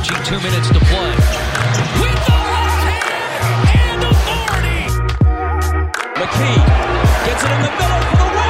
Approaching 0.00 0.24
two 0.24 0.40
minutes 0.40 0.68
to 0.68 0.80
play. 0.80 1.12
With 2.00 2.20
the 2.24 2.32
left 2.32 2.82
hand 2.88 3.68
and 3.76 4.02
authority. 4.02 4.88
McKee 6.16 6.60
gets 7.26 7.44
it 7.44 7.50
in 7.50 7.60
the 7.60 7.70
middle 7.76 8.00
for 8.08 8.16
the 8.16 8.24
win. 8.34 8.49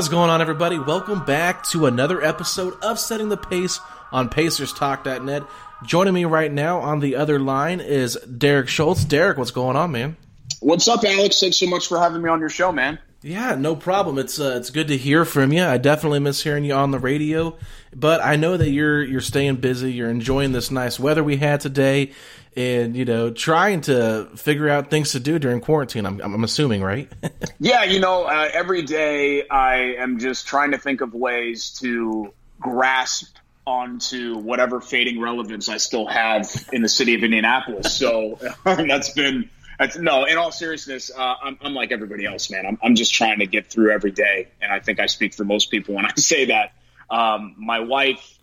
Is 0.00 0.08
going 0.08 0.30
on, 0.30 0.40
everybody? 0.40 0.78
Welcome 0.78 1.26
back 1.26 1.62
to 1.64 1.84
another 1.84 2.24
episode 2.24 2.72
of 2.82 2.98
Setting 2.98 3.28
the 3.28 3.36
Pace 3.36 3.80
on 4.10 4.30
PacersTalk.net. 4.30 5.42
Joining 5.84 6.14
me 6.14 6.24
right 6.24 6.50
now 6.50 6.78
on 6.78 7.00
the 7.00 7.16
other 7.16 7.38
line 7.38 7.80
is 7.80 8.14
Derek 8.14 8.70
Schultz. 8.70 9.04
Derek, 9.04 9.36
what's 9.36 9.50
going 9.50 9.76
on, 9.76 9.92
man? 9.92 10.16
What's 10.60 10.88
up, 10.88 11.04
Alex? 11.04 11.38
Thanks 11.40 11.58
so 11.58 11.66
much 11.66 11.86
for 11.86 11.98
having 11.98 12.22
me 12.22 12.30
on 12.30 12.40
your 12.40 12.48
show, 12.48 12.72
man. 12.72 12.98
Yeah, 13.20 13.56
no 13.56 13.76
problem. 13.76 14.18
It's 14.18 14.40
uh, 14.40 14.54
it's 14.56 14.70
good 14.70 14.88
to 14.88 14.96
hear 14.96 15.26
from 15.26 15.52
you. 15.52 15.62
I 15.62 15.76
definitely 15.76 16.20
miss 16.20 16.42
hearing 16.42 16.64
you 16.64 16.72
on 16.72 16.92
the 16.92 16.98
radio, 16.98 17.58
but 17.94 18.24
I 18.24 18.36
know 18.36 18.56
that 18.56 18.70
you're 18.70 19.02
you're 19.02 19.20
staying 19.20 19.56
busy. 19.56 19.92
You're 19.92 20.08
enjoying 20.08 20.52
this 20.52 20.70
nice 20.70 20.98
weather 20.98 21.22
we 21.22 21.36
had 21.36 21.60
today, 21.60 22.12
and 22.56 22.96
you 22.96 23.04
know 23.04 23.30
trying 23.30 23.80
to 23.82 24.28
figure 24.36 24.68
out 24.68 24.90
things 24.90 25.12
to 25.12 25.20
do 25.20 25.38
during 25.38 25.60
quarantine. 25.60 26.06
I'm 26.06 26.20
I'm 26.20 26.44
assuming, 26.44 26.82
right? 26.82 27.10
Yeah, 27.62 27.84
you 27.84 28.00
know, 28.00 28.24
uh, 28.24 28.48
every 28.50 28.80
day 28.82 29.46
I 29.46 29.96
am 29.98 30.18
just 30.18 30.46
trying 30.46 30.70
to 30.70 30.78
think 30.78 31.02
of 31.02 31.12
ways 31.12 31.78
to 31.80 32.32
grasp 32.58 33.36
onto 33.66 34.38
whatever 34.38 34.80
fading 34.80 35.20
relevance 35.20 35.68
I 35.68 35.76
still 35.76 36.06
have 36.06 36.48
in 36.72 36.80
the 36.80 36.88
city 36.88 37.14
of 37.14 37.22
Indianapolis. 37.22 37.94
So 37.94 38.38
that's 38.64 39.10
been. 39.10 39.50
That's, 39.78 39.96
no, 39.96 40.24
in 40.24 40.36
all 40.36 40.52
seriousness, 40.52 41.10
uh, 41.14 41.34
I'm, 41.42 41.58
I'm 41.62 41.74
like 41.74 41.90
everybody 41.90 42.26
else, 42.26 42.50
man. 42.50 42.66
I'm, 42.66 42.78
I'm 42.82 42.94
just 42.94 43.14
trying 43.14 43.38
to 43.38 43.46
get 43.46 43.68
through 43.68 43.92
every 43.92 44.10
day, 44.10 44.48
and 44.60 44.70
I 44.70 44.80
think 44.80 45.00
I 45.00 45.06
speak 45.06 45.34
for 45.34 45.44
most 45.44 45.70
people 45.70 45.94
when 45.94 46.06
I 46.06 46.12
say 46.16 46.46
that. 46.46 46.72
Um, 47.10 47.54
my 47.58 47.80
wife 47.80 48.39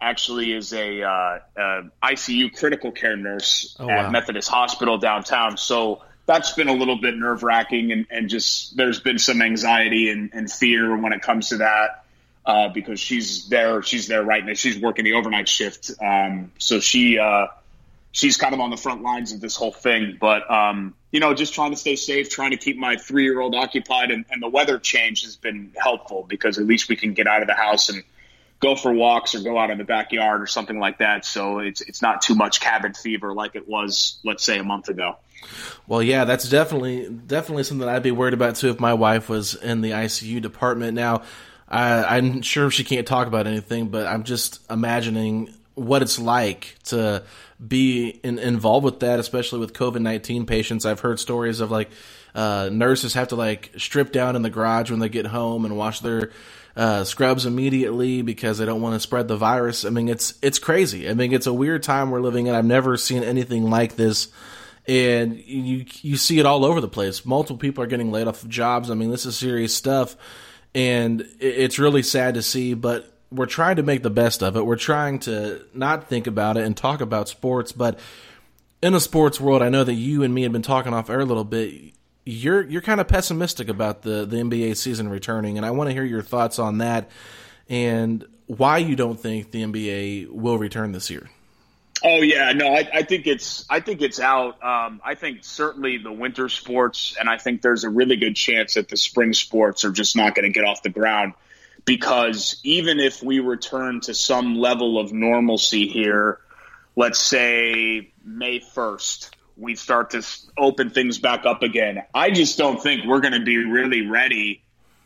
actually 0.00 0.52
is 0.52 0.72
a 0.72 1.02
uh, 1.02 1.38
uh, 1.56 1.82
ICU 2.02 2.56
critical 2.56 2.92
care 2.92 3.16
nurse 3.16 3.76
Oh, 3.78 3.88
at 3.88 4.04
wow. 4.04 4.10
Methodist 4.10 4.48
Hospital 4.48 4.98
downtown. 4.98 5.56
So 5.56 6.02
that's 6.26 6.52
been 6.52 6.68
a 6.68 6.72
little 6.74 7.00
bit 7.00 7.16
nerve 7.16 7.42
wracking, 7.42 7.92
and, 7.92 8.06
and 8.10 8.28
just 8.28 8.76
there's 8.76 9.00
been 9.00 9.18
some 9.18 9.40
anxiety 9.40 10.10
and, 10.10 10.30
and 10.32 10.50
fear 10.50 10.96
when 10.96 11.12
it 11.12 11.22
comes 11.22 11.50
to 11.50 11.58
that 11.58 12.04
uh, 12.44 12.68
because 12.68 13.00
she's 13.00 13.48
there. 13.48 13.82
She's 13.82 14.08
there 14.08 14.22
right 14.22 14.44
now. 14.44 14.54
She's 14.54 14.78
working 14.78 15.04
the 15.04 15.14
overnight 15.14 15.48
shift, 15.48 15.92
um, 16.02 16.52
so 16.58 16.80
she 16.80 17.18
uh, 17.18 17.46
she's 18.12 18.36
kind 18.36 18.54
of 18.54 18.60
on 18.60 18.70
the 18.70 18.76
front 18.76 19.02
lines 19.02 19.32
of 19.32 19.40
this 19.40 19.56
whole 19.56 19.72
thing. 19.72 20.18
But 20.20 20.50
um, 20.50 20.94
you 21.12 21.20
know, 21.20 21.32
just 21.32 21.54
trying 21.54 21.70
to 21.70 21.76
stay 21.76 21.96
safe, 21.96 22.28
trying 22.28 22.50
to 22.50 22.56
keep 22.56 22.76
my 22.76 22.96
three 22.96 23.24
year 23.24 23.40
old 23.40 23.54
occupied, 23.54 24.10
and, 24.10 24.24
and 24.30 24.42
the 24.42 24.48
weather 24.48 24.78
change 24.78 25.22
has 25.24 25.36
been 25.36 25.72
helpful 25.76 26.24
because 26.28 26.58
at 26.58 26.66
least 26.66 26.88
we 26.88 26.96
can 26.96 27.14
get 27.14 27.26
out 27.26 27.40
of 27.40 27.48
the 27.48 27.54
house 27.54 27.88
and 27.88 28.02
go 28.60 28.74
for 28.74 28.92
walks 28.92 29.34
or 29.34 29.40
go 29.40 29.58
out 29.58 29.70
in 29.70 29.78
the 29.78 29.84
backyard 29.84 30.40
or 30.40 30.46
something 30.46 30.78
like 30.78 30.98
that. 30.98 31.24
So 31.24 31.58
it's 31.58 31.80
it's 31.80 32.02
not 32.02 32.22
too 32.22 32.34
much 32.34 32.60
cabin 32.60 32.94
fever 32.94 33.34
like 33.34 33.54
it 33.54 33.68
was, 33.68 34.18
let's 34.24 34.44
say, 34.44 34.58
a 34.58 34.64
month 34.64 34.88
ago. 34.88 35.16
Well, 35.86 36.02
yeah, 36.02 36.24
that's 36.24 36.48
definitely 36.48 37.08
definitely 37.08 37.64
something 37.64 37.88
I'd 37.88 38.02
be 38.02 38.10
worried 38.10 38.34
about 38.34 38.56
too 38.56 38.70
if 38.70 38.80
my 38.80 38.94
wife 38.94 39.28
was 39.28 39.54
in 39.54 39.80
the 39.80 39.90
ICU 39.90 40.40
department. 40.40 40.94
Now, 40.94 41.22
I, 41.68 42.16
I'm 42.16 42.42
sure 42.42 42.70
she 42.70 42.84
can't 42.84 43.06
talk 43.06 43.26
about 43.26 43.46
anything, 43.46 43.88
but 43.88 44.06
I'm 44.06 44.24
just 44.24 44.60
imagining 44.70 45.54
what 45.74 46.00
it's 46.02 46.18
like 46.18 46.76
to 46.84 47.22
be 47.64 48.08
in, 48.22 48.38
involved 48.38 48.84
with 48.84 49.00
that, 49.00 49.18
especially 49.18 49.60
with 49.60 49.72
COVID 49.72 50.00
nineteen 50.00 50.46
patients. 50.46 50.86
I've 50.86 51.00
heard 51.00 51.20
stories 51.20 51.60
of 51.60 51.70
like 51.70 51.90
uh, 52.34 52.70
nurses 52.72 53.14
have 53.14 53.28
to 53.28 53.36
like 53.36 53.72
strip 53.76 54.12
down 54.12 54.36
in 54.36 54.42
the 54.42 54.50
garage 54.50 54.90
when 54.90 55.00
they 55.00 55.08
get 55.08 55.26
home 55.26 55.64
and 55.64 55.76
wash 55.76 56.00
their 56.00 56.30
uh, 56.76 57.04
scrubs 57.04 57.46
immediately 57.46 58.22
because 58.22 58.58
they 58.58 58.66
don't 58.66 58.82
want 58.82 58.94
to 58.94 59.00
spread 59.00 59.28
the 59.28 59.36
virus. 59.36 59.84
I 59.84 59.90
mean, 59.90 60.08
it's 60.08 60.34
it's 60.42 60.58
crazy. 60.58 61.08
I 61.08 61.14
mean, 61.14 61.32
it's 61.32 61.46
a 61.46 61.52
weird 61.52 61.82
time 61.82 62.10
we're 62.10 62.20
living 62.20 62.46
in. 62.46 62.54
I've 62.54 62.64
never 62.64 62.96
seen 62.96 63.24
anything 63.24 63.70
like 63.70 63.96
this 63.96 64.28
and 64.88 65.36
you 65.36 65.84
you 66.02 66.16
see 66.16 66.38
it 66.38 66.46
all 66.46 66.64
over 66.64 66.80
the 66.80 66.88
place. 66.88 67.24
Multiple 67.26 67.58
people 67.58 67.82
are 67.82 67.88
getting 67.88 68.12
laid 68.12 68.28
off 68.28 68.42
of 68.42 68.48
jobs. 68.48 68.90
I 68.90 68.94
mean, 68.94 69.10
this 69.10 69.26
is 69.26 69.36
serious 69.36 69.74
stuff, 69.74 70.16
and 70.74 71.26
it's 71.40 71.78
really 71.78 72.02
sad 72.02 72.34
to 72.34 72.42
see. 72.42 72.74
But 72.74 73.12
we're 73.30 73.46
trying 73.46 73.76
to 73.76 73.82
make 73.82 74.02
the 74.02 74.10
best 74.10 74.42
of 74.42 74.56
it. 74.56 74.64
We're 74.64 74.76
trying 74.76 75.18
to 75.20 75.62
not 75.74 76.08
think 76.08 76.26
about 76.26 76.56
it 76.56 76.64
and 76.64 76.76
talk 76.76 77.00
about 77.00 77.28
sports. 77.28 77.72
But 77.72 77.98
in 78.82 78.94
a 78.94 79.00
sports 79.00 79.40
world, 79.40 79.62
I 79.62 79.68
know 79.68 79.82
that 79.82 79.94
you 79.94 80.22
and 80.22 80.32
me 80.32 80.42
had 80.42 80.52
been 80.52 80.62
talking 80.62 80.94
off 80.94 81.10
air 81.10 81.20
a 81.20 81.24
little 81.24 81.44
bit. 81.44 81.94
You're 82.28 82.64
you're 82.64 82.82
kind 82.82 83.00
of 83.00 83.08
pessimistic 83.08 83.68
about 83.68 84.02
the 84.02 84.26
the 84.26 84.36
NBA 84.36 84.76
season 84.76 85.08
returning, 85.08 85.56
and 85.56 85.64
I 85.64 85.70
want 85.70 85.88
to 85.88 85.94
hear 85.94 86.04
your 86.04 86.22
thoughts 86.22 86.58
on 86.58 86.78
that 86.78 87.08
and 87.68 88.26
why 88.46 88.78
you 88.78 88.96
don't 88.96 89.18
think 89.18 89.50
the 89.52 89.62
NBA 89.62 90.28
will 90.28 90.58
return 90.58 90.92
this 90.92 91.08
year. 91.08 91.30
Oh 92.04 92.20
yeah, 92.20 92.52
no, 92.52 92.74
I, 92.74 92.88
I 92.92 93.02
think 93.02 93.26
it's 93.26 93.64
I 93.70 93.80
think 93.80 94.02
it's 94.02 94.20
out. 94.20 94.62
Um, 94.62 95.00
I 95.04 95.14
think 95.14 95.44
certainly 95.44 95.98
the 95.98 96.12
winter 96.12 96.48
sports, 96.48 97.16
and 97.18 97.28
I 97.28 97.38
think 97.38 97.62
there's 97.62 97.84
a 97.84 97.90
really 97.90 98.16
good 98.16 98.36
chance 98.36 98.74
that 98.74 98.88
the 98.88 98.96
spring 98.96 99.32
sports 99.32 99.84
are 99.84 99.90
just 99.90 100.14
not 100.14 100.34
going 100.34 100.44
to 100.44 100.52
get 100.52 100.64
off 100.66 100.82
the 100.82 100.90
ground 100.90 101.32
because 101.86 102.60
even 102.64 103.00
if 103.00 103.22
we 103.22 103.40
return 103.40 104.00
to 104.02 104.14
some 104.14 104.56
level 104.56 104.98
of 104.98 105.12
normalcy 105.12 105.88
here, 105.88 106.38
let's 106.96 107.18
say 107.18 108.12
May 108.24 108.60
1st, 108.60 109.30
we 109.56 109.74
start 109.74 110.10
to 110.10 110.26
open 110.58 110.90
things 110.90 111.18
back 111.18 111.46
up 111.46 111.62
again. 111.62 112.02
I 112.14 112.30
just 112.30 112.58
don't 112.58 112.82
think 112.82 113.06
we're 113.06 113.20
going 113.20 113.34
to 113.34 113.44
be 113.44 113.56
really 113.56 114.06
ready 114.06 114.62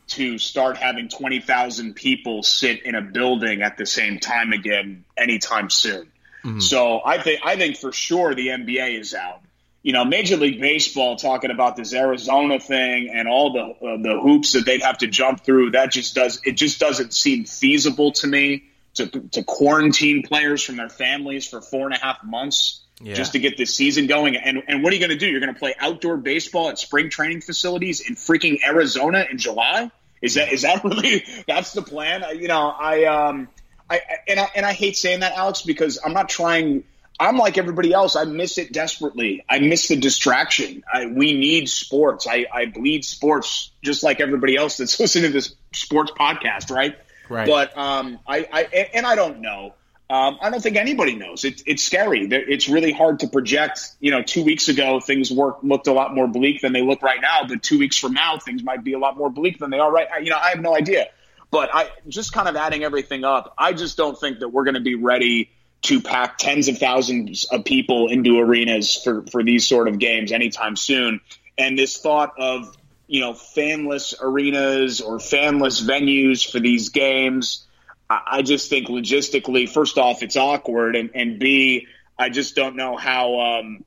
to 0.09 0.39
start 0.39 0.77
having 0.77 1.09
20,000 1.09 1.95
people 1.95 2.43
sit 2.43 2.83
in 2.83 2.97
a 2.97 3.01
building 3.01 3.63
at 3.63 3.77
the 3.79 3.87
same 3.87 4.19
time 4.19 4.53
again 4.53 5.05
anytime 5.17 5.71
soon. 5.71 6.11
Mm-hmm. 6.45 6.59
So 6.61 7.01
I 7.05 7.23
think 7.23 7.41
I 7.45 7.57
think 7.57 7.77
for 7.77 7.93
sure 7.93 8.35
the 8.35 8.49
NBA 8.49 8.99
is 8.99 9.15
out. 9.15 9.41
You 9.83 9.93
know, 9.93 10.05
Major 10.05 10.37
League 10.37 10.61
Baseball 10.61 11.17
talking 11.17 11.51
about 11.51 11.77
this 11.77 11.95
Arizona 11.95 12.59
thing 12.59 13.11
and 13.15 13.29
all 13.29 13.53
the 13.53 13.87
uh, 13.87 13.97
the 14.03 14.19
hoops 14.21 14.53
that 14.53 14.67
they'd 14.67 14.83
have 14.83 14.99
to 14.99 15.07
jump 15.07 15.45
through. 15.45 15.73
That 15.73 15.93
just 15.93 16.15
does 16.15 16.41
it 16.45 16.53
just 16.53 16.81
doesn't 16.81 17.13
seem 17.13 17.45
feasible 17.45 18.13
to 18.13 18.27
me 18.27 18.65
to 18.95 19.07
to 19.07 19.45
quarantine 19.45 20.23
players 20.23 20.63
from 20.63 20.77
their 20.77 20.89
families 20.89 21.47
for 21.47 21.61
four 21.61 21.87
and 21.87 21.95
a 21.95 21.99
half 21.99 22.25
months 22.25 22.81
yeah. 23.01 23.15
just 23.15 23.33
to 23.33 23.39
get 23.39 23.57
this 23.57 23.75
season 23.75 24.07
going. 24.07 24.37
And 24.37 24.63
and 24.69 24.83
what 24.83 24.93
are 24.93 24.97
you 24.97 25.01
going 25.01 25.19
to 25.19 25.19
do? 25.19 25.27
You're 25.27 25.41
going 25.41 25.53
to 25.53 25.59
play 25.59 25.75
outdoor 25.79 26.17
baseball 26.17 26.69
at 26.69 26.79
spring 26.79 27.11
training 27.11 27.41
facilities 27.41 28.01
in 28.01 28.15
freaking 28.15 28.59
Arizona 28.67 29.27
in 29.31 29.39
July? 29.39 29.91
Is 30.23 30.35
that 30.35 30.53
is 30.53 30.63
that 30.63 30.85
really 30.85 31.25
that's 31.47 31.73
the 31.73 31.83
plan? 31.83 32.25
You 32.39 32.49
know, 32.49 32.69
I 32.69 33.05
um 33.05 33.49
I 33.89 34.01
and 34.29 34.41
I 34.41 34.49
and 34.55 34.67
I 34.67 34.73
hate 34.73 34.97
saying 34.97 35.21
that, 35.21 35.33
Alex, 35.35 35.63
because 35.63 35.99
I'm 36.05 36.13
not 36.13 36.29
trying. 36.29 36.85
I'm 37.19 37.37
like 37.37 37.59
everybody 37.59 37.93
else. 37.93 38.17
I 38.17 38.25
miss 38.25 38.57
it 38.57 38.73
desperately. 38.73 39.45
I 39.47 39.59
miss 39.59 39.89
the 39.89 39.97
distraction. 39.97 40.83
I, 40.91 41.05
we 41.05 41.35
need 41.35 41.69
sports. 41.69 42.27
I, 42.27 42.47
I 42.51 42.65
bleed 42.65 43.05
sports 43.05 43.73
just 43.83 44.03
like 44.03 44.21
everybody 44.21 44.57
else 44.57 44.79
that's 44.79 44.99
listening 45.01 45.25
to 45.25 45.33
this 45.35 45.55
sports 45.75 46.13
podcast, 46.19 46.71
right? 46.71 46.97
Right. 47.29 47.47
But 47.47 47.77
um, 47.77 48.21
I, 48.27 48.49
I 48.51 48.63
and 48.95 49.05
I 49.05 49.17
don't 49.17 49.41
know. 49.41 49.75
Um, 50.11 50.39
I 50.43 50.51
don't 50.51 50.61
think 50.61 50.77
anybody 50.77 51.15
knows. 51.15 51.45
It, 51.45 51.63
it's 51.67 51.85
scary. 51.85 52.27
It's 52.29 52.69
really 52.69 52.91
hard 52.91 53.21
to 53.21 53.29
project. 53.29 53.93
You 54.01 54.11
know, 54.11 54.23
two 54.23 54.43
weeks 54.43 54.67
ago 54.67 54.99
things 54.99 55.31
work, 55.31 55.59
looked 55.63 55.87
a 55.87 55.93
lot 55.93 56.17
more 56.17 56.27
bleak 56.27 56.63
than 56.63 56.73
they 56.73 56.83
look 56.83 57.01
right 57.01 57.21
now. 57.21 57.47
But 57.47 57.63
two 57.63 57.79
weeks 57.79 57.97
from 57.97 58.15
now, 58.15 58.37
things 58.39 58.65
might 58.65 58.83
be 58.83 58.95
a 58.95 58.99
lot 58.99 59.17
more 59.17 59.31
bleak 59.31 59.61
than 59.61 59.71
they 59.71 59.79
are 59.79 59.91
right. 59.91 60.09
You 60.21 60.31
know, 60.31 60.37
I 60.37 60.49
have 60.49 60.61
no 60.61 60.75
idea. 60.75 61.07
But 61.53 61.71
I 61.73 61.91
just 62.09 62.33
kind 62.33 62.49
of 62.49 62.57
adding 62.57 62.83
everything 62.83 63.23
up. 63.23 63.55
I 63.57 63.73
just 63.73 63.97
don't 63.97 64.19
think 64.19 64.41
that 64.41 64.49
we're 64.49 64.65
going 64.65 64.75
to 64.75 64.81
be 64.81 64.97
ready 64.97 65.51
to 65.83 66.01
pack 66.01 66.39
tens 66.39 66.67
of 66.67 66.79
thousands 66.79 67.45
of 67.45 67.65
people 67.65 68.09
into 68.09 68.41
arenas 68.41 68.97
for 68.97 69.23
for 69.31 69.45
these 69.45 69.69
sort 69.69 69.87
of 69.87 70.01
games 70.01 70.33
anytime 70.33 70.75
soon. 70.75 71.21
And 71.57 71.79
this 71.79 71.99
thought 71.99 72.33
of 72.37 72.77
you 73.07 73.21
know 73.21 73.35
fanless 73.35 74.13
arenas 74.21 75.01
or 75.01 75.19
fanless 75.19 75.81
venues 75.81 76.51
for 76.51 76.59
these 76.59 76.89
games 76.89 77.65
I 78.11 78.43
just 78.43 78.69
think 78.69 78.89
logistically, 78.89 79.69
first 79.69 79.97
off, 79.97 80.25
it's 80.25 80.37
awkward, 80.37 80.97
and, 80.97 81.11
and 81.15 81.39
B, 81.39 81.87
I 82.19 82.29
just 82.29 82.57
don't 82.57 82.75
know 82.75 82.97
how 82.97 83.39
um, 83.39 83.85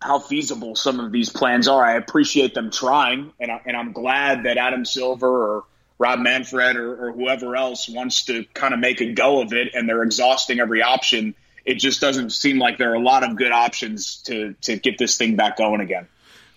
how 0.00 0.20
feasible 0.20 0.76
some 0.76 1.00
of 1.00 1.10
these 1.10 1.30
plans 1.30 1.66
are. 1.66 1.84
I 1.84 1.96
appreciate 1.96 2.54
them 2.54 2.70
trying, 2.70 3.32
and, 3.40 3.50
I, 3.50 3.60
and 3.66 3.76
I'm 3.76 3.92
glad 3.92 4.44
that 4.44 4.58
Adam 4.58 4.84
Silver 4.84 5.26
or 5.28 5.64
Rob 5.98 6.20
Manfred 6.20 6.76
or, 6.76 7.08
or 7.08 7.12
whoever 7.12 7.56
else 7.56 7.88
wants 7.88 8.26
to 8.26 8.44
kind 8.54 8.72
of 8.72 8.78
make 8.78 9.00
a 9.00 9.12
go 9.12 9.42
of 9.42 9.52
it, 9.52 9.74
and 9.74 9.88
they're 9.88 10.04
exhausting 10.04 10.60
every 10.60 10.82
option. 10.82 11.34
It 11.64 11.74
just 11.80 12.00
doesn't 12.00 12.30
seem 12.30 12.60
like 12.60 12.78
there 12.78 12.92
are 12.92 12.96
a 12.96 13.02
lot 13.02 13.28
of 13.28 13.36
good 13.36 13.52
options 13.52 14.18
to 14.26 14.54
to 14.62 14.76
get 14.76 14.98
this 14.98 15.16
thing 15.16 15.34
back 15.34 15.56
going 15.56 15.80
again. 15.80 16.06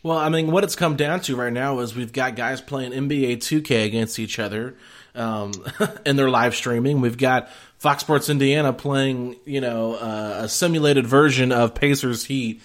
Well, 0.04 0.18
I 0.18 0.30
mean, 0.30 0.51
what 0.51 0.63
it's 0.63 0.75
come 0.75 0.95
down 0.95 1.21
to 1.21 1.36
right 1.36 1.54
now 1.54 1.80
is 1.80 1.95
we've 1.95 2.13
got 2.13 2.36
guys 2.36 2.62
playing 2.62 2.92
NBA 2.92 3.38
2K 3.38 3.86
against 3.86 4.18
each 4.18 4.39
other 4.39 4.75
um, 5.15 5.51
and 6.05 6.17
they're 6.17 6.29
live 6.29 6.55
streaming. 6.55 7.01
We've 7.01 7.17
got 7.17 7.49
Fox 7.77 8.01
Sports 8.01 8.29
Indiana 8.29 8.73
playing, 8.73 9.37
you 9.45 9.61
know, 9.61 9.95
uh, 9.95 10.41
a 10.43 10.49
simulated 10.49 11.07
version 11.07 11.51
of 11.51 11.75
Pacers 11.75 12.25
Heat 12.25 12.61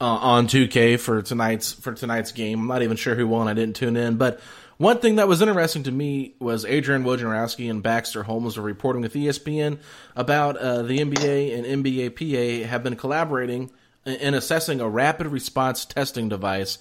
uh, 0.00 0.04
on 0.04 0.46
2K 0.46 0.98
for 0.98 1.22
tonight's 1.22 1.72
for 1.72 1.92
tonight's 1.92 2.32
game. 2.32 2.60
I'm 2.60 2.66
not 2.66 2.82
even 2.82 2.96
sure 2.96 3.14
who 3.14 3.26
won. 3.28 3.48
I 3.48 3.54
didn't 3.54 3.76
tune 3.76 3.96
in, 3.96 4.16
but 4.16 4.40
one 4.78 4.98
thing 4.98 5.16
that 5.16 5.26
was 5.26 5.40
interesting 5.40 5.84
to 5.84 5.92
me 5.92 6.34
was 6.38 6.66
Adrian 6.66 7.04
Wojnarowski 7.04 7.70
and 7.70 7.82
Baxter 7.82 8.24
Holmes 8.24 8.58
were 8.58 8.62
reporting 8.62 9.00
with 9.00 9.14
ESPN 9.14 9.78
about 10.14 10.58
uh, 10.58 10.82
the 10.82 10.98
NBA 10.98 11.56
and 11.56 11.84
NBA 11.84 12.14
PA 12.62 12.68
have 12.68 12.82
been 12.82 12.96
collaborating 12.96 13.70
in 14.04 14.34
assessing 14.34 14.80
a 14.80 14.88
rapid 14.88 15.28
response 15.28 15.86
testing 15.86 16.28
device 16.28 16.78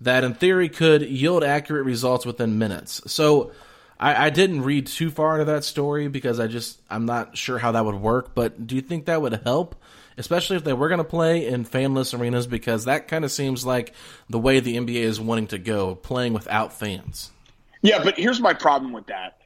that, 0.00 0.24
in 0.24 0.34
theory, 0.34 0.70
could 0.70 1.02
yield 1.02 1.44
accurate 1.44 1.84
results 1.84 2.24
within 2.24 2.58
minutes. 2.58 3.00
So 3.12 3.52
I, 3.98 4.26
I 4.26 4.30
didn't 4.30 4.62
read 4.62 4.86
too 4.86 5.10
far 5.10 5.34
into 5.34 5.52
that 5.52 5.64
story 5.64 6.08
because 6.08 6.40
I 6.40 6.46
just 6.46 6.80
I'm 6.90 7.06
not 7.06 7.36
sure 7.36 7.58
how 7.58 7.72
that 7.72 7.84
would 7.84 7.94
work. 7.96 8.34
But 8.34 8.66
do 8.66 8.74
you 8.74 8.80
think 8.80 9.06
that 9.06 9.22
would 9.22 9.40
help, 9.44 9.76
especially 10.16 10.56
if 10.56 10.64
they 10.64 10.72
were 10.72 10.88
going 10.88 10.98
to 10.98 11.04
play 11.04 11.46
in 11.46 11.64
fanless 11.64 12.18
arenas? 12.18 12.46
Because 12.46 12.84
that 12.86 13.08
kind 13.08 13.24
of 13.24 13.30
seems 13.30 13.64
like 13.64 13.94
the 14.28 14.38
way 14.38 14.60
the 14.60 14.76
NBA 14.76 14.96
is 14.96 15.20
wanting 15.20 15.48
to 15.48 15.58
go, 15.58 15.94
playing 15.94 16.32
without 16.32 16.72
fans. 16.72 17.30
Yeah, 17.82 18.02
but 18.02 18.18
here's 18.18 18.40
my 18.40 18.54
problem 18.54 18.92
with 18.92 19.06
that. 19.06 19.38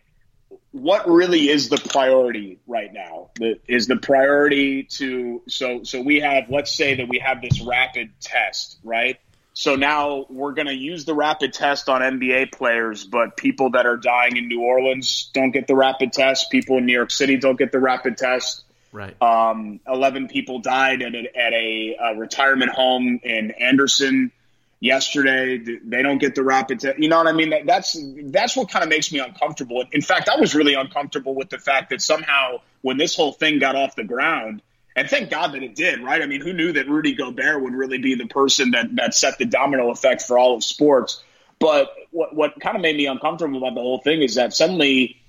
What 0.71 1.09
really 1.09 1.49
is 1.49 1.69
the 1.69 1.79
priority 1.79 2.61
right 2.67 2.93
now? 2.93 3.31
Is 3.67 3.87
the 3.87 3.97
priority 3.97 4.85
to 4.85 5.43
so 5.49 5.83
so 5.83 6.01
we 6.01 6.21
have 6.21 6.45
let's 6.49 6.73
say 6.73 6.95
that 6.95 7.09
we 7.09 7.19
have 7.19 7.43
this 7.43 7.61
rapid 7.61 8.11
test, 8.21 8.79
right? 8.85 9.19
So 9.59 9.75
now 9.75 10.25
we're 10.31 10.53
going 10.53 10.69
to 10.69 10.73
use 10.73 11.05
the 11.05 11.17
rapid 11.17 11.53
test 11.53 11.89
on 11.89 12.01
NBA 12.01 12.53
players, 12.53 13.05
but 13.05 13.37
people 13.37 13.71
that 13.71 13.87
are 13.87 13.97
dying 13.97 14.37
in 14.37 14.47
New 14.47 14.61
Orleans 14.61 15.33
don't 15.35 15.51
get 15.51 15.67
the 15.67 15.75
rapid 15.75 16.13
test. 16.13 16.53
People 16.53 16.79
in 16.79 16.87
New 16.87 16.93
York 16.93 17.11
City 17.11 17.39
don't 17.39 17.59
get 17.59 17.73
the 17.73 17.81
rapid 17.81 18.17
test. 18.17 18.63
Right. 18.93 19.21
Um, 19.21 19.81
Eleven 19.85 20.29
people 20.29 20.61
died 20.61 21.03
at 21.03 21.13
a, 21.13 21.37
at 21.37 21.53
a, 21.53 21.97
a 22.01 22.15
retirement 22.17 22.71
home 22.71 23.19
in 23.25 23.51
Anderson 23.51 24.31
yesterday. 24.79 25.59
They 25.59 26.03
don't 26.03 26.19
get 26.19 26.37
the 26.37 26.45
rapid 26.45 26.79
test. 26.79 27.01
You 27.01 27.09
know 27.09 27.19
what 27.19 27.27
I 27.27 27.33
mean? 27.33 27.51
That, 27.51 27.67
that's 27.67 28.01
that's 28.27 28.57
what 28.57 28.71
kind 28.71 28.85
of 28.85 28.89
makes 28.89 29.11
me 29.11 29.19
uncomfortable. 29.19 29.83
In 29.91 30.03
fact, 30.03 30.29
I 30.29 30.39
was 30.39 30.55
really 30.55 30.75
uncomfortable 30.75 31.35
with 31.35 31.51
the 31.51 31.59
fact 31.59 31.91
that 31.91 32.01
somehow 32.01 32.61
when 32.83 32.97
this 32.97 33.17
whole 33.17 33.33
thing 33.33 33.59
got 33.59 33.75
off 33.75 33.97
the 33.97 34.05
ground 34.05 34.63
and 34.99 35.09
thank 35.09 35.31
God 35.31 35.53
that 35.53 35.63
it 35.63 35.75
did, 35.75 36.03
right? 36.03 36.21
I 36.21 36.27
mean, 36.27 36.41
who 36.41 36.53
knew 36.53 36.73
that 36.73 36.89
Rudy 36.89 37.15
Gobert 37.15 37.63
would 37.63 37.73
really 37.73 37.99
be 37.99 38.17
the 38.17 38.27
person 38.27 38.73
that, 38.73 38.95
that 38.97 39.15
set 39.15 39.39
the 39.39 39.45
domino 39.45 39.91
effect 39.91 40.23
for 40.23 40.39
all 40.39 40.57
of 40.57 40.65
sports? 40.65 41.23
But 41.61 41.95
what, 42.11 42.35
what 42.35 42.61
kind 42.61 42.77
of 42.77 42.83
made 42.83 42.97
me 42.97 43.07
uncomfortable 43.07 43.59
about 43.59 43.75
the 43.75 43.81
whole 43.81 44.01
thing 44.01 44.23
is 44.23 44.35
that 44.35 44.53
suddenly 44.53 45.21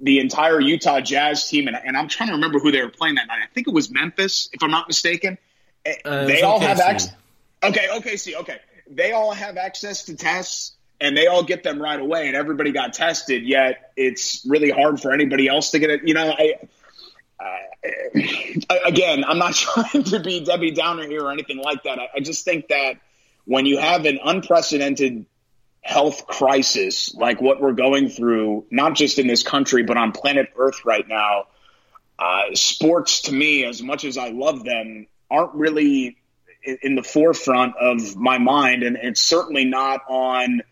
the 0.00 0.20
entire 0.20 0.60
Utah 0.60 1.00
Jazz 1.00 1.46
team, 1.48 1.68
and, 1.68 1.76
and 1.76 1.96
I'm 1.96 2.08
trying 2.08 2.28
to 2.28 2.36
remember 2.36 2.58
who 2.58 2.70
they 2.70 2.80
were 2.80 2.88
playing 2.88 3.16
that 3.16 3.26
night. 3.26 3.40
I 3.42 3.52
think 3.52 3.68
it 3.68 3.74
was 3.74 3.90
Memphis, 3.90 4.48
if 4.52 4.62
I'm 4.62 4.70
not 4.70 4.88
mistaken. 4.88 5.36
Eh, 5.84 5.94
uh, 6.04 6.24
they 6.24 6.42
all 6.42 6.60
have 6.60 6.80
access. 6.80 7.12
Okay, 7.62 7.88
okay, 7.96 8.16
see, 8.16 8.34
okay. 8.34 8.58
They 8.90 9.12
all 9.12 9.32
have 9.32 9.58
access 9.58 10.04
to 10.04 10.16
tests 10.16 10.72
and 11.00 11.16
they 11.16 11.26
all 11.26 11.42
get 11.42 11.62
them 11.62 11.80
right 11.80 12.00
away 12.00 12.26
and 12.26 12.36
everybody 12.36 12.72
got 12.72 12.92
tested 12.92 13.44
yet 13.44 13.92
it's 13.96 14.44
really 14.46 14.70
hard 14.70 15.00
for 15.00 15.12
anybody 15.12 15.48
else 15.48 15.70
to 15.70 15.78
get 15.78 15.90
it 15.90 16.00
you 16.04 16.14
know 16.14 16.34
I, 16.36 16.54
uh, 17.40 18.74
again, 18.86 19.24
I'm 19.24 19.38
not 19.38 19.54
trying 19.54 20.04
to 20.04 20.20
be 20.20 20.40
Debbie 20.40 20.72
Downer 20.72 21.06
here 21.06 21.24
or 21.24 21.32
anything 21.32 21.58
like 21.58 21.84
that. 21.84 21.98
I, 21.98 22.08
I 22.16 22.20
just 22.20 22.44
think 22.44 22.68
that 22.68 22.94
when 23.44 23.66
you 23.66 23.78
have 23.78 24.04
an 24.04 24.18
unprecedented 24.22 25.26
health 25.80 26.26
crisis 26.26 27.14
like 27.14 27.40
what 27.40 27.60
we're 27.60 27.72
going 27.72 28.10
through, 28.10 28.66
not 28.70 28.94
just 28.94 29.18
in 29.18 29.26
this 29.26 29.42
country, 29.42 29.82
but 29.82 29.96
on 29.96 30.12
planet 30.12 30.50
Earth 30.56 30.84
right 30.84 31.06
now, 31.08 31.46
uh, 32.18 32.54
sports 32.54 33.22
to 33.22 33.32
me, 33.32 33.64
as 33.64 33.82
much 33.82 34.04
as 34.04 34.18
I 34.18 34.30
love 34.30 34.64
them, 34.64 35.06
aren't 35.30 35.54
really 35.54 36.18
in, 36.62 36.78
in 36.82 36.94
the 36.94 37.02
forefront 37.02 37.76
of 37.76 38.16
my 38.16 38.38
mind. 38.38 38.82
And 38.82 38.96
it's 38.96 39.20
certainly 39.20 39.64
not 39.64 40.00
on 40.08 40.62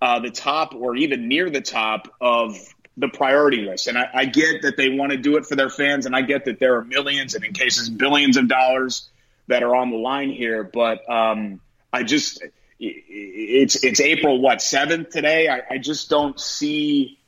uh, 0.00 0.20
the 0.20 0.30
top 0.30 0.74
or 0.74 0.96
even 0.96 1.28
near 1.28 1.50
the 1.50 1.60
top 1.60 2.08
of 2.20 2.58
the 2.96 3.08
priority 3.08 3.62
list. 3.62 3.86
And 3.86 3.98
I, 3.98 4.08
I, 4.14 4.24
get 4.26 4.62
that 4.62 4.76
they 4.76 4.90
want 4.90 5.12
to 5.12 5.18
do 5.18 5.36
it 5.36 5.46
for 5.46 5.56
their 5.56 5.70
fans, 5.70 6.06
and 6.06 6.14
I 6.14 6.22
get 6.22 6.44
that 6.44 6.58
there 6.58 6.76
are 6.76 6.84
millions 6.84 7.34
and 7.34 7.44
in 7.44 7.52
cases 7.52 7.88
billions 7.88 8.36
of 8.36 8.48
dollars 8.48 9.08
that 9.48 9.62
are 9.62 9.74
on 9.74 9.90
the 9.90 9.96
line 9.96 10.30
here. 10.30 10.62
But 10.62 11.08
um, 11.10 11.60
I 11.92 12.02
just 12.02 12.42
it's 12.78 13.82
it's 13.82 14.00
April 14.00 14.40
what 14.40 14.62
seventh 14.62 15.10
today. 15.10 15.48
I, 15.48 15.62
I 15.70 15.78
just 15.78 16.08
don't 16.08 16.38
see 16.38 17.18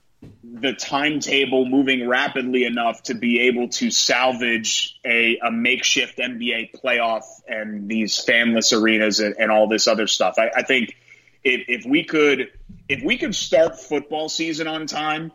the 0.42 0.72
timetable 0.72 1.66
moving 1.66 2.08
rapidly 2.08 2.64
enough 2.64 3.02
to 3.04 3.14
be 3.14 3.40
able 3.40 3.68
to 3.68 3.90
salvage 3.90 4.98
a, 5.04 5.38
a 5.38 5.50
makeshift 5.50 6.18
NBA 6.18 6.80
playoff 6.82 7.24
and 7.46 7.88
these 7.88 8.24
fanless 8.24 8.72
arenas 8.72 9.20
and, 9.20 9.36
and 9.38 9.50
all 9.50 9.68
this 9.68 9.86
other 9.86 10.06
stuff. 10.06 10.36
I, 10.38 10.50
I 10.56 10.62
think 10.62 10.96
if, 11.44 11.64
if 11.68 11.86
we 11.86 12.04
could 12.04 12.50
if 12.88 13.02
we 13.02 13.18
could 13.18 13.34
start 13.34 13.78
football 13.78 14.28
season 14.28 14.66
on 14.66 14.86
time 14.86 15.32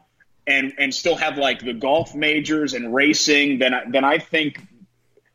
and 0.48 0.74
and 0.78 0.94
still 0.94 1.16
have 1.16 1.38
like 1.38 1.64
the 1.64 1.74
golf 1.74 2.16
majors 2.16 2.74
and 2.74 2.94
racing, 2.94 3.60
then 3.60 3.74
I, 3.74 3.84
then 3.90 4.04
I 4.04 4.18
think 4.18 4.60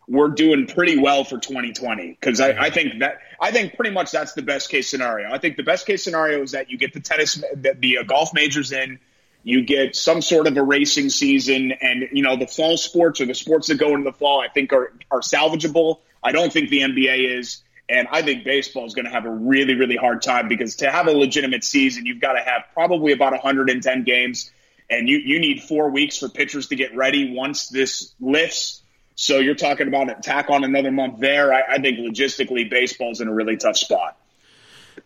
we're 0.09 0.29
doing 0.29 0.67
pretty 0.67 0.99
well 0.99 1.25
for 1.25 1.39
2020 1.39 2.11
because 2.21 2.41
I, 2.41 2.51
I, 2.51 2.71
think 2.71 3.01
that 3.01 3.19
I 3.41 3.51
think 3.51 3.75
pretty 3.75 3.91
much 3.91 4.13
that's 4.13 4.35
the 4.35 4.43
best 4.43 4.71
case 4.71 4.89
scenario. 4.89 5.33
I 5.33 5.39
think 5.39 5.57
the 5.57 5.65
best 5.65 5.87
case 5.87 6.05
scenario 6.05 6.43
is 6.43 6.53
that 6.53 6.71
you 6.71 6.79
get 6.79 6.93
the 6.93 7.01
tennis, 7.01 7.35
the, 7.35 7.77
the 7.79 7.99
uh, 7.99 8.03
golf 8.05 8.33
majors 8.33 8.71
in, 8.71 9.01
You 9.43 9.63
get 9.63 9.97
some 9.97 10.23
sort 10.23 10.47
of 10.47 10.57
a 10.57 10.63
racing 10.63 11.11
season, 11.11 11.73
and 11.73 12.09
you 12.13 12.23
know 12.23 12.37
the 12.37 12.47
fall 12.47 12.77
sports 12.77 13.21
or 13.21 13.27
the 13.27 13.35
sports 13.35 13.69
that 13.69 13.79
go 13.79 13.91
into 13.95 14.05
the 14.05 14.17
fall, 14.17 14.41
I 14.41 14.49
think 14.49 14.73
are 14.73 14.93
are 15.11 15.21
salvageable. 15.21 16.01
I 16.23 16.33
don't 16.33 16.53
think 16.53 16.71
the 16.71 16.81
NBA 16.81 17.39
is, 17.39 17.63
and 17.89 18.09
I 18.11 18.23
think 18.23 18.45
baseball 18.45 18.87
is 18.87 18.95
going 18.95 19.05
to 19.07 19.13
have 19.13 19.27
a 19.27 19.31
really 19.31 19.75
really 19.75 19.97
hard 19.97 20.23
time 20.23 20.49
because 20.49 20.77
to 20.77 20.91
have 20.91 21.09
a 21.09 21.13
legitimate 21.13 21.65
season, 21.65 22.07
you've 22.07 22.21
got 22.21 22.35
to 22.35 22.41
have 22.41 22.63
probably 22.75 23.13
about 23.13 23.33
110 23.33 24.05
games, 24.05 24.51
and 24.89 25.09
you 25.09 25.19
you 25.19 25.39
need 25.39 25.63
four 25.63 25.91
weeks 25.91 26.19
for 26.19 26.29
pitchers 26.29 26.69
to 26.69 26.77
get 26.77 26.95
ready 26.95 27.35
once 27.35 27.69
this 27.69 28.15
lifts. 28.21 28.83
So 29.15 29.39
you're 29.39 29.55
talking 29.55 29.89
about 29.89 30.03
an 30.03 30.11
attack 30.11 30.51
on 30.51 30.63
another 30.63 30.93
month 30.93 31.21
there. 31.21 31.53
I, 31.53 31.63
I 31.75 31.79
think 31.79 31.99
logistically, 31.99 32.69
baseball's 32.69 33.21
in 33.21 33.29
a 33.29 33.33
really 33.33 33.57
tough 33.57 33.77
spot. 33.77 34.19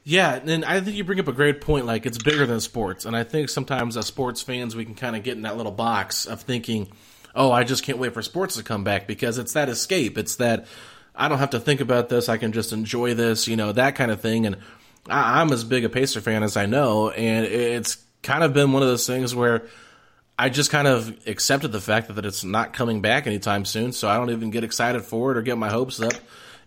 Yeah, 0.02 0.34
and 0.34 0.64
I 0.64 0.80
think 0.80 0.96
you 0.96 1.04
bring 1.04 1.20
up 1.20 1.28
a 1.28 1.32
great 1.32 1.60
point. 1.60 1.87
Like 1.87 2.06
it's 2.06 2.18
bigger 2.18 2.46
than 2.46 2.60
sports, 2.60 3.04
and 3.04 3.16
I 3.16 3.25
think 3.25 3.49
sometimes 3.49 3.96
as 3.96 4.06
sports 4.06 4.42
fans 4.42 4.75
we 4.75 4.84
can 4.84 4.94
kind 4.94 5.16
of 5.16 5.22
get 5.22 5.37
in 5.37 5.42
that 5.42 5.56
little 5.56 5.72
box 5.72 6.26
of 6.26 6.42
thinking, 6.42 6.88
"Oh, 7.34 7.52
I 7.52 7.64
just 7.64 7.84
can't 7.84 7.99
wait 7.99 8.14
for 8.14 8.22
sports 8.22 8.56
to 8.56 8.62
come 8.62 8.84
back," 8.84 9.06
because 9.06 9.38
it's 9.38 9.52
that 9.52 9.68
escape. 9.68 10.16
It's 10.18 10.37
that 10.37 10.66
I 11.14 11.28
don't 11.28 11.38
have 11.38 11.50
to 11.50 11.60
think 11.60 11.80
about 11.80 12.08
this. 12.08 12.28
I 12.28 12.38
can 12.38 12.52
just 12.52 12.72
enjoy 12.72 13.14
this, 13.14 13.46
you 13.46 13.56
know, 13.56 13.72
that 13.72 13.94
kind 13.94 14.10
of 14.10 14.20
thing. 14.20 14.46
And 14.46 14.56
I, 15.08 15.40
I'm 15.40 15.52
as 15.52 15.64
big 15.64 15.84
a 15.84 15.88
Pacer 15.88 16.20
fan 16.20 16.42
as 16.42 16.56
I 16.56 16.66
know, 16.66 17.10
and 17.10 17.44
it's 17.44 17.99
kind 18.22 18.44
of 18.44 18.52
been 18.52 18.72
one 18.72 18.82
of 18.82 18.88
those 18.88 19.06
things 19.06 19.34
where 19.34 19.66
I 20.38 20.48
just 20.48 20.70
kind 20.70 20.88
of 20.88 21.26
accepted 21.26 21.72
the 21.72 21.80
fact 21.80 22.14
that 22.14 22.24
it's 22.24 22.44
not 22.44 22.72
coming 22.72 23.00
back 23.00 23.26
anytime 23.26 23.64
soon. 23.64 23.92
So 23.92 24.08
I 24.08 24.16
don't 24.16 24.30
even 24.30 24.50
get 24.50 24.64
excited 24.64 25.02
for 25.02 25.32
it 25.32 25.36
or 25.36 25.42
get 25.42 25.58
my 25.58 25.70
hopes 25.70 26.00
up 26.00 26.14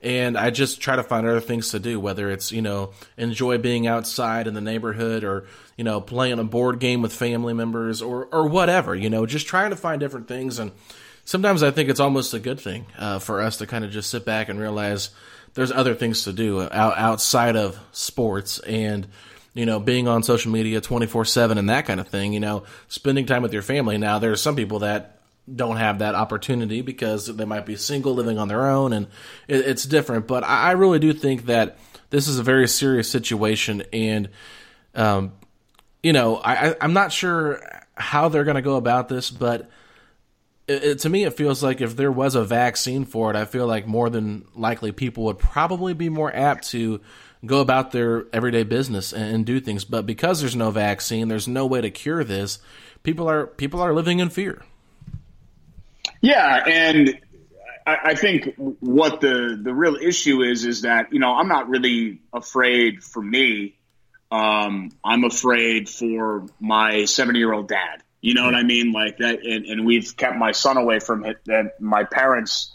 and 0.04 0.38
I 0.38 0.50
just 0.50 0.82
try 0.82 0.98
to 0.98 1.04
find 1.04 1.26
other 1.26 1.40
things 1.40 1.70
to 1.70 1.80
do, 1.80 2.00
whether 2.00 2.30
it's 2.30 2.52
you 2.52 2.62
know 2.62 2.92
enjoy 3.18 3.58
being 3.58 3.88
outside 3.88 4.48
in 4.48 4.54
the 4.54 4.62
neighborhood 4.62 5.24
or 5.24 5.48
you 5.78 5.84
know 5.84 6.02
playing 6.02 6.40
a 6.40 6.44
board 6.44 6.80
game 6.80 7.02
with 7.02 7.14
family 7.14 7.54
members 7.54 8.02
or 8.02 8.26
or 8.26 8.48
whatever. 8.48 8.94
You 8.94 9.10
know, 9.10 9.26
just 9.26 9.48
trying 9.48 9.70
to 9.70 9.78
find 9.78 10.00
different 10.00 10.28
things, 10.28 10.60
and 10.60 10.72
sometimes 11.24 11.64
I 11.64 11.72
think 11.72 11.90
it's 11.90 12.02
almost 12.02 12.34
a 12.34 12.40
good 12.40 12.60
thing 12.60 12.86
uh, 12.98 13.20
for 13.20 13.42
us 13.42 13.58
to 13.58 13.68
kind 13.68 13.86
of 13.86 13.92
just 13.92 14.10
sit 14.10 14.26
back 14.26 14.50
and 14.50 14.60
realize 14.60 15.10
there's 15.54 15.72
other 15.72 15.96
things 15.96 16.26
to 16.26 16.34
do 16.34 16.62
out, 16.62 16.98
outside 16.98 17.56
of 17.56 17.80
sports 17.94 18.60
and 18.60 19.08
you 19.54 19.66
know, 19.66 19.80
being 19.80 20.08
on 20.08 20.24
social 20.24 20.52
media 20.52 20.82
24 20.82 21.26
7 21.26 21.58
and 21.58 21.70
that 21.70 21.86
kind 21.86 22.00
of 22.00 22.08
thing, 22.08 22.34
you 22.34 22.40
know, 22.40 22.64
spending 22.88 23.26
time 23.26 23.44
with 23.44 23.54
your 23.54 23.62
family. 23.62 23.98
Now, 23.98 24.20
there's 24.20 24.42
some 24.42 24.56
people 24.56 24.80
that 24.80 25.22
don't 25.54 25.78
have 25.78 26.00
that 26.00 26.16
opportunity 26.16 26.82
because 26.82 27.28
they 27.28 27.46
might 27.46 27.66
be 27.66 27.76
single 27.76 28.14
living 28.14 28.38
on 28.38 28.48
their 28.48 28.68
own 28.70 28.94
and 28.94 29.08
it, 29.48 29.66
it's 29.68 29.84
different. 29.84 30.26
But 30.26 30.44
I, 30.44 30.70
I, 30.70 30.72
really 30.72 31.00
do 31.00 31.12
think 31.12 31.48
that 31.48 31.78
this 32.12 32.30
is 32.30 32.40
a 32.40 32.44
very 32.44 32.68
serious 32.68 33.10
situation 33.10 33.84
and, 33.92 34.30
um, 34.96 35.34
you 36.02 36.14
know, 36.14 36.38
I, 36.38 36.76
I'm 36.80 36.94
not 36.94 37.12
sure 37.12 37.62
how 37.96 38.30
they're 38.30 38.46
going 38.46 38.56
to 38.56 38.62
go 38.62 38.78
about 38.78 39.10
this, 39.10 39.30
but 39.30 39.70
it, 40.68 40.84
it, 40.84 41.00
to 41.00 41.10
me, 41.10 41.26
it 41.26 41.34
feels 41.34 41.62
like 41.62 41.82
if 41.82 41.96
there 41.96 42.12
was 42.12 42.36
a 42.36 42.44
vaccine 42.44 43.06
for 43.06 43.30
it, 43.30 43.36
I 43.36 43.46
feel 43.46 43.68
like 43.68 43.86
more 43.86 44.10
than 44.10 44.46
likely 44.56 44.92
people 44.92 45.26
would 45.26 45.40
probably 45.40 45.94
be 45.94 46.10
more 46.10 46.34
apt 46.34 46.70
to 46.70 47.02
go 47.46 47.60
about 47.60 47.92
their 47.92 48.26
everyday 48.34 48.64
business 48.64 49.14
and, 49.14 49.36
and 49.36 49.46
do 49.46 49.60
things. 49.60 49.86
But 49.86 50.06
because 50.06 50.40
there's 50.40 50.56
no 50.56 50.72
vaccine, 50.72 51.28
there's 51.28 51.48
no 51.48 51.66
way 51.66 51.82
to 51.82 51.90
cure 51.90 52.24
this. 52.24 52.60
People 53.04 53.30
are 53.30 53.48
people 53.48 53.82
are 53.82 53.94
living 53.94 54.20
in 54.20 54.30
fear. 54.30 54.62
Yeah, 56.22 56.64
and 56.66 57.20
I, 57.86 57.98
I 58.04 58.16
think 58.16 58.54
what 58.58 59.22
the 59.22 59.60
the 59.62 59.74
real 59.74 59.96
issue 59.96 60.42
is 60.42 60.66
is 60.66 60.82
that 60.84 61.12
you 61.12 61.20
know 61.20 61.34
I'm 61.34 61.48
not 61.48 61.70
really 61.70 62.22
afraid 62.32 63.04
for 63.04 63.22
me. 63.22 63.76
Um, 64.32 64.92
I'm 65.04 65.26
afraid 65.26 65.88
for 65.90 66.48
my 66.60 67.06
70 67.06 67.38
year 67.38 67.54
old 67.54 67.68
dad. 67.68 68.02
You 68.20 68.34
know 68.34 68.46
what 68.46 68.56
I 68.56 68.64
mean? 68.64 68.94
Like 68.94 69.18
that, 69.18 69.46
and, 69.46 69.66
and 69.66 69.86
we've 69.86 70.16
kept 70.16 70.38
my 70.38 70.54
son 70.54 70.78
away 70.78 71.00
from 71.00 71.26
it. 71.26 71.38
My 71.80 72.06
parents 72.06 72.74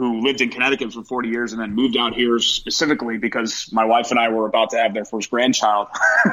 who 0.00 0.22
lived 0.22 0.40
in 0.40 0.48
Connecticut 0.48 0.94
for 0.94 1.04
40 1.04 1.28
years 1.28 1.52
and 1.52 1.60
then 1.60 1.74
moved 1.74 1.94
out 1.94 2.14
here 2.14 2.38
specifically 2.38 3.18
because 3.18 3.68
my 3.70 3.84
wife 3.84 4.10
and 4.10 4.18
I 4.18 4.30
were 4.30 4.46
about 4.46 4.70
to 4.70 4.78
have 4.78 4.94
their 4.94 5.04
first 5.04 5.30
grandchild. 5.30 5.88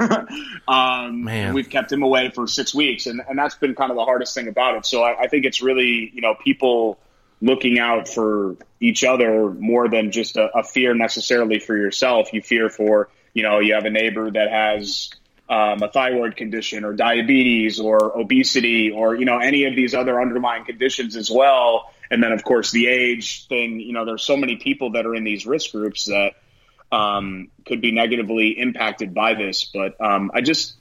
um, 0.70 1.26
Man. 1.26 1.54
We've 1.54 1.70
kept 1.70 1.92
him 1.92 2.02
away 2.02 2.32
for 2.34 2.48
six 2.48 2.74
weeks, 2.74 3.08
and, 3.08 3.22
and 3.28 3.38
that's 3.38 3.56
been 3.56 3.76
kind 3.76 3.92
of 3.92 3.98
the 3.98 4.06
hardest 4.06 4.34
thing 4.34 4.48
about 4.48 4.78
it. 4.78 4.86
So 4.86 5.04
I, 5.04 5.24
I 5.24 5.28
think 5.28 5.44
it's 5.44 5.62
really, 5.62 6.10
you 6.14 6.22
know, 6.22 6.34
people 6.34 6.98
looking 7.42 7.78
out 7.78 8.08
for 8.08 8.56
each 8.80 9.04
other 9.04 9.50
more 9.50 9.90
than 9.90 10.14
just 10.14 10.38
a, 10.38 10.46
a 10.60 10.64
fear 10.64 10.94
necessarily 10.94 11.60
for 11.60 11.76
yourself. 11.76 12.32
You 12.32 12.42
fear 12.42 12.70
for, 12.70 13.10
you 13.34 13.44
know, 13.44 13.60
you 13.60 13.74
have 13.74 13.84
a 13.84 13.90
neighbor 13.90 14.32
that 14.32 14.50
has 14.50 15.10
um, 15.50 15.84
a 15.84 15.90
thyroid 15.90 16.38
condition 16.38 16.86
or 16.86 16.94
diabetes 16.94 17.82
or 17.82 18.18
obesity 18.18 18.92
or 18.92 19.16
you 19.16 19.26
know 19.26 19.40
any 19.40 19.64
of 19.64 19.76
these 19.76 19.94
other 19.94 20.22
underlying 20.22 20.66
conditions 20.66 21.16
as 21.16 21.32
well 21.32 21.90
and 22.10 22.22
then, 22.22 22.32
of 22.32 22.44
course, 22.44 22.72
the 22.72 22.88
age 22.88 23.48
thing. 23.48 23.80
You 23.80 23.94
know, 23.94 24.06
there's 24.06 24.24
so 24.24 24.38
many 24.38 24.58
people 24.58 24.92
that 24.92 25.06
are 25.06 25.16
in 25.16 25.24
these 25.24 25.46
risk 25.46 25.72
groups 25.72 26.06
that 26.06 26.34
um, 26.92 27.50
could 27.66 27.82
be 27.82 27.92
negatively 27.92 28.58
impacted 28.60 29.14
by 29.14 29.34
this. 29.34 29.66
But 29.66 30.00
um, 30.00 30.32
I 30.34 30.42
just, 30.42 30.76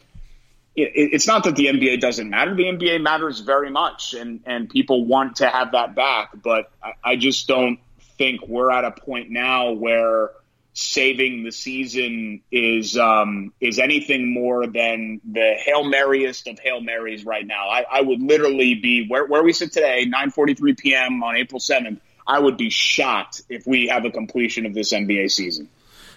it, 0.75 0.93
it's 0.95 1.27
not 1.27 1.45
that 1.45 1.57
the 1.57 1.67
NBA 1.67 2.01
doesn't 2.01 2.29
matter. 2.29 2.55
The 2.55 2.65
NBA 2.65 3.03
matters 3.03 3.41
very 3.41 3.71
much, 3.71 4.15
and 4.15 4.41
and 4.47 4.69
people 4.69 5.05
want 5.05 5.37
to 5.37 5.49
have 5.49 5.73
that 5.73 5.95
back. 5.95 6.31
But 6.43 6.71
I, 6.83 6.93
I 7.03 7.17
just 7.17 7.49
don't 7.49 7.81
think 8.19 8.47
we're 8.47 8.71
at 8.71 8.85
a 8.85 8.93
point 8.93 9.31
now 9.31 9.73
where 9.73 10.31
saving 10.79 11.43
the 11.43 11.51
season 11.51 12.43
is 12.53 12.99
um, 12.99 13.53
is 13.61 13.79
anything 13.79 14.33
more 14.35 14.67
than 14.67 15.23
the 15.25 15.55
hail 15.59 15.83
maryest 15.83 16.47
of 16.49 16.59
hail 16.59 16.83
marys 16.83 17.25
right 17.25 17.47
now. 17.47 17.69
I, 17.69 17.87
I 17.91 18.01
would 18.03 18.21
literally 18.21 18.75
be 18.75 19.09
where 19.09 19.25
where 19.25 19.43
we 19.43 19.55
sit 19.55 19.73
today, 19.73 20.07
9:43 20.07 20.79
p.m. 20.79 21.23
on 21.23 21.37
April 21.37 21.61
7th. 21.61 21.99
I 22.27 22.39
would 22.39 22.59
be 22.59 22.69
shocked 22.69 23.43
if 23.49 23.67
we 23.67 23.87
have 23.87 24.05
a 24.05 24.11
completion 24.11 24.67
of 24.67 24.75
this 24.75 24.93
NBA 24.93 25.31
season. 25.31 25.69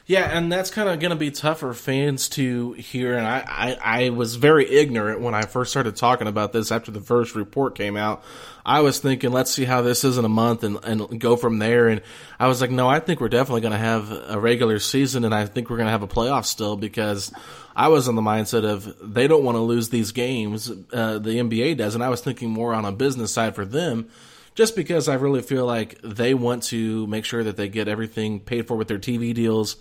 Yeah, 0.10 0.36
and 0.36 0.51
that's 0.51 0.72
kind 0.72 0.89
of 0.89 1.00
going 1.00 1.12
to 1.12 1.16
be 1.16 1.30
tough 1.30 1.60
for 1.60 1.72
fans 1.75 2.30
to 2.30 2.72
hear. 2.72 3.16
And 3.16 3.28
I, 3.28 3.44
I, 3.48 4.06
I, 4.06 4.10
was 4.10 4.38
very 4.38 4.68
ignorant 4.68 5.22
when 5.22 5.36
I 5.36 5.44
first 5.44 5.70
started 5.70 5.98
talking 5.98 6.25
about 6.25 6.51
this 6.51 6.72
after 6.72 6.89
the 6.89 7.00
first 7.00 7.36
report 7.36 7.75
came 7.75 7.96
out. 7.96 8.24
I 8.66 8.80
was 8.80 8.98
thinking, 8.98 9.32
let's 9.32 9.51
see 9.51 9.66
how 9.66 9.84
this 9.84 10.04
is 10.04 10.18
in 10.18 10.25
a 10.25 10.30
month 10.30 10.63
and, 10.63 10.84
and 10.84 11.22
go 11.22 11.36
from 11.36 11.60
there. 11.60 11.89
And 11.89 12.01
I 12.39 12.48
was 12.48 12.60
like, 12.60 12.72
no, 12.72 12.89
I 12.89 13.00
think 13.00 13.22
we're 13.22 13.30
definitely 13.30 13.62
going 13.62 13.74
to 13.74 13.78
have 13.78 14.12
a 14.12 14.39
regular 14.39 14.80
season, 14.80 15.25
and 15.25 15.36
I 15.36 15.46
think 15.46 15.70
we're 15.70 15.78
going 15.78 15.86
to 15.86 15.92
have 15.92 16.01
a 16.01 16.08
playoff 16.08 16.46
still 16.46 16.75
because 16.75 17.32
I 17.75 17.89
was 17.89 18.08
in 18.08 18.16
the 18.16 18.24
mindset 18.24 18.66
of 18.66 18.92
they 19.13 19.28
don't 19.28 19.44
want 19.44 19.58
to 19.58 19.62
lose 19.62 19.89
these 19.89 20.12
games. 20.12 20.72
Uh, 20.92 21.20
the 21.20 21.38
NBA 21.38 21.78
does, 21.78 21.94
and 21.94 22.04
I 22.04 22.10
was 22.10 22.22
thinking 22.22 22.50
more 22.50 22.74
on 22.74 22.84
a 22.84 22.92
business 22.92 23.32
side 23.32 23.54
for 23.54 23.63
them 23.63 24.10
just 24.56 24.75
because 24.75 25.08
I 25.08 25.15
really 25.15 25.41
feel 25.41 25.65
like 25.65 26.00
they 26.01 26.34
want 26.34 26.63
to 26.63 27.08
make 27.08 27.25
sure 27.25 27.44
that 27.44 27.58
they 27.58 27.70
get 27.70 27.88
everything 27.88 28.39
paid 28.39 28.68
for 28.68 28.75
with 28.75 28.88
their 28.88 29.00
TV 29.00 29.34
deals. 29.34 29.77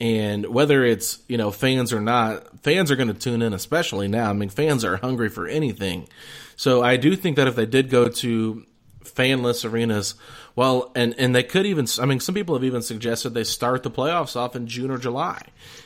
And 0.00 0.46
whether 0.46 0.84
it's, 0.84 1.18
you 1.28 1.36
know, 1.36 1.50
fans 1.50 1.92
or 1.92 2.00
not, 2.00 2.62
fans 2.62 2.90
are 2.90 2.96
going 2.96 3.08
to 3.08 3.14
tune 3.14 3.42
in, 3.42 3.52
especially 3.52 4.06
now. 4.06 4.30
I 4.30 4.32
mean, 4.32 4.48
fans 4.48 4.84
are 4.84 4.96
hungry 4.96 5.28
for 5.28 5.46
anything. 5.48 6.08
So 6.56 6.82
I 6.82 6.96
do 6.96 7.16
think 7.16 7.36
that 7.36 7.48
if 7.48 7.56
they 7.56 7.66
did 7.66 7.90
go 7.90 8.08
to 8.08 8.64
fanless 9.04 9.68
arenas, 9.68 10.14
well, 10.54 10.92
and, 10.94 11.14
and 11.18 11.34
they 11.34 11.42
could 11.42 11.66
even, 11.66 11.86
I 12.00 12.04
mean, 12.04 12.20
some 12.20 12.34
people 12.34 12.54
have 12.54 12.64
even 12.64 12.82
suggested 12.82 13.30
they 13.30 13.44
start 13.44 13.82
the 13.82 13.90
playoffs 13.90 14.36
off 14.36 14.54
in 14.54 14.66
June 14.66 14.90
or 14.90 14.98
July. 14.98 15.40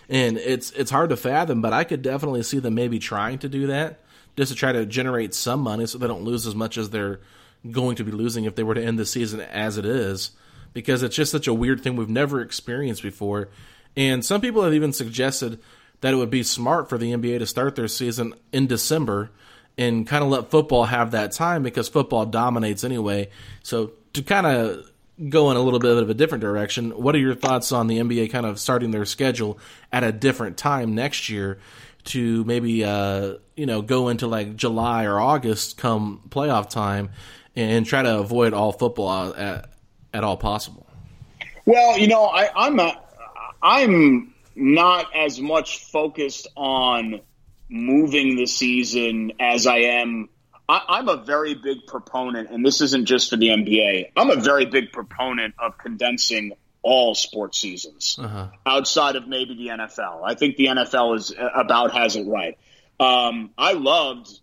And 0.08 0.36
it's, 0.36 0.70
it's 0.72 0.90
hard 0.90 1.10
to 1.10 1.16
fathom, 1.16 1.62
but 1.62 1.72
I 1.72 1.84
could 1.84 2.02
definitely 2.02 2.42
see 2.42 2.58
them 2.58 2.74
maybe 2.74 2.98
trying 2.98 3.38
to 3.40 3.48
do 3.48 3.68
that 3.68 4.00
just 4.36 4.52
to 4.52 4.56
try 4.56 4.72
to 4.72 4.86
generate 4.86 5.34
some 5.34 5.60
money 5.60 5.86
so 5.86 5.98
they 5.98 6.06
don't 6.06 6.24
lose 6.24 6.46
as 6.46 6.54
much 6.54 6.78
as 6.78 6.90
they're 6.90 7.20
going 7.70 7.96
to 7.96 8.04
be 8.04 8.12
losing 8.12 8.44
if 8.44 8.54
they 8.54 8.62
were 8.62 8.74
to 8.74 8.84
end 8.84 8.98
the 8.98 9.06
season 9.06 9.40
as 9.40 9.78
it 9.78 9.84
is 9.84 10.32
because 10.72 11.02
it's 11.02 11.16
just 11.16 11.32
such 11.32 11.46
a 11.46 11.54
weird 11.54 11.82
thing 11.82 11.96
we've 11.96 12.08
never 12.08 12.40
experienced 12.40 13.02
before. 13.02 13.48
And 13.96 14.24
some 14.24 14.40
people 14.40 14.62
have 14.62 14.74
even 14.74 14.92
suggested 14.92 15.60
that 16.00 16.12
it 16.12 16.16
would 16.16 16.30
be 16.30 16.42
smart 16.42 16.88
for 16.88 16.98
the 16.98 17.12
NBA 17.12 17.38
to 17.38 17.46
start 17.46 17.76
their 17.76 17.88
season 17.88 18.34
in 18.52 18.66
December 18.66 19.30
and 19.78 20.06
kind 20.06 20.24
of 20.24 20.30
let 20.30 20.50
football 20.50 20.84
have 20.84 21.12
that 21.12 21.32
time 21.32 21.62
because 21.62 21.88
football 21.88 22.26
dominates 22.26 22.84
anyway. 22.84 23.28
So 23.62 23.92
to 24.14 24.22
kind 24.22 24.46
of 24.46 24.90
go 25.28 25.50
in 25.50 25.56
a 25.56 25.60
little 25.60 25.78
bit 25.78 25.96
of 25.96 26.10
a 26.10 26.14
different 26.14 26.42
direction, 26.42 26.90
what 26.90 27.14
are 27.14 27.18
your 27.18 27.34
thoughts 27.34 27.72
on 27.72 27.86
the 27.86 27.98
NBA 27.98 28.30
kind 28.30 28.46
of 28.46 28.58
starting 28.58 28.90
their 28.90 29.04
schedule 29.04 29.58
at 29.92 30.04
a 30.04 30.12
different 30.12 30.56
time 30.56 30.94
next 30.94 31.28
year 31.28 31.58
to 32.04 32.44
maybe 32.44 32.84
uh, 32.84 33.34
you 33.56 33.66
know 33.66 33.80
go 33.80 34.08
into 34.08 34.26
like 34.26 34.56
July 34.56 35.04
or 35.04 35.20
August 35.20 35.76
come 35.76 36.20
playoff 36.28 36.68
time 36.68 37.10
and 37.56 37.86
try 37.86 38.02
to 38.02 38.18
avoid 38.18 38.54
all 38.54 38.72
football 38.72 39.34
at, 39.34 39.70
at 40.12 40.24
all 40.24 40.36
possible? 40.36 40.86
Well, 41.64 41.98
you 41.98 42.08
know, 42.08 42.24
I, 42.24 42.48
I'm 42.54 42.76
not, 42.76 43.14
I'm 43.62 44.34
not 44.54 45.14
as 45.14 45.40
much 45.40 45.84
focused 45.84 46.48
on 46.56 47.20
moving 47.68 48.36
the 48.36 48.46
season 48.46 49.32
as 49.40 49.66
I 49.66 49.78
am. 49.78 50.28
I, 50.68 50.98
am 50.98 51.08
a 51.08 51.16
very 51.16 51.54
big 51.54 51.86
proponent, 51.86 52.50
and 52.50 52.64
this 52.64 52.80
isn't 52.80 53.06
just 53.06 53.30
for 53.30 53.36
the 53.36 53.48
NBA. 53.48 54.12
I'm 54.16 54.30
a 54.30 54.36
very 54.36 54.64
big 54.64 54.92
proponent 54.92 55.54
of 55.58 55.76
condensing 55.76 56.52
all 56.82 57.14
sports 57.14 57.58
seasons 57.60 58.16
uh-huh. 58.18 58.48
outside 58.66 59.16
of 59.16 59.28
maybe 59.28 59.54
the 59.54 59.68
NFL. 59.68 60.22
I 60.24 60.34
think 60.34 60.56
the 60.56 60.66
NFL 60.66 61.16
is 61.16 61.34
about 61.54 61.92
has 61.92 62.16
it 62.16 62.26
right. 62.26 62.58
Um, 62.98 63.50
I 63.56 63.72
loved 63.72 64.40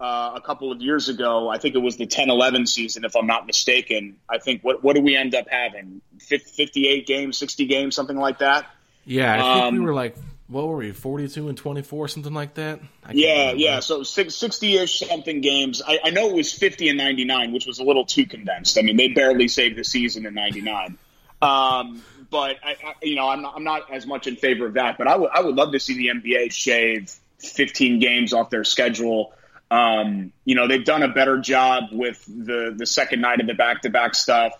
uh, 0.00 0.32
a 0.36 0.40
couple 0.40 0.70
of 0.72 0.80
years 0.80 1.08
ago. 1.08 1.48
I 1.48 1.58
think 1.58 1.74
it 1.74 1.78
was 1.78 1.96
the 1.96 2.06
10-11 2.06 2.68
season, 2.68 3.04
if 3.04 3.16
I'm 3.16 3.26
not 3.26 3.46
mistaken. 3.46 4.16
I 4.28 4.38
think 4.38 4.62
what 4.62 4.82
what 4.82 4.94
do 4.96 5.02
we 5.02 5.16
end 5.16 5.34
up 5.34 5.46
having? 5.48 6.00
58 6.20 7.06
games, 7.06 7.38
60 7.38 7.66
games, 7.66 7.94
something 7.96 8.16
like 8.16 8.38
that. 8.38 8.66
Yeah, 9.04 9.34
I 9.34 9.36
think 9.54 9.64
Um, 9.66 9.74
we 9.74 9.80
were 9.80 9.94
like, 9.94 10.16
what 10.48 10.66
were 10.66 10.76
we, 10.76 10.92
42 10.92 11.48
and 11.48 11.58
24, 11.58 12.08
something 12.08 12.32
like 12.32 12.54
that? 12.54 12.80
Yeah, 13.12 13.38
remember. 13.50 13.60
yeah. 13.60 13.80
So 13.80 14.00
60-ish 14.00 15.00
something 15.00 15.40
games. 15.40 15.82
I, 15.86 15.98
I 16.04 16.10
know 16.10 16.28
it 16.28 16.34
was 16.34 16.52
50 16.52 16.88
and 16.88 16.98
99, 16.98 17.52
which 17.52 17.66
was 17.66 17.78
a 17.78 17.84
little 17.84 18.04
too 18.06 18.26
condensed. 18.26 18.78
I 18.78 18.82
mean, 18.82 18.96
they 18.96 19.08
barely 19.08 19.48
saved 19.48 19.76
the 19.76 19.84
season 19.84 20.26
in 20.26 20.34
99. 20.34 20.96
Um, 21.40 22.02
but 22.30 22.56
I, 22.64 22.70
I, 22.72 22.94
you 23.02 23.14
know, 23.16 23.28
I'm 23.28 23.42
not, 23.42 23.54
I'm 23.56 23.64
not 23.64 23.92
as 23.92 24.06
much 24.06 24.26
in 24.26 24.36
favor 24.36 24.66
of 24.66 24.74
that. 24.74 24.98
But 24.98 25.06
I 25.08 25.16
would 25.16 25.30
I 25.32 25.40
would 25.40 25.54
love 25.54 25.72
to 25.72 25.80
see 25.80 25.96
the 25.96 26.08
NBA 26.08 26.52
shave 26.52 27.12
15 27.38 28.00
games 28.00 28.32
off 28.32 28.50
their 28.50 28.64
schedule. 28.64 29.32
Um, 29.70 30.32
you 30.44 30.54
know, 30.54 30.66
they've 30.66 30.84
done 30.84 31.02
a 31.02 31.08
better 31.08 31.38
job 31.38 31.84
with 31.92 32.24
the 32.26 32.74
the 32.76 32.86
second 32.86 33.20
night 33.20 33.40
of 33.40 33.46
the 33.46 33.54
back 33.54 33.82
to 33.82 33.90
back 33.90 34.14
stuff, 34.14 34.52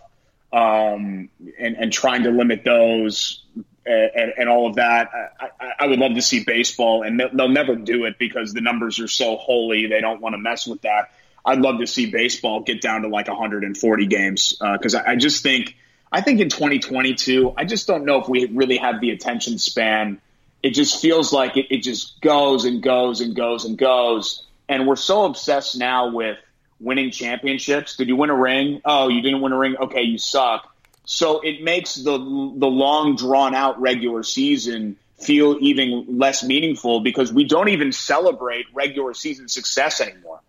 um, 0.52 1.30
and 1.58 1.76
and 1.76 1.92
trying 1.92 2.24
to 2.24 2.30
limit 2.30 2.62
those 2.64 3.42
and, 3.86 4.32
and 4.36 4.48
all 4.48 4.66
of 4.66 4.76
that. 4.76 5.10
I, 5.12 5.46
I, 5.60 5.70
I 5.80 5.86
would 5.86 5.98
love 5.98 6.14
to 6.14 6.22
see 6.22 6.44
baseball, 6.44 7.02
and 7.02 7.18
they'll, 7.18 7.34
they'll 7.34 7.48
never 7.48 7.74
do 7.74 8.04
it 8.04 8.18
because 8.18 8.52
the 8.52 8.60
numbers 8.60 9.00
are 9.00 9.08
so 9.08 9.36
holy. 9.36 9.86
They 9.86 10.00
don't 10.00 10.20
want 10.20 10.34
to 10.34 10.38
mess 10.38 10.66
with 10.66 10.82
that. 10.82 11.12
I'd 11.44 11.60
love 11.60 11.80
to 11.80 11.86
see 11.86 12.10
baseball 12.10 12.60
get 12.60 12.82
down 12.82 13.02
to 13.02 13.08
like 13.08 13.28
140 13.28 14.06
games 14.06 14.56
because 14.60 14.94
I, 14.94 15.12
I 15.12 15.16
just 15.16 15.42
think 15.42 15.76
I 16.10 16.20
think 16.20 16.40
in 16.40 16.48
2022, 16.48 17.54
I 17.56 17.64
just 17.64 17.86
don't 17.86 18.04
know 18.04 18.20
if 18.20 18.28
we 18.28 18.46
really 18.46 18.78
have 18.78 19.00
the 19.00 19.10
attention 19.10 19.58
span. 19.58 20.20
It 20.62 20.70
just 20.70 21.00
feels 21.00 21.32
like 21.32 21.56
it, 21.56 21.66
it 21.70 21.82
just 21.82 22.20
goes 22.20 22.64
and 22.64 22.82
goes 22.82 23.20
and 23.20 23.34
goes 23.34 23.64
and 23.64 23.78
goes, 23.78 24.44
and 24.68 24.86
we're 24.86 24.96
so 24.96 25.24
obsessed 25.24 25.78
now 25.78 26.10
with 26.10 26.38
winning 26.80 27.10
championships. 27.10 27.96
Did 27.96 28.08
you 28.08 28.16
win 28.16 28.30
a 28.30 28.36
ring? 28.36 28.80
Oh, 28.84 29.08
you 29.08 29.22
didn't 29.22 29.40
win 29.40 29.52
a 29.52 29.58
ring. 29.58 29.76
Okay, 29.76 30.02
you 30.02 30.18
suck. 30.18 30.74
So 31.04 31.40
it 31.40 31.62
makes 31.62 31.94
the 31.94 32.12
the 32.12 32.66
long 32.66 33.16
drawn 33.16 33.54
out 33.54 33.80
regular 33.80 34.22
season 34.22 34.96
feel 35.18 35.56
even 35.60 36.18
less 36.18 36.44
meaningful 36.44 37.00
because 37.00 37.32
we 37.32 37.44
don't 37.44 37.68
even 37.68 37.92
celebrate 37.92 38.66
regular 38.72 39.14
season 39.14 39.48
success 39.48 40.00
anymore. 40.00 40.40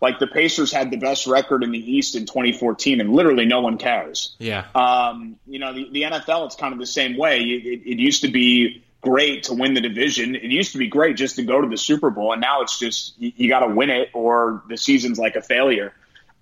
Like 0.00 0.18
the 0.18 0.26
Pacers 0.26 0.70
had 0.70 0.90
the 0.90 0.96
best 0.96 1.26
record 1.26 1.64
in 1.64 1.72
the 1.72 1.78
East 1.78 2.14
in 2.14 2.26
2014, 2.26 3.00
and 3.00 3.12
literally 3.12 3.46
no 3.46 3.60
one 3.60 3.78
cares. 3.78 4.36
Yeah. 4.38 4.64
Um, 4.74 5.36
you 5.46 5.58
know, 5.58 5.72
the, 5.72 5.88
the 5.90 6.02
NFL, 6.02 6.46
it's 6.46 6.54
kind 6.54 6.72
of 6.72 6.78
the 6.78 6.86
same 6.86 7.16
way. 7.16 7.40
It, 7.40 7.66
it, 7.66 7.90
it 7.92 7.98
used 7.98 8.22
to 8.22 8.28
be 8.28 8.84
great 9.00 9.44
to 9.44 9.54
win 9.54 9.74
the 9.74 9.80
division. 9.80 10.34
It 10.34 10.50
used 10.50 10.72
to 10.72 10.78
be 10.78 10.88
great 10.88 11.16
just 11.16 11.36
to 11.36 11.42
go 11.42 11.60
to 11.60 11.68
the 11.68 11.76
Super 11.76 12.10
Bowl, 12.10 12.32
and 12.32 12.40
now 12.40 12.62
it's 12.62 12.78
just 12.78 13.18
you, 13.18 13.32
you 13.36 13.48
got 13.48 13.60
to 13.60 13.74
win 13.74 13.90
it 13.90 14.10
or 14.12 14.62
the 14.68 14.76
season's 14.76 15.18
like 15.18 15.36
a 15.36 15.42
failure. 15.42 15.92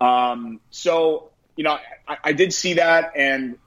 Um, 0.01 0.61
so, 0.71 1.31
you 1.57 1.65
know, 1.65 1.79
I, 2.09 2.17
I 2.25 2.33
did 2.33 2.53
see 2.53 2.75
that, 2.75 3.13
and 3.17 3.59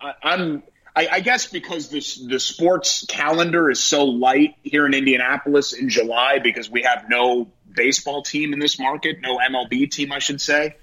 I, 0.00 0.14
I'm. 0.22 0.62
I, 0.94 1.08
I 1.10 1.20
guess 1.20 1.46
because 1.46 1.88
this 1.88 2.16
the 2.16 2.38
sports 2.38 3.06
calendar 3.08 3.70
is 3.70 3.80
so 3.80 4.04
light 4.04 4.56
here 4.62 4.84
in 4.84 4.92
Indianapolis 4.92 5.72
in 5.72 5.88
July 5.88 6.38
because 6.38 6.68
we 6.68 6.82
have 6.82 7.06
no 7.08 7.50
baseball 7.72 8.22
team 8.22 8.52
in 8.52 8.58
this 8.58 8.78
market, 8.78 9.22
no 9.22 9.38
MLB 9.38 9.90
team, 9.90 10.12
I 10.12 10.18
should 10.18 10.40
say. 10.40 10.76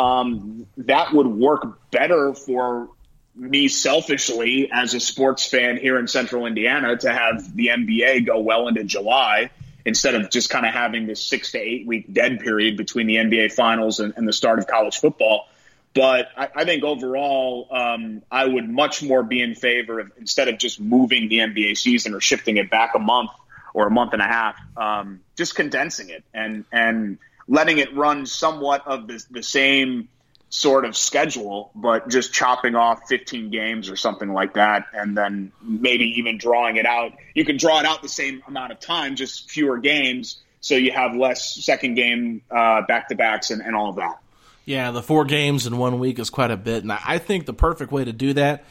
Um, 0.00 0.66
that 0.78 1.12
would 1.12 1.28
work 1.28 1.90
better 1.92 2.34
for 2.34 2.88
me 3.34 3.68
selfishly 3.68 4.70
as 4.72 4.94
a 4.94 5.00
sports 5.00 5.48
fan 5.48 5.76
here 5.76 5.98
in 5.98 6.06
Central 6.06 6.46
Indiana 6.46 6.96
to 6.96 7.12
have 7.12 7.54
the 7.56 7.68
NBA 7.68 8.26
go 8.26 8.40
well 8.40 8.68
into 8.68 8.84
July 8.84 9.50
instead 9.84 10.14
of 10.14 10.30
just 10.30 10.50
kind 10.50 10.64
of 10.64 10.72
having 10.72 11.06
this 11.06 11.22
six 11.22 11.52
to 11.52 11.58
eight 11.58 11.86
week 11.86 12.12
dead 12.12 12.40
period 12.40 12.76
between 12.76 13.06
the 13.06 13.16
NBA 13.16 13.52
finals 13.52 14.00
and, 14.00 14.14
and 14.16 14.26
the 14.26 14.32
start 14.32 14.58
of 14.58 14.66
college 14.66 14.98
football. 14.98 15.48
But 15.94 16.28
I, 16.36 16.48
I 16.54 16.64
think 16.64 16.82
overall, 16.82 17.68
um, 17.70 18.22
I 18.30 18.44
would 18.44 18.68
much 18.68 19.02
more 19.02 19.22
be 19.22 19.40
in 19.40 19.54
favor 19.54 20.00
of 20.00 20.12
instead 20.18 20.48
of 20.48 20.58
just 20.58 20.80
moving 20.80 21.28
the 21.28 21.38
NBA 21.38 21.76
season 21.76 22.14
or 22.14 22.20
shifting 22.20 22.56
it 22.56 22.70
back 22.70 22.94
a 22.94 22.98
month 22.98 23.30
or 23.74 23.86
a 23.86 23.90
month 23.90 24.12
and 24.12 24.22
a 24.22 24.26
half, 24.26 24.56
um, 24.76 25.20
just 25.36 25.54
condensing 25.54 26.10
it 26.10 26.24
and 26.32 26.64
and 26.72 27.18
letting 27.46 27.78
it 27.78 27.94
run 27.94 28.26
somewhat 28.26 28.86
of 28.86 29.06
the, 29.06 29.24
the 29.30 29.42
same 29.42 30.08
sort 30.54 30.84
of 30.84 30.96
schedule, 30.96 31.72
but 31.74 32.08
just 32.08 32.32
chopping 32.32 32.76
off 32.76 33.08
15 33.08 33.50
games 33.50 33.90
or 33.90 33.96
something 33.96 34.32
like 34.32 34.54
that, 34.54 34.86
and 34.92 35.18
then 35.18 35.50
maybe 35.60 36.04
even 36.20 36.38
drawing 36.38 36.76
it 36.76 36.86
out. 36.86 37.12
You 37.34 37.44
can 37.44 37.56
draw 37.56 37.80
it 37.80 37.86
out 37.86 38.02
the 38.02 38.08
same 38.08 38.40
amount 38.46 38.70
of 38.70 38.78
time, 38.78 39.16
just 39.16 39.50
fewer 39.50 39.78
games, 39.78 40.40
so 40.60 40.76
you 40.76 40.92
have 40.92 41.16
less 41.16 41.56
second 41.56 41.96
game 41.96 42.42
uh, 42.52 42.82
back 42.82 43.08
to 43.08 43.16
backs 43.16 43.50
and, 43.50 43.62
and 43.62 43.74
all 43.74 43.90
of 43.90 43.96
that. 43.96 44.20
Yeah, 44.64 44.92
the 44.92 45.02
four 45.02 45.24
games 45.24 45.66
in 45.66 45.76
one 45.76 45.98
week 45.98 46.20
is 46.20 46.30
quite 46.30 46.52
a 46.52 46.56
bit, 46.56 46.84
and 46.84 46.92
I 46.92 47.18
think 47.18 47.46
the 47.46 47.52
perfect 47.52 47.90
way 47.90 48.04
to 48.04 48.12
do 48.12 48.32
that 48.34 48.64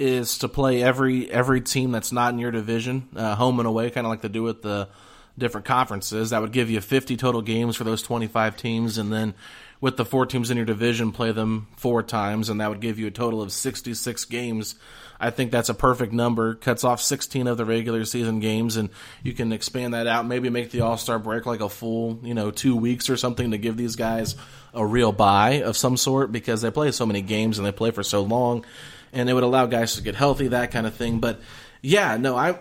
is 0.00 0.38
to 0.38 0.48
play 0.48 0.82
every 0.82 1.30
every 1.30 1.60
team 1.60 1.92
that's 1.92 2.10
not 2.10 2.32
in 2.32 2.40
your 2.40 2.50
division, 2.50 3.08
uh, 3.14 3.36
home 3.36 3.60
and 3.60 3.68
away, 3.68 3.90
kind 3.90 4.08
of 4.08 4.10
like 4.10 4.22
they 4.22 4.28
do 4.28 4.42
with 4.42 4.62
the 4.62 4.88
different 5.38 5.66
conferences. 5.66 6.30
That 6.30 6.40
would 6.40 6.52
give 6.52 6.68
you 6.68 6.80
50 6.80 7.16
total 7.16 7.42
games 7.42 7.76
for 7.76 7.84
those 7.84 8.02
25 8.02 8.56
teams, 8.56 8.98
and 8.98 9.12
then 9.12 9.34
with 9.80 9.96
the 9.96 10.04
four 10.04 10.26
teams 10.26 10.50
in 10.50 10.56
your 10.56 10.66
division, 10.66 11.12
play 11.12 11.32
them 11.32 11.68
four 11.76 12.02
times, 12.02 12.48
and 12.48 12.60
that 12.60 12.68
would 12.68 12.80
give 12.80 12.98
you 12.98 13.06
a 13.06 13.10
total 13.10 13.42
of 13.42 13.52
66 13.52 14.24
games. 14.24 14.74
I 15.20 15.30
think 15.30 15.50
that's 15.50 15.68
a 15.68 15.74
perfect 15.74 16.12
number. 16.12 16.54
Cuts 16.54 16.84
off 16.84 17.00
16 17.00 17.46
of 17.46 17.56
the 17.56 17.64
regular 17.64 18.04
season 18.04 18.40
games, 18.40 18.76
and 18.76 18.90
you 19.22 19.32
can 19.32 19.52
expand 19.52 19.94
that 19.94 20.06
out. 20.06 20.26
Maybe 20.26 20.50
make 20.50 20.70
the 20.70 20.80
All 20.80 20.96
Star 20.96 21.18
break 21.18 21.46
like 21.46 21.60
a 21.60 21.68
full, 21.68 22.20
you 22.22 22.34
know, 22.34 22.50
two 22.50 22.76
weeks 22.76 23.08
or 23.10 23.16
something 23.16 23.52
to 23.52 23.58
give 23.58 23.76
these 23.76 23.96
guys 23.96 24.36
a 24.74 24.84
real 24.84 25.12
buy 25.12 25.62
of 25.62 25.76
some 25.76 25.96
sort 25.96 26.30
because 26.30 26.62
they 26.62 26.70
play 26.70 26.90
so 26.92 27.06
many 27.06 27.22
games 27.22 27.58
and 27.58 27.66
they 27.66 27.72
play 27.72 27.90
for 27.90 28.02
so 28.02 28.22
long, 28.22 28.64
and 29.12 29.28
it 29.28 29.32
would 29.32 29.44
allow 29.44 29.66
guys 29.66 29.96
to 29.96 30.02
get 30.02 30.14
healthy, 30.14 30.48
that 30.48 30.70
kind 30.70 30.86
of 30.86 30.94
thing. 30.94 31.20
But 31.20 31.40
yeah, 31.82 32.16
no, 32.16 32.36
I. 32.36 32.58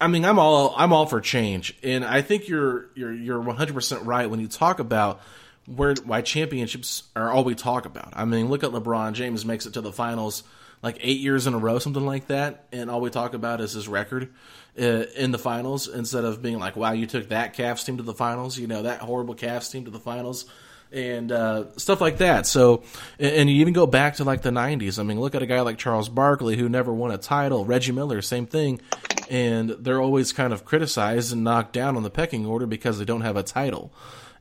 I 0.00 0.08
mean, 0.08 0.24
I'm 0.24 0.38
all 0.38 0.74
I'm 0.76 0.92
all 0.92 1.06
for 1.06 1.20
change, 1.20 1.74
and 1.82 2.04
I 2.04 2.20
think 2.20 2.48
you're 2.48 2.90
you're 2.94 3.12
you're 3.12 3.40
100 3.40 3.72
percent 3.72 4.02
right 4.02 4.28
when 4.28 4.40
you 4.40 4.48
talk 4.48 4.80
about 4.80 5.22
where 5.66 5.94
why 6.04 6.20
championships 6.20 7.04
are 7.16 7.30
all 7.30 7.44
we 7.44 7.54
talk 7.54 7.86
about. 7.86 8.12
I 8.14 8.24
mean, 8.24 8.48
look 8.48 8.64
at 8.64 8.70
LeBron 8.70 9.14
James 9.14 9.44
makes 9.44 9.66
it 9.66 9.74
to 9.74 9.80
the 9.80 9.92
finals 9.92 10.42
like 10.82 10.98
eight 11.00 11.20
years 11.20 11.46
in 11.46 11.54
a 11.54 11.58
row, 11.58 11.78
something 11.78 12.04
like 12.04 12.26
that, 12.26 12.66
and 12.70 12.90
all 12.90 13.00
we 13.00 13.08
talk 13.08 13.32
about 13.32 13.62
is 13.62 13.72
his 13.72 13.88
record 13.88 14.30
uh, 14.78 14.82
in 15.16 15.30
the 15.30 15.38
finals 15.38 15.88
instead 15.88 16.24
of 16.24 16.42
being 16.42 16.58
like, 16.58 16.76
wow, 16.76 16.92
you 16.92 17.06
took 17.06 17.30
that 17.30 17.56
Cavs 17.56 17.86
team 17.86 17.96
to 17.96 18.02
the 18.02 18.12
finals, 18.12 18.58
you 18.58 18.66
know, 18.66 18.82
that 18.82 19.00
horrible 19.00 19.34
Cavs 19.34 19.72
team 19.72 19.86
to 19.86 19.90
the 19.90 19.98
finals. 19.98 20.44
And 20.92 21.32
uh, 21.32 21.76
stuff 21.76 22.00
like 22.00 22.18
that. 22.18 22.46
So, 22.46 22.84
and, 23.18 23.34
and 23.34 23.50
you 23.50 23.62
even 23.62 23.72
go 23.72 23.84
back 23.86 24.16
to 24.16 24.24
like 24.24 24.42
the 24.42 24.50
'90s. 24.50 25.00
I 25.00 25.02
mean, 25.02 25.18
look 25.18 25.34
at 25.34 25.42
a 25.42 25.46
guy 25.46 25.60
like 25.62 25.76
Charles 25.76 26.08
Barkley 26.08 26.56
who 26.56 26.68
never 26.68 26.92
won 26.92 27.10
a 27.10 27.18
title. 27.18 27.64
Reggie 27.64 27.90
Miller, 27.90 28.22
same 28.22 28.46
thing. 28.46 28.80
And 29.28 29.70
they're 29.70 30.00
always 30.00 30.32
kind 30.32 30.52
of 30.52 30.64
criticized 30.64 31.32
and 31.32 31.42
knocked 31.42 31.72
down 31.72 31.96
on 31.96 32.04
the 32.04 32.10
pecking 32.10 32.46
order 32.46 32.66
because 32.66 32.98
they 32.98 33.04
don't 33.04 33.22
have 33.22 33.36
a 33.36 33.42
title. 33.42 33.92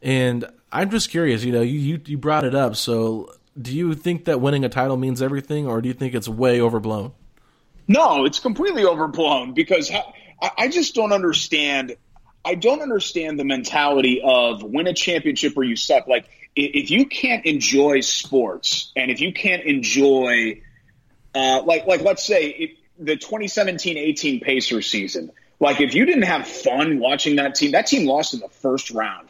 And 0.03 0.45
I'm 0.73 0.89
just 0.89 1.11
curious, 1.11 1.43
you 1.43 1.51
know, 1.51 1.61
you, 1.61 1.79
you, 1.79 2.01
you 2.05 2.17
brought 2.17 2.43
it 2.43 2.55
up. 2.55 2.75
So 2.75 3.31
do 3.59 3.73
you 3.73 3.93
think 3.93 4.25
that 4.25 4.41
winning 4.41 4.65
a 4.65 4.69
title 4.69 4.97
means 4.97 5.21
everything 5.21 5.67
or 5.67 5.81
do 5.81 5.87
you 5.87 5.93
think 5.93 6.15
it's 6.15 6.27
way 6.27 6.59
overblown? 6.59 7.13
No, 7.87 8.25
it's 8.25 8.39
completely 8.39 8.83
overblown 8.83 9.53
because 9.53 9.91
I, 9.91 10.51
I 10.57 10.67
just 10.69 10.95
don't 10.95 11.13
understand. 11.13 11.95
I 12.43 12.55
don't 12.55 12.81
understand 12.81 13.39
the 13.39 13.45
mentality 13.45 14.21
of 14.23 14.63
win 14.63 14.87
a 14.87 14.93
championship 14.93 15.55
or 15.55 15.63
you 15.63 15.75
suck. 15.75 16.07
Like, 16.07 16.25
if 16.55 16.89
you 16.89 17.05
can't 17.05 17.45
enjoy 17.45 18.01
sports 18.01 18.91
and 18.95 19.11
if 19.11 19.21
you 19.21 19.31
can't 19.31 19.63
enjoy, 19.63 20.61
uh, 21.35 21.61
like, 21.65 21.85
like 21.85 22.01
let's 22.01 22.25
say 22.25 22.77
the 22.97 23.15
2017-18 23.15 24.41
Pacers 24.41 24.89
season, 24.89 25.31
like 25.59 25.81
if 25.81 25.93
you 25.93 26.05
didn't 26.05 26.23
have 26.23 26.47
fun 26.47 26.99
watching 26.99 27.35
that 27.35 27.55
team, 27.55 27.71
that 27.71 27.85
team 27.85 28.07
lost 28.07 28.33
in 28.33 28.39
the 28.39 28.49
first 28.49 28.89
round. 28.91 29.29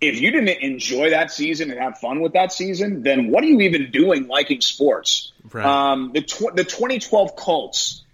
If 0.00 0.20
you 0.20 0.30
didn't 0.30 0.60
enjoy 0.62 1.10
that 1.10 1.30
season 1.30 1.70
and 1.70 1.80
have 1.80 1.98
fun 1.98 2.20
with 2.20 2.34
that 2.34 2.52
season, 2.52 3.02
then 3.02 3.30
what 3.30 3.42
are 3.42 3.46
you 3.46 3.60
even 3.62 3.90
doing 3.90 4.28
liking 4.28 4.60
sports? 4.60 5.32
Right. 5.52 5.64
Um, 5.64 6.12
the 6.12 6.20
tw- 6.20 6.54
the 6.54 6.64
2012 6.64 7.34
Colts, 7.36 8.04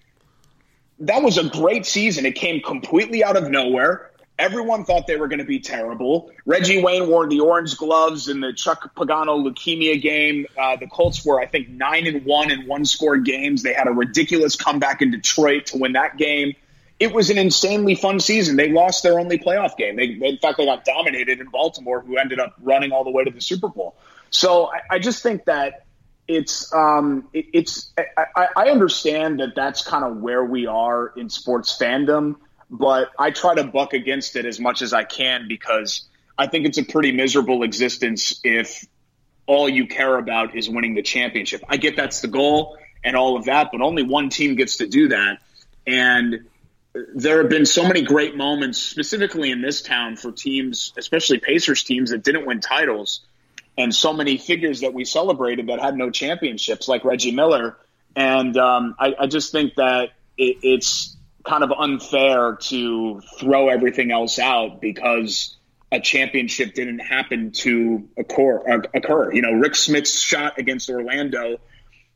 that 1.01 1.23
was 1.23 1.38
a 1.38 1.49
great 1.49 1.85
season. 1.85 2.25
It 2.25 2.37
came 2.37 2.61
completely 2.61 3.25
out 3.25 3.37
of 3.37 3.51
nowhere. 3.51 4.11
Everyone 4.38 4.85
thought 4.85 5.07
they 5.07 5.16
were 5.16 5.29
going 5.29 5.40
to 5.40 5.45
be 5.45 5.61
terrible. 5.61 6.31
Reggie 6.47 6.83
Wayne 6.83 7.09
wore 7.09 7.29
the 7.29 7.40
orange 7.40 7.77
gloves 7.77 8.29
in 8.29 8.40
the 8.40 8.53
Chuck 8.53 8.95
Pagano 8.95 9.45
leukemia 9.45 10.01
game. 10.01 10.47
Uh, 10.59 10.77
the 10.77 10.87
Colts 10.87 11.25
were, 11.25 11.40
I 11.40 11.47
think, 11.47 11.68
nine 11.68 12.07
and 12.07 12.25
one 12.25 12.51
in 12.51 12.66
one 12.66 12.85
score 12.85 13.18
games. 13.18 13.62
They 13.62 13.75
had 13.75 13.88
a 13.88 13.92
ridiculous 13.92 14.57
comeback 14.57 15.03
in 15.03 15.11
Detroit 15.11 15.66
to 15.66 15.79
win 15.79 15.92
that 15.92 16.16
game. 16.16 16.55
It 17.03 17.12
was 17.12 17.31
an 17.31 17.38
insanely 17.38 17.97
fun 17.97 18.21
season. 18.21 18.55
They 18.55 18.71
lost 18.71 19.03
their 19.03 19.19
only 19.19 19.37
playoff 19.37 19.77
game. 19.77 19.97
They, 19.97 20.05
in 20.05 20.38
fact, 20.38 20.57
they 20.59 20.65
got 20.65 20.85
dominated 20.85 21.41
in 21.41 21.49
Baltimore, 21.49 22.01
who 22.01 22.17
ended 22.17 22.38
up 22.38 22.55
running 22.62 22.93
all 22.93 23.03
the 23.03 23.11
way 23.11 23.25
to 23.25 23.31
the 23.33 23.41
Super 23.41 23.67
Bowl. 23.67 23.97
So 24.31 24.71
I, 24.73 24.83
I 24.88 24.99
just 25.01 25.21
think 25.21 25.47
that 25.47 25.85
it's 26.29 26.73
um, 26.73 27.29
it, 27.33 27.47
it's 27.53 27.93
I, 27.99 28.47
I- 28.55 28.71
understand 28.71 29.41
that 29.41 29.57
that's 29.57 29.83
kind 29.83 30.05
of 30.05 30.19
where 30.19 30.45
we 30.45 30.69
are 30.69 31.12
in 31.17 31.29
sports 31.29 31.77
fandom, 31.77 32.37
but 32.71 33.11
I 33.19 33.33
try 33.33 33.57
to 33.57 33.65
buck 33.65 33.95
against 33.95 34.37
it 34.37 34.47
as 34.47 34.61
much 34.61 34.81
as 34.81 34.93
I 34.93 35.03
can 35.03 35.49
because 35.49 36.05
I 36.38 36.47
think 36.47 36.67
it's 36.67 36.79
a 36.79 36.85
pretty 36.85 37.11
miserable 37.11 37.65
existence 37.65 38.41
if 38.45 38.87
all 39.47 39.69
you 39.69 39.88
care 39.88 40.17
about 40.19 40.55
is 40.55 40.71
winning 40.71 40.95
the 40.95 41.03
championship. 41.03 41.65
I 41.69 41.79
get 41.79 41.97
that's 41.97 42.21
the 42.21 42.29
goal 42.29 42.79
and 43.03 43.17
all 43.17 43.37
of 43.37 43.47
that, 43.47 43.71
but 43.73 43.81
only 43.81 44.05
one 44.05 44.29
team 44.29 44.55
gets 44.55 44.77
to 44.77 44.87
do 44.87 45.09
that. 45.09 45.38
And 45.85 46.47
there 46.94 47.38
have 47.38 47.48
been 47.48 47.66
so 47.66 47.87
many 47.87 48.02
great 48.02 48.37
moments, 48.37 48.78
specifically 48.78 49.50
in 49.50 49.62
this 49.62 49.83
town 49.83 50.16
for 50.16 50.31
teams, 50.31 50.92
especially 50.96 51.38
Pacers 51.38 51.85
teams 51.85 52.11
that 52.11 52.22
didn't 52.22 52.46
win 52.46 52.61
titles, 52.61 53.20
and 53.78 53.94
so 53.94 54.12
many 54.12 54.37
figures 54.37 54.81
that 54.81 54.92
we 54.92 55.05
celebrated 55.05 55.68
that 55.68 55.81
had 55.81 55.96
no 55.96 56.11
championships, 56.11 56.88
like 56.88 57.05
Reggie 57.05 57.33
Miller. 57.33 57.76
And 58.14 58.57
um, 58.59 58.94
I, 58.98 59.14
I, 59.20 59.26
just 59.26 59.52
think 59.52 59.76
that 59.76 60.11
it, 60.37 60.59
it's 60.62 61.16
kind 61.44 61.64
of 61.64 61.72
unfair 61.72 62.57
to 62.57 63.22
throw 63.40 63.68
everything 63.70 64.12
else 64.12 64.38
out 64.38 64.83
because 64.83 65.57
a 65.90 65.98
championship 65.98 66.74
didn't 66.74 66.98
happen 66.98 67.52
to 67.52 68.07
occur. 68.18 68.83
occur. 68.94 69.33
You 69.33 69.40
know, 69.40 69.52
Rick 69.52 69.72
Smits' 69.72 70.22
shot 70.22 70.59
against 70.59 70.90
Orlando 70.90 71.59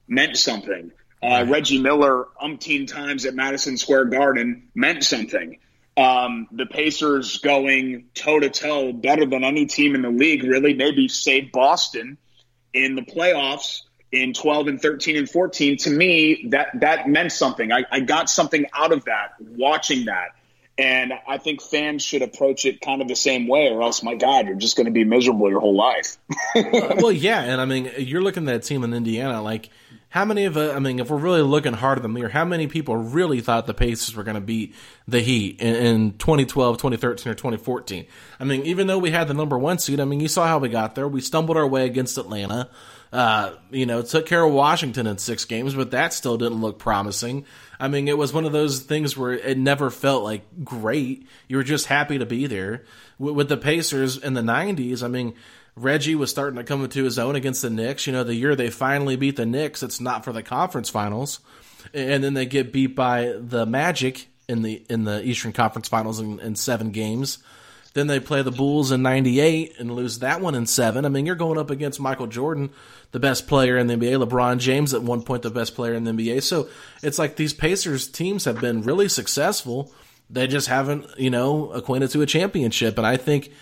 meant 0.06 0.36
something. 0.36 0.92
Uh, 1.22 1.46
Reggie 1.48 1.80
Miller, 1.80 2.28
umpteen 2.42 2.86
times 2.86 3.24
at 3.24 3.34
Madison 3.34 3.76
Square 3.76 4.06
Garden, 4.06 4.68
meant 4.74 5.02
something. 5.02 5.58
Um, 5.96 6.46
the 6.52 6.66
Pacers 6.66 7.38
going 7.38 8.06
toe 8.14 8.38
to 8.38 8.50
toe, 8.50 8.92
better 8.92 9.24
than 9.24 9.42
any 9.42 9.66
team 9.66 9.94
in 9.94 10.02
the 10.02 10.10
league, 10.10 10.44
really, 10.44 10.74
maybe 10.74 11.08
save 11.08 11.52
Boston 11.52 12.18
in 12.74 12.94
the 12.94 13.02
playoffs 13.02 13.82
in 14.12 14.34
12 14.34 14.68
and 14.68 14.82
13 14.82 15.16
and 15.16 15.28
14. 15.28 15.78
To 15.78 15.90
me, 15.90 16.48
that 16.50 16.68
that 16.80 17.08
meant 17.08 17.32
something. 17.32 17.72
I, 17.72 17.84
I 17.90 18.00
got 18.00 18.28
something 18.28 18.66
out 18.74 18.92
of 18.92 19.06
that 19.06 19.34
watching 19.40 20.04
that. 20.06 20.32
And 20.78 21.14
I 21.26 21.38
think 21.38 21.62
fans 21.62 22.02
should 22.02 22.20
approach 22.20 22.66
it 22.66 22.82
kind 22.82 23.00
of 23.00 23.08
the 23.08 23.16
same 23.16 23.48
way, 23.48 23.68
or 23.68 23.80
else, 23.80 24.02
my 24.02 24.14
God, 24.14 24.46
you're 24.46 24.56
just 24.56 24.76
going 24.76 24.84
to 24.84 24.92
be 24.92 25.04
miserable 25.04 25.48
your 25.48 25.60
whole 25.60 25.74
life. 25.74 26.18
well, 26.54 27.12
yeah, 27.12 27.40
and 27.40 27.62
I 27.62 27.64
mean, 27.64 27.90
you're 27.96 28.20
looking 28.20 28.46
at 28.46 28.52
that 28.52 28.62
team 28.64 28.84
in 28.84 28.92
Indiana, 28.92 29.40
like 29.40 29.70
how 30.16 30.24
many 30.24 30.46
of 30.46 30.56
us, 30.56 30.74
I 30.74 30.78
mean, 30.78 30.98
if 30.98 31.10
we're 31.10 31.18
really 31.18 31.42
looking 31.42 31.74
hard 31.74 31.98
at 31.98 32.02
the 32.02 32.08
mirror, 32.08 32.30
how 32.30 32.46
many 32.46 32.68
people 32.68 32.96
really 32.96 33.42
thought 33.42 33.66
the 33.66 33.74
Pacers 33.74 34.16
were 34.16 34.24
going 34.24 34.36
to 34.36 34.40
beat 34.40 34.74
the 35.06 35.20
Heat 35.20 35.60
in, 35.60 35.74
in 35.74 36.12
2012, 36.12 36.78
2013, 36.78 37.30
or 37.30 37.34
2014? 37.34 38.06
I 38.40 38.44
mean, 38.44 38.62
even 38.62 38.86
though 38.86 38.96
we 38.96 39.10
had 39.10 39.28
the 39.28 39.34
number 39.34 39.58
one 39.58 39.78
seed, 39.78 40.00
I 40.00 40.06
mean, 40.06 40.20
you 40.20 40.28
saw 40.28 40.46
how 40.46 40.56
we 40.56 40.70
got 40.70 40.94
there. 40.94 41.06
We 41.06 41.20
stumbled 41.20 41.58
our 41.58 41.66
way 41.66 41.84
against 41.84 42.16
Atlanta. 42.16 42.70
Uh, 43.12 43.56
you 43.70 43.84
know, 43.84 44.00
took 44.00 44.24
care 44.24 44.42
of 44.42 44.54
Washington 44.54 45.06
in 45.06 45.18
six 45.18 45.44
games, 45.44 45.74
but 45.74 45.90
that 45.90 46.14
still 46.14 46.38
didn't 46.38 46.62
look 46.62 46.78
promising. 46.78 47.44
I 47.78 47.88
mean, 47.88 48.08
it 48.08 48.16
was 48.16 48.32
one 48.32 48.46
of 48.46 48.52
those 48.52 48.80
things 48.80 49.18
where 49.18 49.34
it 49.34 49.58
never 49.58 49.90
felt 49.90 50.24
like 50.24 50.64
great. 50.64 51.26
You 51.46 51.58
were 51.58 51.62
just 51.62 51.88
happy 51.88 52.16
to 52.16 52.24
be 52.24 52.46
there. 52.46 52.84
With, 53.18 53.34
with 53.34 53.48
the 53.50 53.58
Pacers 53.58 54.16
in 54.16 54.32
the 54.32 54.40
90s, 54.40 55.02
I 55.02 55.08
mean, 55.08 55.34
Reggie 55.76 56.14
was 56.14 56.30
starting 56.30 56.56
to 56.56 56.64
come 56.64 56.82
into 56.82 57.04
his 57.04 57.18
own 57.18 57.36
against 57.36 57.62
the 57.62 57.70
Knicks. 57.70 58.06
You 58.06 58.12
know, 58.14 58.24
the 58.24 58.34
year 58.34 58.56
they 58.56 58.70
finally 58.70 59.16
beat 59.16 59.36
the 59.36 59.46
Knicks, 59.46 59.82
it's 59.82 60.00
not 60.00 60.24
for 60.24 60.32
the 60.32 60.42
conference 60.42 60.88
finals, 60.88 61.40
and 61.92 62.24
then 62.24 62.34
they 62.34 62.46
get 62.46 62.72
beat 62.72 62.96
by 62.96 63.34
the 63.38 63.66
Magic 63.66 64.28
in 64.48 64.62
the 64.62 64.82
in 64.88 65.04
the 65.04 65.22
Eastern 65.24 65.52
Conference 65.52 65.88
Finals 65.88 66.20
in, 66.20 66.40
in 66.40 66.56
seven 66.56 66.90
games. 66.90 67.38
Then 67.94 68.08
they 68.08 68.20
play 68.20 68.42
the 68.42 68.50
Bulls 68.50 68.90
in 68.90 69.02
'98 69.02 69.74
and 69.78 69.90
lose 69.90 70.18
that 70.20 70.40
one 70.40 70.54
in 70.54 70.66
seven. 70.66 71.04
I 71.04 71.08
mean, 71.08 71.26
you're 71.26 71.34
going 71.34 71.58
up 71.58 71.70
against 71.70 72.00
Michael 72.00 72.26
Jordan, 72.26 72.70
the 73.12 73.20
best 73.20 73.46
player 73.46 73.76
in 73.76 73.86
the 73.86 73.94
NBA, 73.94 74.26
LeBron 74.26 74.58
James 74.58 74.94
at 74.94 75.02
one 75.02 75.22
point 75.22 75.42
the 75.42 75.50
best 75.50 75.74
player 75.74 75.94
in 75.94 76.04
the 76.04 76.12
NBA. 76.12 76.42
So 76.42 76.68
it's 77.02 77.18
like 77.18 77.36
these 77.36 77.54
Pacers 77.54 78.08
teams 78.08 78.44
have 78.44 78.60
been 78.60 78.82
really 78.82 79.08
successful. 79.08 79.92
They 80.28 80.46
just 80.46 80.68
haven't, 80.68 81.06
you 81.18 81.30
know, 81.30 81.70
acquainted 81.70 82.10
to 82.10 82.22
a 82.22 82.26
championship, 82.26 82.98
and 82.98 83.06
I 83.06 83.16
think 83.16 83.52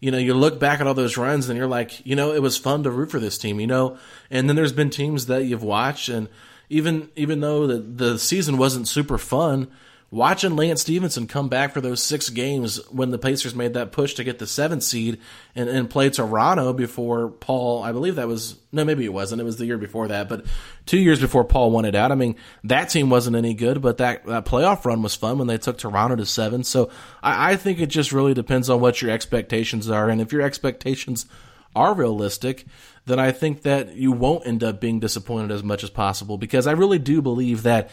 you 0.00 0.10
know, 0.10 0.18
you 0.18 0.34
look 0.34 0.58
back 0.58 0.80
at 0.80 0.86
all 0.86 0.94
those 0.94 1.16
runs 1.16 1.48
and 1.48 1.56
you're 1.56 1.66
like, 1.66 2.04
you 2.06 2.14
know, 2.14 2.32
it 2.32 2.42
was 2.42 2.56
fun 2.56 2.82
to 2.82 2.90
root 2.90 3.10
for 3.10 3.20
this 3.20 3.38
team, 3.38 3.60
you 3.60 3.66
know. 3.66 3.96
And 4.30 4.48
then 4.48 4.56
there's 4.56 4.72
been 4.72 4.90
teams 4.90 5.26
that 5.26 5.44
you've 5.44 5.62
watched, 5.62 6.08
and 6.08 6.28
even 6.68 7.10
even 7.16 7.40
though 7.40 7.66
the 7.66 7.78
the 7.78 8.18
season 8.18 8.58
wasn't 8.58 8.88
super 8.88 9.18
fun, 9.18 9.68
watching 10.14 10.54
Lance 10.54 10.82
Stephenson 10.82 11.26
come 11.26 11.48
back 11.48 11.74
for 11.74 11.80
those 11.80 12.00
six 12.00 12.30
games 12.30 12.76
when 12.88 13.10
the 13.10 13.18
Pacers 13.18 13.52
made 13.52 13.74
that 13.74 13.90
push 13.90 14.14
to 14.14 14.22
get 14.22 14.38
the 14.38 14.46
seventh 14.46 14.84
seed 14.84 15.18
and, 15.56 15.68
and 15.68 15.90
play 15.90 16.08
Toronto 16.08 16.72
before 16.72 17.30
Paul, 17.30 17.82
I 17.82 17.90
believe 17.90 18.14
that 18.14 18.28
was, 18.28 18.56
no, 18.70 18.84
maybe 18.84 19.04
it 19.04 19.12
wasn't. 19.12 19.40
It 19.40 19.44
was 19.44 19.56
the 19.56 19.66
year 19.66 19.76
before 19.76 20.06
that, 20.08 20.28
but 20.28 20.46
two 20.86 20.98
years 20.98 21.20
before 21.20 21.42
Paul 21.42 21.72
won 21.72 21.84
it 21.84 21.96
out. 21.96 22.12
I 22.12 22.14
mean, 22.14 22.36
that 22.62 22.90
team 22.90 23.10
wasn't 23.10 23.34
any 23.34 23.54
good, 23.54 23.82
but 23.82 23.98
that, 23.98 24.24
that 24.26 24.44
playoff 24.44 24.84
run 24.84 25.02
was 25.02 25.16
fun 25.16 25.36
when 25.36 25.48
they 25.48 25.58
took 25.58 25.78
Toronto 25.78 26.14
to 26.14 26.26
seven. 26.26 26.62
So 26.62 26.90
I, 27.20 27.52
I 27.52 27.56
think 27.56 27.80
it 27.80 27.86
just 27.86 28.12
really 28.12 28.34
depends 28.34 28.70
on 28.70 28.80
what 28.80 29.02
your 29.02 29.10
expectations 29.10 29.90
are. 29.90 30.08
And 30.08 30.20
if 30.20 30.32
your 30.32 30.42
expectations 30.42 31.26
are 31.74 31.92
realistic, 31.92 32.66
then 33.06 33.18
I 33.18 33.32
think 33.32 33.62
that 33.62 33.96
you 33.96 34.12
won't 34.12 34.46
end 34.46 34.62
up 34.62 34.80
being 34.80 35.00
disappointed 35.00 35.50
as 35.50 35.64
much 35.64 35.82
as 35.82 35.90
possible 35.90 36.38
because 36.38 36.68
I 36.68 36.72
really 36.72 37.00
do 37.00 37.20
believe 37.20 37.64
that 37.64 37.90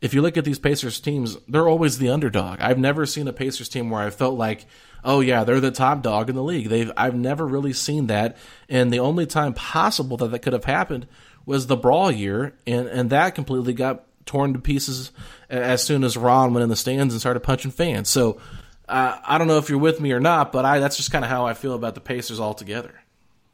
if 0.00 0.14
you 0.14 0.22
look 0.22 0.36
at 0.36 0.44
these 0.44 0.58
Pacers 0.58 1.00
teams, 1.00 1.36
they're 1.46 1.68
always 1.68 1.98
the 1.98 2.08
underdog. 2.08 2.60
I've 2.60 2.78
never 2.78 3.04
seen 3.06 3.28
a 3.28 3.32
Pacers 3.32 3.68
team 3.68 3.90
where 3.90 4.02
I 4.02 4.10
felt 4.10 4.38
like, 4.38 4.66
oh 5.04 5.20
yeah, 5.20 5.44
they're 5.44 5.60
the 5.60 5.70
top 5.70 6.02
dog 6.02 6.30
in 6.30 6.36
the 6.36 6.42
league. 6.42 6.68
They've 6.68 6.90
I've 6.96 7.14
never 7.14 7.46
really 7.46 7.72
seen 7.72 8.06
that, 8.06 8.36
and 8.68 8.92
the 8.92 9.00
only 9.00 9.26
time 9.26 9.54
possible 9.54 10.16
that 10.18 10.30
that 10.30 10.40
could 10.40 10.52
have 10.52 10.64
happened 10.64 11.06
was 11.44 11.66
the 11.66 11.76
brawl 11.76 12.10
year, 12.10 12.54
and 12.66 12.88
and 12.88 13.10
that 13.10 13.34
completely 13.34 13.74
got 13.74 14.04
torn 14.26 14.52
to 14.52 14.58
pieces 14.58 15.10
as 15.48 15.82
soon 15.82 16.04
as 16.04 16.16
Ron 16.16 16.54
went 16.54 16.62
in 16.62 16.68
the 16.68 16.76
stands 16.76 17.12
and 17.12 17.20
started 17.20 17.40
punching 17.40 17.72
fans. 17.72 18.08
So 18.08 18.40
uh, 18.88 19.18
I 19.24 19.38
don't 19.38 19.48
know 19.48 19.58
if 19.58 19.68
you're 19.68 19.78
with 19.78 20.00
me 20.00 20.12
or 20.12 20.20
not, 20.20 20.52
but 20.52 20.64
I 20.64 20.78
that's 20.78 20.96
just 20.96 21.10
kind 21.10 21.24
of 21.24 21.30
how 21.30 21.46
I 21.46 21.54
feel 21.54 21.74
about 21.74 21.94
the 21.94 22.00
Pacers 22.00 22.40
altogether. 22.40 22.94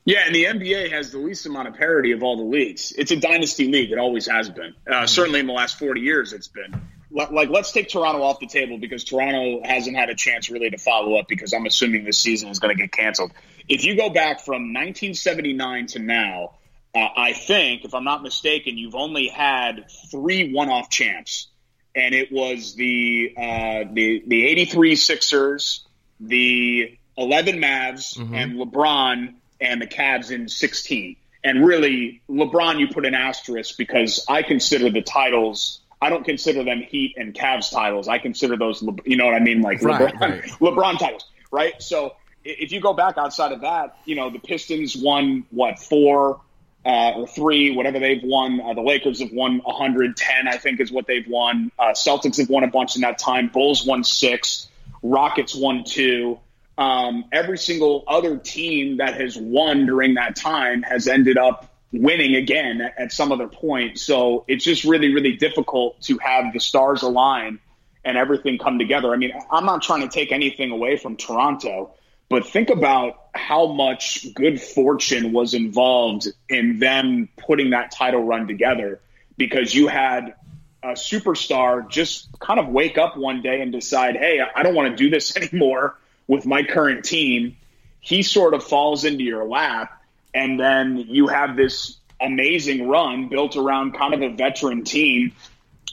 Yeah, 0.06 0.20
and 0.24 0.32
the 0.32 0.44
NBA 0.44 0.92
has 0.92 1.10
the 1.10 1.18
least 1.18 1.46
amount 1.46 1.66
of 1.66 1.74
parity 1.74 2.12
of 2.12 2.22
all 2.22 2.36
the 2.36 2.44
leagues. 2.44 2.92
It's 2.96 3.10
a 3.10 3.16
dynasty 3.16 3.66
league. 3.66 3.90
It 3.90 3.98
always 3.98 4.28
has 4.28 4.48
been. 4.48 4.72
Uh, 4.86 4.92
mm-hmm. 4.92 5.06
Certainly 5.06 5.40
in 5.40 5.48
the 5.48 5.52
last 5.52 5.80
40 5.80 6.00
years, 6.00 6.32
it's 6.32 6.46
been. 6.46 6.80
Like, 7.10 7.48
let's 7.48 7.72
take 7.72 7.88
Toronto 7.88 8.22
off 8.22 8.38
the 8.38 8.46
table 8.46 8.78
because 8.78 9.02
Toronto 9.02 9.62
hasn't 9.64 9.96
had 9.96 10.08
a 10.08 10.14
chance 10.14 10.48
really 10.48 10.70
to 10.70 10.78
follow 10.78 11.16
up 11.16 11.26
because 11.26 11.52
I'm 11.52 11.66
assuming 11.66 12.04
this 12.04 12.18
season 12.18 12.50
is 12.50 12.60
going 12.60 12.76
to 12.76 12.80
get 12.80 12.92
canceled. 12.92 13.32
If 13.68 13.84
you 13.84 13.96
go 13.96 14.08
back 14.10 14.40
from 14.40 14.72
1979 14.72 15.86
to 15.88 15.98
now, 15.98 16.52
uh, 16.94 17.08
I 17.16 17.32
think, 17.32 17.84
if 17.84 17.92
I'm 17.92 18.04
not 18.04 18.22
mistaken, 18.22 18.78
you've 18.78 18.94
only 18.94 19.26
had 19.26 19.86
three 20.10 20.52
one-off 20.52 20.88
champs, 20.88 21.48
and 21.96 22.14
it 22.14 22.30
was 22.30 22.76
the 22.76 23.34
uh, 23.36 23.92
the 23.92 24.22
the 24.26 24.46
'83 24.46 24.96
Sixers, 24.96 25.84
the 26.20 26.96
11 27.18 27.56
Mavs, 27.56 28.16
mm-hmm. 28.16 28.34
and 28.34 28.52
LeBron 28.54 29.34
and 29.60 29.80
the 29.80 29.86
Cavs 29.86 30.30
in 30.30 30.48
16. 30.48 31.16
And 31.44 31.64
really, 31.64 32.22
LeBron, 32.28 32.80
you 32.80 32.88
put 32.88 33.06
an 33.06 33.14
asterisk 33.14 33.78
because 33.78 34.24
I 34.28 34.42
consider 34.42 34.90
the 34.90 35.02
titles. 35.02 35.80
I 36.00 36.10
don't 36.10 36.24
consider 36.24 36.64
them 36.64 36.80
Heat 36.80 37.14
and 37.16 37.34
Cavs 37.34 37.70
titles. 37.70 38.08
I 38.08 38.18
consider 38.18 38.56
those, 38.56 38.82
you 39.04 39.16
know 39.16 39.26
what 39.26 39.34
I 39.34 39.40
mean, 39.40 39.62
like 39.62 39.80
right, 39.82 40.12
LeBron, 40.12 40.20
right. 40.20 40.42
LeBron 40.60 40.98
titles, 40.98 41.24
right? 41.50 41.80
So 41.80 42.16
if 42.44 42.72
you 42.72 42.80
go 42.80 42.92
back 42.92 43.16
outside 43.18 43.52
of 43.52 43.62
that, 43.62 43.98
you 44.04 44.16
know 44.16 44.30
the 44.30 44.38
Pistons 44.38 44.96
won 44.96 45.44
what 45.50 45.78
four 45.78 46.40
uh, 46.84 47.12
or 47.16 47.26
three, 47.26 47.74
whatever 47.74 47.98
they've 47.98 48.22
won. 48.22 48.60
Uh, 48.60 48.74
the 48.74 48.80
Lakers 48.80 49.20
have 49.20 49.32
won 49.32 49.58
110, 49.58 50.48
I 50.48 50.56
think, 50.56 50.80
is 50.80 50.92
what 50.92 51.06
they've 51.06 51.26
won. 51.26 51.72
Uh, 51.78 51.86
Celtics 51.86 52.38
have 52.38 52.48
won 52.48 52.62
a 52.62 52.68
bunch 52.68 52.94
in 52.94 53.02
that 53.02 53.18
time. 53.18 53.48
Bulls 53.48 53.84
won 53.84 54.04
six. 54.04 54.68
Rockets 55.02 55.54
won 55.54 55.82
two 55.84 56.38
um, 56.78 57.24
every 57.32 57.58
single 57.58 58.04
other 58.06 58.36
team 58.36 58.98
that 58.98 59.18
has 59.20 59.36
won 59.36 59.86
during 59.86 60.14
that 60.14 60.36
time 60.36 60.82
has 60.82 61.08
ended 61.08 61.38
up 61.38 61.72
winning 61.92 62.34
again 62.34 62.80
at, 62.80 62.98
at 62.98 63.12
some 63.12 63.32
other 63.32 63.48
point. 63.48 63.98
So 63.98 64.44
it's 64.46 64.64
just 64.64 64.84
really, 64.84 65.14
really 65.14 65.36
difficult 65.36 66.00
to 66.02 66.18
have 66.18 66.52
the 66.52 66.60
stars 66.60 67.02
align 67.02 67.60
and 68.04 68.16
everything 68.16 68.58
come 68.58 68.78
together. 68.78 69.12
I 69.12 69.16
mean, 69.16 69.32
I'm 69.50 69.64
not 69.64 69.82
trying 69.82 70.02
to 70.02 70.08
take 70.08 70.32
anything 70.32 70.70
away 70.70 70.96
from 70.96 71.16
Toronto, 71.16 71.94
but 72.28 72.46
think 72.46 72.70
about 72.70 73.20
how 73.34 73.66
much 73.66 74.32
good 74.34 74.60
fortune 74.60 75.32
was 75.32 75.54
involved 75.54 76.28
in 76.48 76.78
them 76.78 77.28
putting 77.36 77.70
that 77.70 77.90
title 77.90 78.22
run 78.22 78.46
together 78.46 79.00
because 79.36 79.74
you 79.74 79.88
had 79.88 80.34
a 80.82 80.90
superstar 80.90 81.88
just 81.88 82.38
kind 82.38 82.60
of 82.60 82.68
wake 82.68 82.98
up 82.98 83.16
one 83.16 83.42
day 83.42 83.60
and 83.60 83.72
decide, 83.72 84.16
hey, 84.16 84.40
I 84.54 84.62
don't 84.62 84.74
want 84.74 84.90
to 84.90 84.96
do 84.96 85.10
this 85.10 85.36
anymore 85.36 85.96
with 86.28 86.46
my 86.46 86.62
current 86.62 87.04
team, 87.04 87.56
he 88.00 88.22
sort 88.22 88.54
of 88.54 88.62
falls 88.64 89.04
into 89.04 89.24
your 89.24 89.44
lap. 89.44 89.92
And 90.34 90.60
then 90.60 90.98
you 90.98 91.28
have 91.28 91.56
this 91.56 91.96
amazing 92.20 92.88
run 92.88 93.28
built 93.28 93.56
around 93.56 93.92
kind 93.94 94.14
of 94.14 94.22
a 94.22 94.30
veteran 94.34 94.84
team 94.84 95.32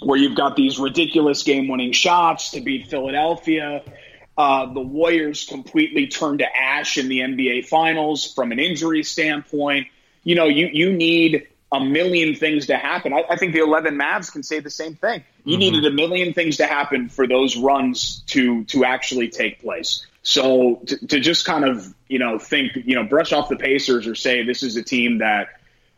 where 0.02 0.17
you've 0.17 0.36
got 0.36 0.56
these 0.56 0.80
ridiculous 0.80 1.43
game 1.43 1.67
winning 1.67 1.91
shots 1.93 2.52
to 2.52 2.62
beat 2.62 2.88
Philadelphia. 2.88 3.84
Uh, 4.38 4.65
the 4.74 4.82
Warriors 4.82 5.46
completely 5.46 6.08
turned 6.08 6.39
to 6.39 6.46
ash 6.58 6.98
in 6.98 7.08
the 7.08 7.19
NBA 7.19 7.67
Finals 7.67 8.34
from 8.34 8.52
an 8.52 8.60
injury 8.60 9.04
standpoint. 9.04 9.88
You 10.24 10.36
know, 10.36 10.46
you, 10.46 10.67
you 10.72 10.91
need 10.91 11.48
a 11.72 11.80
million 11.80 12.36
things 12.36 12.67
to 12.67 12.78
happen. 12.78 13.13
I, 13.13 13.24
I 13.30 13.36
think 13.38 13.54
the 13.54 13.62
11 13.62 13.96
Mavs 13.96 14.32
can 14.32 14.43
say 14.43 14.60
the 14.60 14.69
same 14.69 14.96
thing. 14.96 15.24
You 15.46 15.54
Mm-hmm. 15.54 15.60
needed 15.60 15.86
a 15.86 15.91
million 15.91 16.34
things 16.34 16.58
to 16.58 16.65
happen 16.67 17.10
for 17.10 17.28
those 17.28 17.58
runs 17.58 18.24
to 18.28 18.63
to 18.65 18.86
actually 18.86 19.28
take 19.30 19.62
place. 19.62 20.06
So 20.24 20.82
to, 20.88 21.08
to 21.08 21.20
just 21.20 21.46
kind 21.46 21.66
of 21.66 21.94
you 22.08 22.18
know 22.18 22.40
think 22.40 22.72
you 22.76 22.96
know 22.96 23.04
brush 23.04 23.34
off 23.34 23.50
the 23.50 23.58
Pacers 23.58 24.08
or 24.08 24.16
say 24.16 24.44
this 24.44 24.64
is 24.64 24.76
a 24.78 24.84
team 24.84 25.18
that 25.20 25.50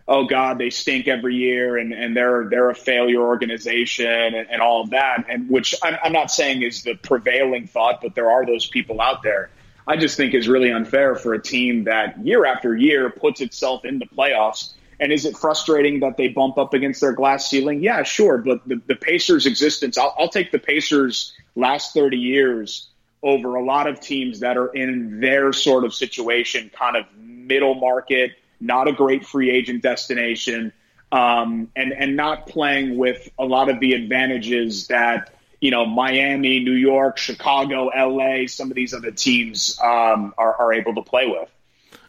oh 0.08 0.26
god 0.26 0.58
they 0.58 0.70
stink 0.72 1.08
every 1.08 1.36
year 1.36 1.78
and, 1.78 1.94
and 1.94 2.18
they're 2.18 2.48
they're 2.50 2.70
a 2.70 2.76
failure 2.76 3.22
organization 3.22 4.06
and, 4.08 4.48
and 4.50 4.62
all 4.62 4.82
of 4.82 4.90
that 4.92 5.26
and 5.30 5.50
which 5.50 5.76
I'm, 5.84 5.98
I'm 6.04 6.12
not 6.12 6.32
saying 6.32 6.64
is 6.64 6.84
the 6.84 6.96
prevailing 6.96 7.68
thought 7.68 8.02
but 8.02 8.16
there 8.16 8.30
are 8.30 8.46
those 8.46 8.68
people 8.68 9.00
out 9.00 9.24
there. 9.24 9.50
I 9.88 9.98
just 9.98 10.18
think 10.18 10.34
is 10.34 10.48
really 10.48 10.72
unfair 10.72 11.16
for 11.16 11.36
a 11.36 11.42
team 11.42 11.84
that 11.84 12.18
year 12.26 12.46
after 12.46 12.76
year 12.76 13.12
puts 13.12 13.42
itself 13.42 13.86
in 13.86 14.00
the 14.00 14.08
playoffs. 14.08 14.74
And 15.00 15.12
is 15.12 15.26
it 15.26 15.38
frustrating 15.38 16.00
that 16.00 16.18
they 16.18 16.30
bump 16.30 16.58
up 16.58 16.74
against 16.74 17.02
their 17.02 17.14
glass 17.14 17.48
ceiling? 17.48 17.84
Yeah 17.84 18.02
sure. 18.02 18.40
But 18.40 18.68
the, 18.68 18.82
the 18.88 18.96
Pacers 18.96 19.46
existence 19.46 20.00
I'll, 20.00 20.16
I'll 20.18 20.30
take 20.30 20.52
the 20.52 20.58
Pacers 20.58 21.34
last 21.56 21.94
30 21.94 22.18
years 22.18 22.90
over 23.26 23.56
a 23.56 23.64
lot 23.64 23.88
of 23.88 24.00
teams 24.00 24.40
that 24.40 24.56
are 24.56 24.68
in 24.68 25.20
their 25.20 25.52
sort 25.52 25.84
of 25.84 25.94
situation 25.94 26.72
kind 26.74 26.96
of 26.96 27.06
middle 27.18 27.76
market 27.76 28.32
not 28.60 28.88
a 28.88 28.94
great 28.94 29.26
free 29.26 29.50
agent 29.52 29.82
destination, 29.82 30.74
um, 31.12 31.70
and 31.76 31.94
and 31.94 32.16
not 32.16 32.48
playing 32.48 32.98
with 32.98 33.30
a 33.38 33.46
lot 33.46 33.70
of 33.70 33.80
the 33.80 33.94
advantages 33.94 34.88
that 34.88 35.34
you 35.62 35.72
know 35.72 35.86
Miami, 35.86 36.60
New 36.60 36.74
York, 36.74 37.18
Chicago, 37.18 37.90
L.A., 37.90 38.48
some 38.48 38.70
of 38.70 38.76
these 38.76 38.94
other 38.94 39.12
teams 39.12 39.80
um, 39.82 40.34
are, 40.38 40.56
are 40.56 40.74
able 40.74 40.96
to 40.96 41.02
play 41.02 41.28
with. 41.28 41.50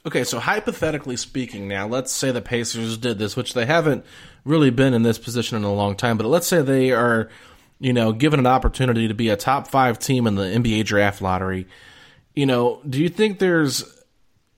Okay, 0.04 0.22
so 0.22 0.38
hypothetically 0.38 1.16
speaking, 1.16 1.66
now 1.66 1.88
let's 1.88 2.12
say 2.12 2.30
the 2.30 2.40
Pacers 2.40 2.96
did 2.96 3.18
this, 3.18 3.34
which 3.34 3.54
they 3.54 3.66
haven't 3.66 4.04
really 4.44 4.70
been 4.70 4.94
in 4.94 5.02
this 5.02 5.18
position 5.18 5.56
in 5.56 5.64
a 5.64 5.74
long 5.74 5.96
time, 5.96 6.16
but 6.16 6.26
let's 6.26 6.46
say 6.46 6.62
they 6.62 6.92
are, 6.92 7.28
you 7.78 7.92
know, 7.92 8.12
given 8.12 8.40
an 8.40 8.46
opportunity 8.46 9.08
to 9.08 9.14
be 9.14 9.28
a 9.28 9.36
top 9.36 9.68
five 9.68 9.98
team 9.98 10.26
in 10.26 10.34
the 10.34 10.44
NBA 10.44 10.84
draft 10.84 11.20
lottery. 11.20 11.66
You 12.34 12.46
know, 12.46 12.80
do 12.88 13.00
you 13.00 13.08
think 13.08 13.38
there's 13.38 13.84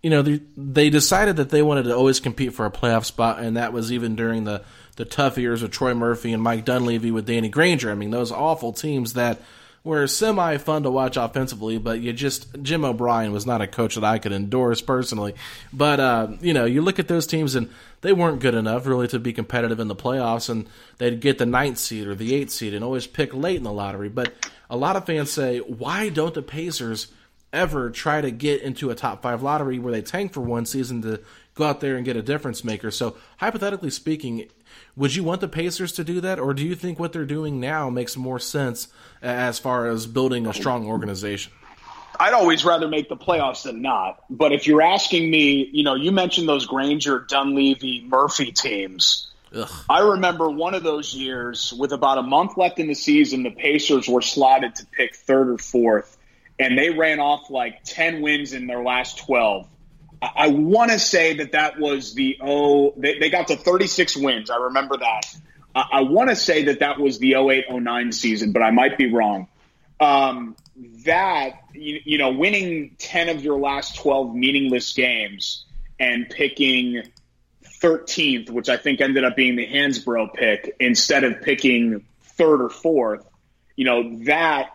you 0.03 0.11
know, 0.11 0.23
they, 0.23 0.41
they 0.57 0.91
decided 0.91 1.37
that 1.37 1.51
they 1.51 1.63
wanted 1.63 1.85
to 1.85 1.97
always 1.97 2.21
compete 2.21 2.55
for 2.55 2.65
a 2.67 2.71
playoff 2.71 3.05
spot, 3.05 3.41
and 3.41 3.57
that 3.57 3.73
was 3.73 3.93
even 3.93 4.15
during 4.15 4.45
the, 4.45 4.63
the 4.97 5.05
tough 5.05 5.39
years 5.39 5.63
of 5.63 5.71
Troy 5.71 5.95
Murphy 5.95 6.33
and 6.33 6.43
Mike 6.43 6.65
Dunleavy 6.65 7.11
with 7.11 7.27
Danny 7.27 7.49
Granger. 7.49 7.91
I 7.91 7.95
mean, 7.95 8.11
those 8.11 8.31
awful 8.31 8.73
teams 8.73 9.15
that 9.15 9.41
were 9.85 10.07
semi 10.07 10.57
fun 10.59 10.83
to 10.83 10.91
watch 10.91 11.17
offensively, 11.17 11.79
but 11.79 12.01
you 12.01 12.13
just 12.13 12.63
Jim 12.63 12.85
O'Brien 12.85 13.33
was 13.33 13.47
not 13.47 13.63
a 13.63 13.67
coach 13.67 13.95
that 13.95 14.05
I 14.05 14.19
could 14.19 14.33
endorse 14.33 14.81
personally. 14.81 15.35
But 15.73 16.01
uh, 16.01 16.29
you 16.41 16.53
know, 16.53 16.65
you 16.65 16.83
look 16.83 16.99
at 16.99 17.09
those 17.09 17.27
teams 17.27 17.55
and 17.55 17.71
they 18.01 18.13
weren't 18.13 18.41
good 18.41 18.55
enough 18.55 18.87
really 18.87 19.09
to 19.09 19.19
be 19.19 19.33
competitive 19.33 19.81
in 19.81 19.89
the 19.89 19.97
playoffs, 19.97 20.49
and 20.49 20.67
they'd 20.99 21.21
get 21.21 21.39
the 21.39 21.47
ninth 21.47 21.79
seed 21.79 22.07
or 22.07 22.15
the 22.15 22.35
eighth 22.35 22.51
seed 22.51 22.75
and 22.75 22.85
always 22.85 23.07
pick 23.07 23.35
late 23.35 23.57
in 23.57 23.65
the 23.65 23.73
lottery. 23.73 24.09
But 24.09 24.33
a 24.71 24.77
lot 24.77 24.97
of 24.97 25.07
fans 25.07 25.31
say, 25.31 25.59
why 25.59 26.09
don't 26.09 26.35
the 26.35 26.43
Pacers? 26.43 27.09
ever 27.53 27.91
try 27.91 28.21
to 28.21 28.31
get 28.31 28.63
into 28.63 28.91
a 28.91 28.95
top 28.95 29.23
five 29.23 29.43
lottery 29.43 29.79
where 29.79 29.93
they 29.93 30.03
tank 30.03 30.33
for 30.33 30.41
one 30.41 30.67
season 30.67 31.03
to 31.03 31.21
go 31.55 31.65
out 31.65 31.81
there 31.81 31.97
and 31.97 32.05
get 32.05 32.17
a 32.17 32.23
difference 32.23 32.63
maker. 32.63 32.91
So, 32.91 33.17
hypothetically 33.39 33.91
speaking, 33.91 34.49
would 34.97 35.15
you 35.15 35.25
want 35.25 35.41
the 35.41 35.49
Pacers 35.49 35.93
to 35.93 36.05
do 36.05 36.21
that, 36.21 36.39
or 36.39 36.55
do 36.55 36.65
you 36.65 36.75
think 36.75 36.99
what 36.99 37.13
they're 37.13 37.25
doing 37.25 37.61
now 37.61 37.91
makes 37.91 38.17
more 38.17 38.39
sense 38.39 38.89
as 39.23 39.59
far 39.59 39.87
as 39.87 40.07
building 40.07 40.47
a 40.47 40.55
strong 40.55 40.87
organization? 40.87 41.53
I'd 42.21 42.35
always 42.35 42.65
rather 42.65 42.89
make 42.89 43.09
the 43.09 43.17
playoffs 43.17 43.63
than 43.63 43.81
not. 43.81 44.25
But 44.29 44.53
if 44.53 44.67
you're 44.67 44.83
asking 44.83 45.31
me, 45.31 45.69
you 45.73 45.85
know, 45.85 45.95
you 45.95 46.11
mentioned 46.11 46.49
those 46.49 46.67
Granger, 46.67 47.21
Dunleavy, 47.21 48.05
Murphy 48.09 48.51
teams. 48.51 49.31
Ugh. 49.55 49.71
I 49.89 50.01
remember 50.01 50.51
one 50.51 50.75
of 50.75 50.83
those 50.83 51.15
years 51.15 51.73
with 51.73 51.93
about 51.93 52.19
a 52.19 52.23
month 52.23 52.57
left 52.57 52.79
in 52.79 52.89
the 52.89 52.95
season, 52.95 53.45
the 53.45 53.51
Pacers 53.51 54.09
were 54.09 54.21
slotted 54.21 54.75
to 54.77 54.87
pick 54.87 55.15
third 55.15 55.49
or 55.49 55.59
fourth 55.59 56.19
and 56.59 56.77
they 56.77 56.91
ran 56.91 57.21
off 57.21 57.51
like 57.51 57.85
10 57.85 58.21
wins 58.21 58.53
in 58.53 58.67
their 58.67 58.83
last 58.83 59.19
12. 59.19 59.67
I, 60.21 60.31
I 60.37 60.49
want 60.49 60.91
to 60.91 60.99
say 60.99 61.35
that 61.35 61.53
that 61.53 61.79
was 61.79 62.15
the 62.15 62.39
oh, 62.41 62.95
they, 62.97 63.19
they 63.19 63.31
got 63.31 63.49
to 63.49 63.57
36 63.57 64.17
wins. 64.17 64.51
I 64.51 64.57
remember 64.57 64.97
that. 64.97 65.23
I, 65.75 65.85
I 65.93 66.01
want 66.03 66.31
to 66.31 66.37
say 66.37 66.65
that 66.65 66.81
that 66.81 66.99
was 66.99 67.19
the 67.19 67.35
08 67.35 67.67
09 67.71 68.13
season, 68.13 68.53
but 68.53 68.63
I 68.63 68.71
might 68.71 68.99
be 68.99 69.13
wrong. 69.13 69.49
Um, 70.01 70.57
that, 71.05 71.63
you, 71.73 72.01
you 72.05 72.19
know, 72.19 72.31
winning 72.31 72.97
10 72.99 73.29
of 73.31 73.43
your 73.43 73.59
last 73.59 73.97
12 73.97 74.35
meaningless 74.35 74.93
games 74.93 75.65
and 75.99 76.29
picking 76.29 77.03
13th, 77.83 78.51
which 78.51 78.69
I 78.69 78.77
think 78.77 79.01
ended 79.01 79.25
up 79.25 79.37
being 79.37 79.57
the 79.57 79.67
Hansbrough 79.67 80.35
pick, 80.35 80.77
instead 80.79 81.25
of 81.25 81.43
picking 81.43 82.05
third 82.23 82.63
or 82.63 82.71
fourth, 82.71 83.27
you 83.77 83.85
know, 83.85 84.19
that 84.25 84.71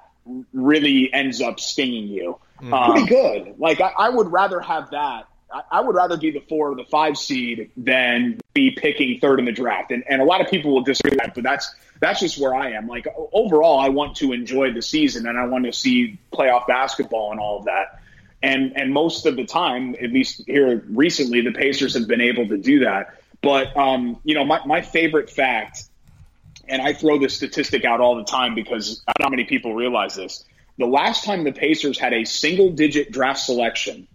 really 0.53 1.11
ends 1.13 1.41
up 1.41 1.59
stinging 1.59 2.07
you. 2.07 2.37
Um, 2.61 2.91
Pretty 2.91 3.07
good. 3.07 3.55
Like 3.59 3.81
I, 3.81 3.91
I, 3.97 4.09
would 4.09 4.31
rather 4.31 4.61
have 4.61 4.91
that. 4.91 5.27
I, 5.71 5.81
would 5.81 5.95
rather 5.95 6.17
be 6.17 6.31
the 6.31 6.41
four 6.41 6.71
or 6.71 6.75
the 6.75 6.85
five 6.85 7.17
seed 7.17 7.71
than 7.77 8.39
be 8.53 8.71
picking 8.71 9.19
third 9.19 9.39
in 9.39 9.45
the 9.45 9.51
draft. 9.51 9.91
And, 9.91 10.03
and 10.09 10.21
a 10.21 10.25
lot 10.25 10.41
of 10.41 10.47
people 10.47 10.73
will 10.73 10.83
disagree 10.83 11.11
with 11.11 11.19
that, 11.19 11.35
but 11.35 11.43
that's 11.43 11.73
that's 11.99 12.19
just 12.19 12.37
where 12.39 12.53
I 12.53 12.71
am. 12.71 12.87
Like 12.87 13.07
overall, 13.31 13.79
I 13.79 13.89
want 13.89 14.17
to 14.17 14.33
enjoy 14.33 14.73
the 14.73 14.81
season 14.81 15.27
and 15.27 15.37
I 15.37 15.45
want 15.45 15.65
to 15.65 15.73
see 15.73 16.17
playoff 16.33 16.67
basketball 16.67 17.31
and 17.31 17.39
all 17.39 17.59
of 17.59 17.65
that. 17.65 17.99
And 18.41 18.75
and 18.75 18.91
most 18.93 19.25
of 19.25 19.35
the 19.35 19.45
time, 19.45 19.95
at 20.01 20.11
least 20.11 20.43
here 20.47 20.83
recently, 20.89 21.41
the 21.41 21.51
Pacers 21.51 21.93
have 21.93 22.07
been 22.07 22.21
able 22.21 22.47
to 22.47 22.57
do 22.57 22.79
that. 22.79 23.15
But 23.41 23.75
um, 23.77 24.19
you 24.23 24.35
know, 24.35 24.45
my, 24.45 24.65
my 24.65 24.81
favorite 24.81 25.29
fact 25.29 25.83
and 26.67 26.81
I 26.81 26.93
throw 26.93 27.19
this 27.19 27.35
statistic 27.35 27.85
out 27.85 27.99
all 27.99 28.15
the 28.15 28.23
time 28.23 28.55
because 28.55 29.03
how 29.21 29.29
many 29.29 29.43
people 29.43 29.73
realize 29.73 30.15
this. 30.15 30.45
The 30.77 30.85
last 30.85 31.23
time 31.23 31.43
the 31.43 31.51
Pacers 31.51 31.99
had 31.99 32.13
a 32.13 32.23
single 32.25 32.71
digit 32.71 33.11
draft 33.11 33.39
selection, 33.39 34.07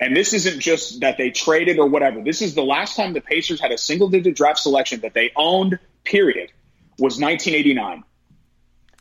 and 0.00 0.16
this 0.16 0.32
isn't 0.32 0.60
just 0.60 1.00
that 1.00 1.18
they 1.18 1.30
traded 1.30 1.78
or 1.78 1.88
whatever, 1.88 2.22
this 2.22 2.40
is 2.42 2.54
the 2.54 2.62
last 2.62 2.96
time 2.96 3.12
the 3.12 3.20
Pacers 3.20 3.60
had 3.60 3.72
a 3.72 3.78
single 3.78 4.08
digit 4.08 4.36
draft 4.36 4.60
selection 4.60 5.00
that 5.00 5.14
they 5.14 5.32
owned, 5.36 5.78
period, 6.04 6.50
was 6.98 7.20
1989. 7.20 8.04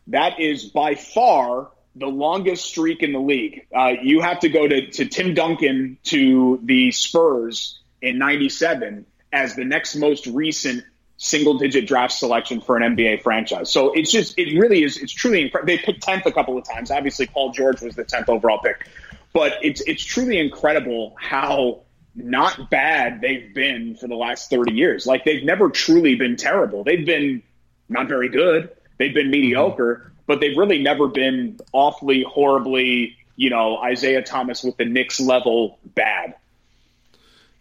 That 0.07 0.39
is 0.39 0.65
by 0.65 0.95
far 0.95 1.69
the 1.95 2.07
longest 2.07 2.65
streak 2.65 3.03
in 3.03 3.11
the 3.11 3.19
league. 3.19 3.67
Uh, 3.75 3.93
you 4.01 4.21
have 4.21 4.39
to 4.39 4.49
go 4.49 4.67
to, 4.67 4.89
to 4.91 5.05
Tim 5.05 5.33
Duncan 5.33 5.97
to 6.05 6.59
the 6.63 6.91
Spurs 6.91 7.79
in 8.01 8.17
97 8.17 9.05
as 9.33 9.55
the 9.55 9.65
next 9.65 9.95
most 9.95 10.27
recent 10.27 10.83
single 11.17 11.57
digit 11.57 11.87
draft 11.87 12.13
selection 12.13 12.61
for 12.61 12.77
an 12.77 12.95
NBA 12.95 13.23
franchise. 13.23 13.71
So 13.71 13.91
it's 13.93 14.11
just, 14.11 14.37
it 14.37 14.57
really 14.57 14.83
is, 14.83 14.97
it's 14.97 15.11
truly 15.11 15.41
incredible. 15.41 15.67
They 15.67 15.79
picked 15.79 16.05
10th 16.05 16.25
a 16.27 16.31
couple 16.31 16.57
of 16.57 16.63
times. 16.63 16.91
Obviously, 16.91 17.25
Paul 17.25 17.51
George 17.51 17.81
was 17.81 17.95
the 17.95 18.05
10th 18.05 18.29
overall 18.29 18.59
pick, 18.59 18.87
but 19.37 19.53
it's, 19.61 19.81
it's 19.81 20.03
truly 20.03 20.39
incredible 20.39 21.15
how 21.19 21.81
not 22.15 22.71
bad 22.71 23.21
they've 23.21 23.53
been 23.53 23.95
for 23.95 24.07
the 24.07 24.15
last 24.15 24.49
30 24.49 24.73
years. 24.73 25.05
Like 25.05 25.25
they've 25.25 25.43
never 25.43 25.69
truly 25.69 26.15
been 26.15 26.37
terrible. 26.37 26.83
They've 26.83 27.05
been 27.05 27.43
not 27.87 28.07
very 28.07 28.29
good. 28.29 28.71
They've 28.97 29.13
been 29.13 29.29
mediocre, 29.29 30.11
but 30.25 30.39
they've 30.39 30.57
really 30.57 30.81
never 30.81 31.07
been 31.07 31.59
awfully, 31.71 32.23
horribly, 32.27 33.15
you 33.35 33.51
know, 33.51 33.79
Isiah 33.87 34.23
Thomas 34.23 34.63
with 34.63 34.75
the 34.77 34.85
Knicks 34.85 35.19
level 35.19 35.77
bad. 35.85 36.33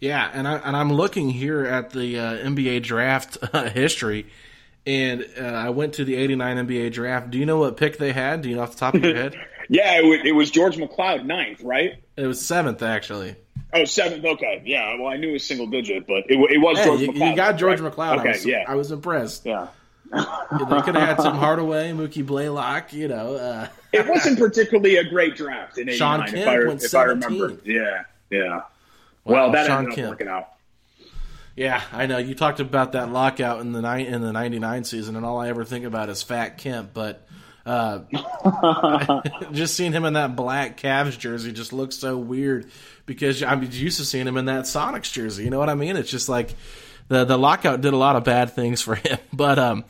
Yeah, 0.00 0.30
and 0.32 0.48
I 0.48 0.54
and 0.56 0.74
I'm 0.74 0.94
looking 0.94 1.28
here 1.28 1.66
at 1.66 1.90
the 1.90 2.18
uh, 2.18 2.36
NBA 2.38 2.84
draft 2.84 3.36
uh, 3.52 3.68
history, 3.68 4.26
and 4.86 5.26
uh, 5.38 5.42
I 5.42 5.68
went 5.68 5.92
to 5.94 6.06
the 6.06 6.14
'89 6.14 6.66
NBA 6.66 6.92
draft. 6.92 7.30
Do 7.30 7.38
you 7.38 7.44
know 7.44 7.58
what 7.58 7.76
pick 7.76 7.98
they 7.98 8.12
had? 8.12 8.40
Do 8.40 8.48
you 8.48 8.56
know 8.56 8.62
off 8.62 8.72
the 8.72 8.78
top 8.78 8.94
of 8.94 9.04
your 9.04 9.14
head? 9.22 9.36
Yeah, 9.68 10.00
it, 10.00 10.26
it 10.26 10.32
was 10.32 10.50
George 10.50 10.76
McCloud, 10.76 11.24
ninth, 11.24 11.62
right? 11.62 12.02
It 12.16 12.26
was 12.26 12.44
seventh, 12.44 12.82
actually. 12.82 13.36
Oh, 13.72 13.84
seventh. 13.84 14.24
Okay, 14.24 14.62
yeah. 14.64 14.98
Well, 14.98 15.08
I 15.08 15.16
knew 15.16 15.30
it 15.30 15.34
was 15.34 15.46
single 15.46 15.66
digit, 15.66 16.06
but 16.06 16.24
it, 16.30 16.38
it 16.50 16.58
was 16.58 16.78
hey, 16.78 16.84
George 16.84 17.00
you, 17.00 17.12
McCloud. 17.12 17.30
You 17.30 17.36
got 17.36 17.58
George 17.58 17.80
right? 17.80 17.92
McCloud. 17.92 18.18
Okay, 18.20 18.28
I 18.28 18.32
was, 18.32 18.46
yeah. 18.46 18.64
I 18.68 18.74
was 18.74 18.92
impressed. 18.92 19.44
Yeah. 19.44 19.68
they 20.12 20.80
could 20.82 20.94
have 20.94 21.08
had 21.08 21.20
some 21.20 21.36
Hardaway, 21.36 21.90
Mookie 21.90 22.24
Blaylock. 22.24 22.92
You 22.92 23.08
know, 23.08 23.34
uh, 23.34 23.68
it 23.92 24.06
wasn't 24.08 24.38
particularly 24.38 24.96
a 24.96 25.04
great 25.04 25.34
draft 25.34 25.78
in 25.78 25.88
'89. 25.88 25.98
Shawn 25.98 26.34
if 26.34 26.46
I, 26.46 26.58
went 26.64 26.84
if 26.84 26.94
I 26.94 27.02
remember. 27.02 27.58
Yeah, 27.64 28.04
yeah. 28.30 28.48
Wow, 28.48 28.62
well, 29.24 29.50
that 29.50 29.66
Shawn 29.66 29.86
ended 29.86 30.04
up 30.04 30.10
working 30.10 30.28
out. 30.28 30.52
Yeah, 31.56 31.82
I 31.92 32.06
know. 32.06 32.18
You 32.18 32.34
talked 32.34 32.60
about 32.60 32.92
that 32.92 33.10
lockout 33.10 33.60
in 33.62 33.72
the 33.72 33.80
ni- 33.80 34.06
in 34.06 34.20
the 34.20 34.32
'99 34.32 34.84
season, 34.84 35.16
and 35.16 35.26
all 35.26 35.40
I 35.40 35.48
ever 35.48 35.64
think 35.64 35.84
about 35.84 36.08
is 36.08 36.22
Fat 36.22 36.58
Kemp. 36.58 36.90
But 36.94 37.25
uh, 37.66 39.20
just 39.52 39.74
seeing 39.74 39.92
him 39.92 40.04
in 40.04 40.12
that 40.12 40.36
black 40.36 40.80
Cavs 40.80 41.18
jersey 41.18 41.52
just 41.52 41.72
looks 41.72 41.96
so 41.96 42.16
weird 42.16 42.70
because 43.06 43.42
I'm 43.42 43.62
used 43.64 43.98
to 43.98 44.04
seeing 44.04 44.26
him 44.26 44.36
in 44.36 44.44
that 44.44 44.64
Sonics 44.64 45.12
jersey. 45.12 45.44
You 45.44 45.50
know 45.50 45.58
what 45.58 45.68
I 45.68 45.74
mean? 45.74 45.96
It's 45.96 46.10
just 46.10 46.28
like 46.28 46.54
the 47.08 47.24
the 47.24 47.36
lockout 47.36 47.80
did 47.80 47.92
a 47.92 47.96
lot 47.96 48.14
of 48.14 48.22
bad 48.22 48.52
things 48.52 48.80
for 48.80 48.94
him. 48.94 49.18
But 49.32 49.58
um, 49.58 49.84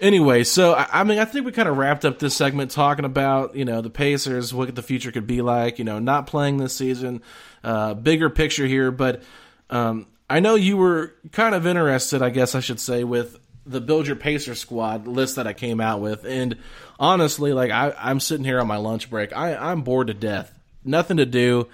anyway, 0.00 0.42
so 0.42 0.72
I, 0.74 1.00
I 1.00 1.04
mean, 1.04 1.18
I 1.18 1.26
think 1.26 1.44
we 1.46 1.52
kind 1.52 1.68
of 1.68 1.76
wrapped 1.76 2.04
up 2.04 2.18
this 2.18 2.34
segment 2.34 2.70
talking 2.70 3.04
about 3.04 3.54
you 3.54 3.66
know 3.66 3.82
the 3.82 3.90
Pacers, 3.90 4.52
what 4.54 4.74
the 4.74 4.82
future 4.82 5.12
could 5.12 5.26
be 5.26 5.42
like. 5.42 5.78
You 5.78 5.84
know, 5.84 5.98
not 5.98 6.26
playing 6.26 6.56
this 6.56 6.74
season, 6.74 7.22
uh, 7.62 7.94
bigger 7.94 8.30
picture 8.30 8.66
here, 8.66 8.90
but. 8.90 9.22
Um, 9.68 10.06
I 10.28 10.38
know 10.38 10.54
you 10.54 10.76
were 10.76 11.14
kind 11.32 11.56
of 11.56 11.66
interested, 11.66 12.22
I 12.22 12.30
guess 12.30 12.54
I 12.54 12.60
should 12.60 12.78
say, 12.78 13.02
with 13.02 13.36
the 13.70 13.80
Build 13.80 14.06
Your 14.06 14.16
Pacer 14.16 14.54
squad 14.54 15.06
list 15.06 15.36
that 15.36 15.46
I 15.46 15.52
came 15.52 15.80
out 15.80 16.00
with. 16.00 16.24
And 16.24 16.56
honestly, 16.98 17.52
like 17.52 17.70
I, 17.70 17.94
I'm 17.96 18.20
sitting 18.20 18.44
here 18.44 18.60
on 18.60 18.66
my 18.66 18.76
lunch 18.76 19.08
break. 19.08 19.34
I, 19.34 19.54
I'm 19.54 19.82
bored 19.82 20.08
to 20.08 20.14
death. 20.14 20.52
Nothing 20.84 21.18
to 21.18 21.26
do. 21.26 21.68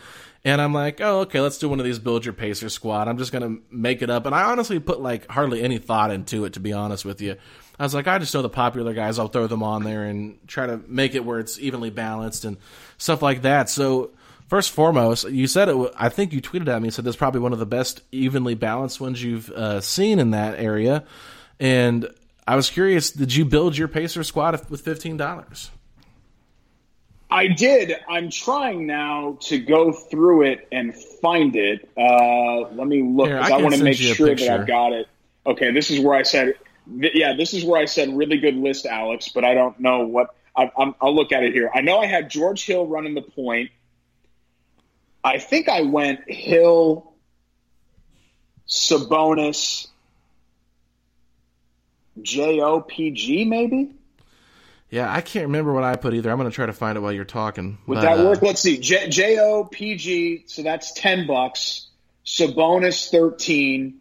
And 0.44 0.61
I'm 0.61 0.72
like, 0.72 1.00
oh, 1.00 1.20
okay, 1.20 1.40
let's 1.40 1.59
do 1.59 1.68
one 1.68 1.80
of 1.80 1.85
these 1.85 1.98
Build 1.98 2.24
Your 2.24 2.32
Pacer 2.32 2.68
squad. 2.68 3.09
I'm 3.09 3.18
just 3.18 3.32
to 3.32 3.61
make 3.68 4.00
it 4.00 4.11
up. 4.11 4.26
And 4.26 4.35
I 4.35 4.44
honestly 4.44 4.78
put 4.78 5.00
like 5.00 5.28
hardly 5.28 5.61
any 5.61 5.78
thought 5.78 6.12
into 6.12 6.44
it, 6.44 6.52
to 6.52 6.61
be 6.61 6.72
honest 6.72 7.04
with 7.04 7.20
you. 7.20 7.37
I 7.78 7.82
was 7.82 7.94
like, 7.94 8.06
I 8.06 8.18
just 8.18 8.32
know 8.32 8.42
the 8.42 8.48
popular 8.48 8.94
guys. 8.94 9.18
I'll 9.18 9.28
throw 9.28 9.48
them 9.48 9.62
on 9.62 9.82
there 9.82 10.04
and 10.04 10.38
try 10.46 10.66
to 10.66 10.80
make 10.87 11.14
it 11.14 11.24
where 11.24 11.40
it's 11.40 11.59
evenly 11.59 11.90
balanced 11.90 12.44
and 12.44 12.59
stuff 12.96 13.22
like 13.22 13.42
that. 13.42 13.68
So, 13.68 14.12
first 14.48 14.70
foremost, 14.70 15.28
you 15.28 15.46
said 15.46 15.68
it. 15.68 15.92
I 15.96 16.09
think 16.09 16.32
you 16.32 16.40
tweeted 16.40 16.68
at 16.68 16.80
me. 16.80 16.90
Said 16.90 17.04
this 17.04 17.16
probably 17.16 17.40
one 17.40 17.52
of 17.52 17.59
the 17.59 17.66
best 17.66 18.02
evenly 18.12 18.54
balanced 18.54 19.00
ones 19.00 19.22
you've 19.22 19.50
uh, 19.50 19.80
seen 19.80 20.18
in 20.20 20.30
that 20.30 20.59
area. 20.59 21.04
And 21.58 22.08
I 22.46 22.56
was 22.56 22.70
curious, 22.70 23.10
did 23.10 23.34
you 23.34 23.44
build 23.44 23.76
your 23.76 23.88
Pacer 23.88 24.22
squad 24.22 24.68
with 24.70 24.80
fifteen 24.82 25.16
dollars? 25.16 25.70
I 27.30 27.48
did. 27.48 27.92
I'm 28.08 28.30
trying 28.30 28.86
now 28.86 29.38
to 29.42 29.58
go 29.58 29.92
through 29.92 30.42
it 30.42 30.68
and 30.70 30.94
find 30.94 31.56
it. 31.56 31.88
Uh, 31.96 32.68
let 32.72 32.86
me 32.86 33.02
look 33.02 33.28
because 33.28 33.50
I 33.50 33.56
I, 33.56 33.62
want 33.62 33.74
to 33.74 33.82
make 33.82 33.96
sure 33.96 34.34
that. 34.34 34.48
I've 34.48 34.66
got 34.66 34.92
it. 34.92 35.08
Okay, 35.44 35.72
this 35.72 35.90
is 35.90 36.00
where 36.00 36.14
I 36.14 36.22
said, 36.22 36.54
th- 37.00 37.12
yeah, 37.14 37.34
this 37.36 37.52
is 37.52 37.64
where 37.64 37.80
I 37.80 37.86
said 37.86 38.16
really 38.16 38.38
good 38.38 38.54
list, 38.54 38.86
Alex, 38.86 39.28
but 39.28 39.44
I 39.44 39.54
don't 39.54 39.78
know 39.80 40.06
what. 40.06 40.34
I, 40.56 40.70
I'm, 40.78 40.94
I'll 41.00 41.14
look 41.14 41.32
at 41.32 41.42
it 41.42 41.52
here. 41.52 41.70
I 41.74 41.82
know 41.82 41.98
I 41.98 42.06
had 42.06 42.30
George 42.30 42.64
Hill 42.64 42.86
running 42.86 43.14
the 43.14 43.22
point. 43.22 43.70
I 45.22 45.38
think 45.38 45.68
I 45.68 45.82
went 45.82 46.20
Hill, 46.30 47.12
Sabonis, 48.68 49.88
JOPG, 52.20 53.46
maybe. 53.46 53.92
Yeah, 54.90 55.12
I 55.12 55.20
can't 55.20 55.46
remember 55.46 55.72
what 55.72 55.85
I 55.85 55.96
put 55.96 56.14
either. 56.14 56.31
I'm 56.31 56.38
going 56.38 56.48
to 56.48 56.55
try 56.55 56.66
to 56.66 56.72
find 56.72 56.96
it 56.96 57.00
while 57.00 57.12
you're 57.12 57.24
talking. 57.24 57.79
Would 57.87 57.96
But, 57.96 58.00
that 58.02 58.18
uh, 58.20 58.24
work? 58.24 58.42
Let's 58.42 58.61
see. 58.61 58.79
J- 58.79 59.09
JOPG, 59.09 60.48
so 60.48 60.62
that's 60.62 60.92
10 60.92 61.26
bucks. 61.26 61.88
Sabonis 62.24 63.11
13, 63.11 64.00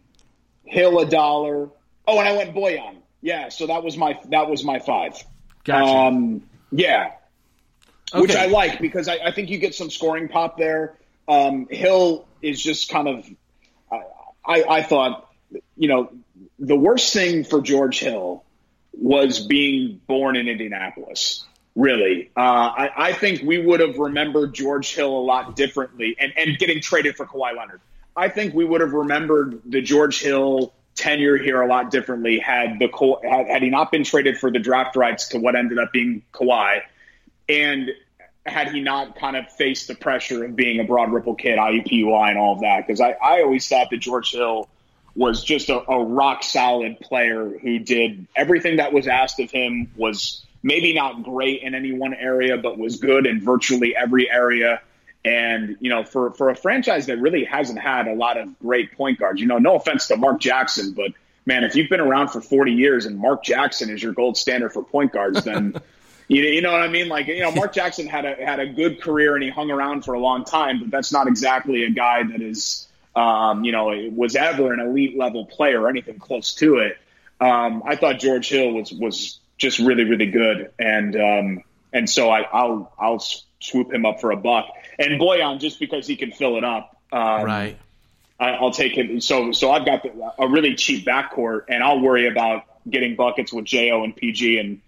Hill 0.64 0.98
a 0.98 1.06
dollar. 1.06 1.70
Oh, 2.06 2.18
and 2.18 2.28
I 2.28 2.32
went 2.36 2.54
Bojan. 2.54 2.96
Yeah, 3.20 3.48
so 3.48 3.66
that 3.66 3.82
was 3.82 3.96
my 3.96 4.18
that 4.30 4.48
was 4.48 4.64
my 4.64 4.78
5. 4.78 5.24
Gotcha. 5.64 5.84
Um 5.84 6.42
yeah. 6.70 7.12
Which 8.14 8.34
I 8.34 8.46
like 8.46 8.80
because 8.80 9.08
I, 9.08 9.16
I 9.16 9.30
think 9.32 9.50
you 9.50 9.58
get 9.58 9.74
some 9.74 9.90
scoring 9.90 10.28
pop 10.28 10.58
there. 10.58 10.96
Um, 11.28 11.66
Hill 11.68 12.26
is 12.40 12.62
just 12.62 12.88
kind 12.88 13.08
of 13.08 13.28
I, 13.90 14.02
I, 14.44 14.62
I 14.76 14.82
thought 14.82 15.28
you 15.76 15.88
know 15.88 16.12
the 16.58 16.76
worst 16.76 17.12
thing 17.12 17.44
for 17.44 17.60
George 17.60 17.98
Hill 18.00 18.44
was 18.92 19.46
being 19.46 20.00
born 20.06 20.36
in 20.36 20.48
Indianapolis. 20.48 21.44
Really, 21.74 22.30
uh, 22.34 22.40
I, 22.40 22.90
I 22.96 23.12
think 23.12 23.42
we 23.42 23.58
would 23.58 23.80
have 23.80 23.98
remembered 23.98 24.54
George 24.54 24.94
Hill 24.94 25.10
a 25.10 25.20
lot 25.20 25.56
differently, 25.56 26.16
and, 26.18 26.32
and 26.34 26.56
getting 26.56 26.80
traded 26.80 27.16
for 27.16 27.26
Kawhi 27.26 27.54
Leonard. 27.54 27.82
I 28.16 28.30
think 28.30 28.54
we 28.54 28.64
would 28.64 28.80
have 28.80 28.92
remembered 28.92 29.60
the 29.66 29.82
George 29.82 30.22
Hill 30.22 30.72
tenure 30.94 31.36
here 31.36 31.60
a 31.60 31.68
lot 31.68 31.90
differently 31.90 32.38
had 32.38 32.78
the 32.78 32.88
had, 33.22 33.46
had 33.48 33.62
he 33.62 33.68
not 33.68 33.92
been 33.92 34.04
traded 34.04 34.38
for 34.38 34.50
the 34.50 34.58
draft 34.58 34.96
rights 34.96 35.28
to 35.28 35.38
what 35.38 35.54
ended 35.54 35.78
up 35.78 35.92
being 35.92 36.22
Kawhi, 36.32 36.80
and 37.46 37.90
had 38.46 38.70
he 38.72 38.80
not 38.80 39.18
kind 39.18 39.36
of 39.36 39.50
faced 39.52 39.88
the 39.88 39.94
pressure 39.94 40.44
of 40.44 40.56
being 40.56 40.80
a 40.80 40.84
Broad 40.84 41.12
Ripple 41.12 41.34
kid, 41.34 41.58
IUPUI, 41.58 42.30
and 42.30 42.38
all 42.38 42.54
of 42.54 42.60
that. 42.60 42.86
Because 42.86 43.02
I, 43.02 43.10
I 43.22 43.42
always 43.42 43.68
thought 43.68 43.90
that 43.90 43.98
George 43.98 44.30
Hill 44.30 44.68
was 45.16 45.42
just 45.42 45.68
a, 45.68 45.90
a 45.90 46.04
rock 46.04 46.42
solid 46.42 47.00
player 47.00 47.58
who 47.60 47.78
did 47.78 48.26
everything 48.36 48.76
that 48.76 48.92
was 48.92 49.06
asked 49.06 49.40
of 49.40 49.50
him, 49.50 49.90
was 49.96 50.44
maybe 50.62 50.92
not 50.94 51.22
great 51.22 51.62
in 51.62 51.74
any 51.74 51.92
one 51.92 52.14
area, 52.14 52.56
but 52.58 52.78
was 52.78 52.96
good 52.96 53.26
in 53.26 53.40
virtually 53.40 53.96
every 53.96 54.30
area. 54.30 54.80
And, 55.24 55.76
you 55.80 55.90
know, 55.90 56.04
for, 56.04 56.32
for 56.32 56.50
a 56.50 56.54
franchise 56.54 57.06
that 57.06 57.18
really 57.18 57.44
hasn't 57.44 57.80
had 57.80 58.06
a 58.06 58.14
lot 58.14 58.36
of 58.36 58.56
great 58.60 58.96
point 58.96 59.18
guards, 59.18 59.40
you 59.40 59.46
know, 59.46 59.58
no 59.58 59.76
offense 59.76 60.06
to 60.08 60.16
Mark 60.16 60.38
Jackson, 60.38 60.92
but 60.92 61.12
man, 61.46 61.64
if 61.64 61.74
you've 61.74 61.88
been 61.88 62.00
around 62.00 62.28
for 62.28 62.40
40 62.40 62.72
years 62.72 63.06
and 63.06 63.18
Mark 63.18 63.42
Jackson 63.42 63.88
is 63.88 64.02
your 64.02 64.12
gold 64.12 64.36
standard 64.36 64.72
for 64.72 64.82
point 64.82 65.12
guards, 65.12 65.44
then 65.44 65.74
you, 66.28 66.42
you 66.42 66.60
know 66.60 66.72
what 66.72 66.82
I 66.82 66.88
mean? 66.88 67.08
Like, 67.08 67.28
you 67.28 67.40
know, 67.40 67.52
Mark 67.52 67.72
Jackson 67.72 68.06
had 68.06 68.24
a 68.24 68.34
had 68.34 68.60
a 68.60 68.66
good 68.66 69.00
career 69.00 69.34
and 69.34 69.42
he 69.42 69.50
hung 69.50 69.70
around 69.70 70.04
for 70.04 70.14
a 70.14 70.20
long 70.20 70.44
time, 70.44 70.80
but 70.80 70.90
that's 70.90 71.12
not 71.12 71.28
exactly 71.28 71.84
a 71.84 71.90
guy 71.90 72.24
that 72.24 72.42
is, 72.42 72.85
um, 73.16 73.64
you 73.64 73.72
know, 73.72 73.92
was 74.12 74.36
ever 74.36 74.72
an 74.72 74.80
elite 74.80 75.16
level 75.16 75.46
player 75.46 75.80
or 75.82 75.88
anything 75.88 76.18
close 76.18 76.54
to 76.56 76.76
it. 76.78 76.98
Um, 77.40 77.82
I 77.84 77.96
thought 77.96 78.18
George 78.18 78.48
Hill 78.48 78.72
was 78.72 78.92
was 78.92 79.40
just 79.58 79.78
really 79.78 80.04
really 80.04 80.30
good, 80.30 80.70
and 80.78 81.16
um, 81.16 81.62
and 81.92 82.08
so 82.08 82.30
I, 82.30 82.42
I'll 82.42 82.92
I'll 82.98 83.24
swoop 83.60 83.92
him 83.92 84.06
up 84.06 84.20
for 84.20 84.30
a 84.30 84.36
buck, 84.36 84.68
and 84.98 85.20
Bojan 85.20 85.58
just 85.58 85.80
because 85.80 86.06
he 86.06 86.16
can 86.16 86.30
fill 86.30 86.56
it 86.56 86.64
up. 86.64 86.96
Um, 87.10 87.44
right. 87.44 87.78
I, 88.38 88.50
I'll 88.50 88.70
take 88.70 88.96
him. 88.96 89.20
So, 89.20 89.52
so 89.52 89.70
I've 89.70 89.86
got 89.86 90.02
the, 90.02 90.32
a 90.38 90.48
really 90.48 90.74
cheap 90.74 91.06
backcourt, 91.06 91.64
and 91.68 91.82
I'll 91.82 92.00
worry 92.00 92.28
about 92.28 92.64
getting 92.88 93.16
buckets 93.16 93.52
with 93.52 93.64
Jo 93.64 94.04
and 94.04 94.14
PG. 94.14 94.58
And 94.58 94.80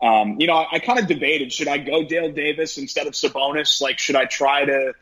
um, 0.00 0.40
you 0.40 0.46
know, 0.46 0.54
I, 0.54 0.76
I 0.76 0.78
kind 0.78 0.98
of 0.98 1.06
debated: 1.06 1.52
should 1.52 1.68
I 1.68 1.78
go 1.78 2.04
Dale 2.04 2.32
Davis 2.32 2.78
instead 2.78 3.06
of 3.06 3.12
Sabonis? 3.12 3.80
Like, 3.80 3.98
should 3.98 4.16
I 4.16 4.24
try 4.24 4.64
to, 4.64 4.94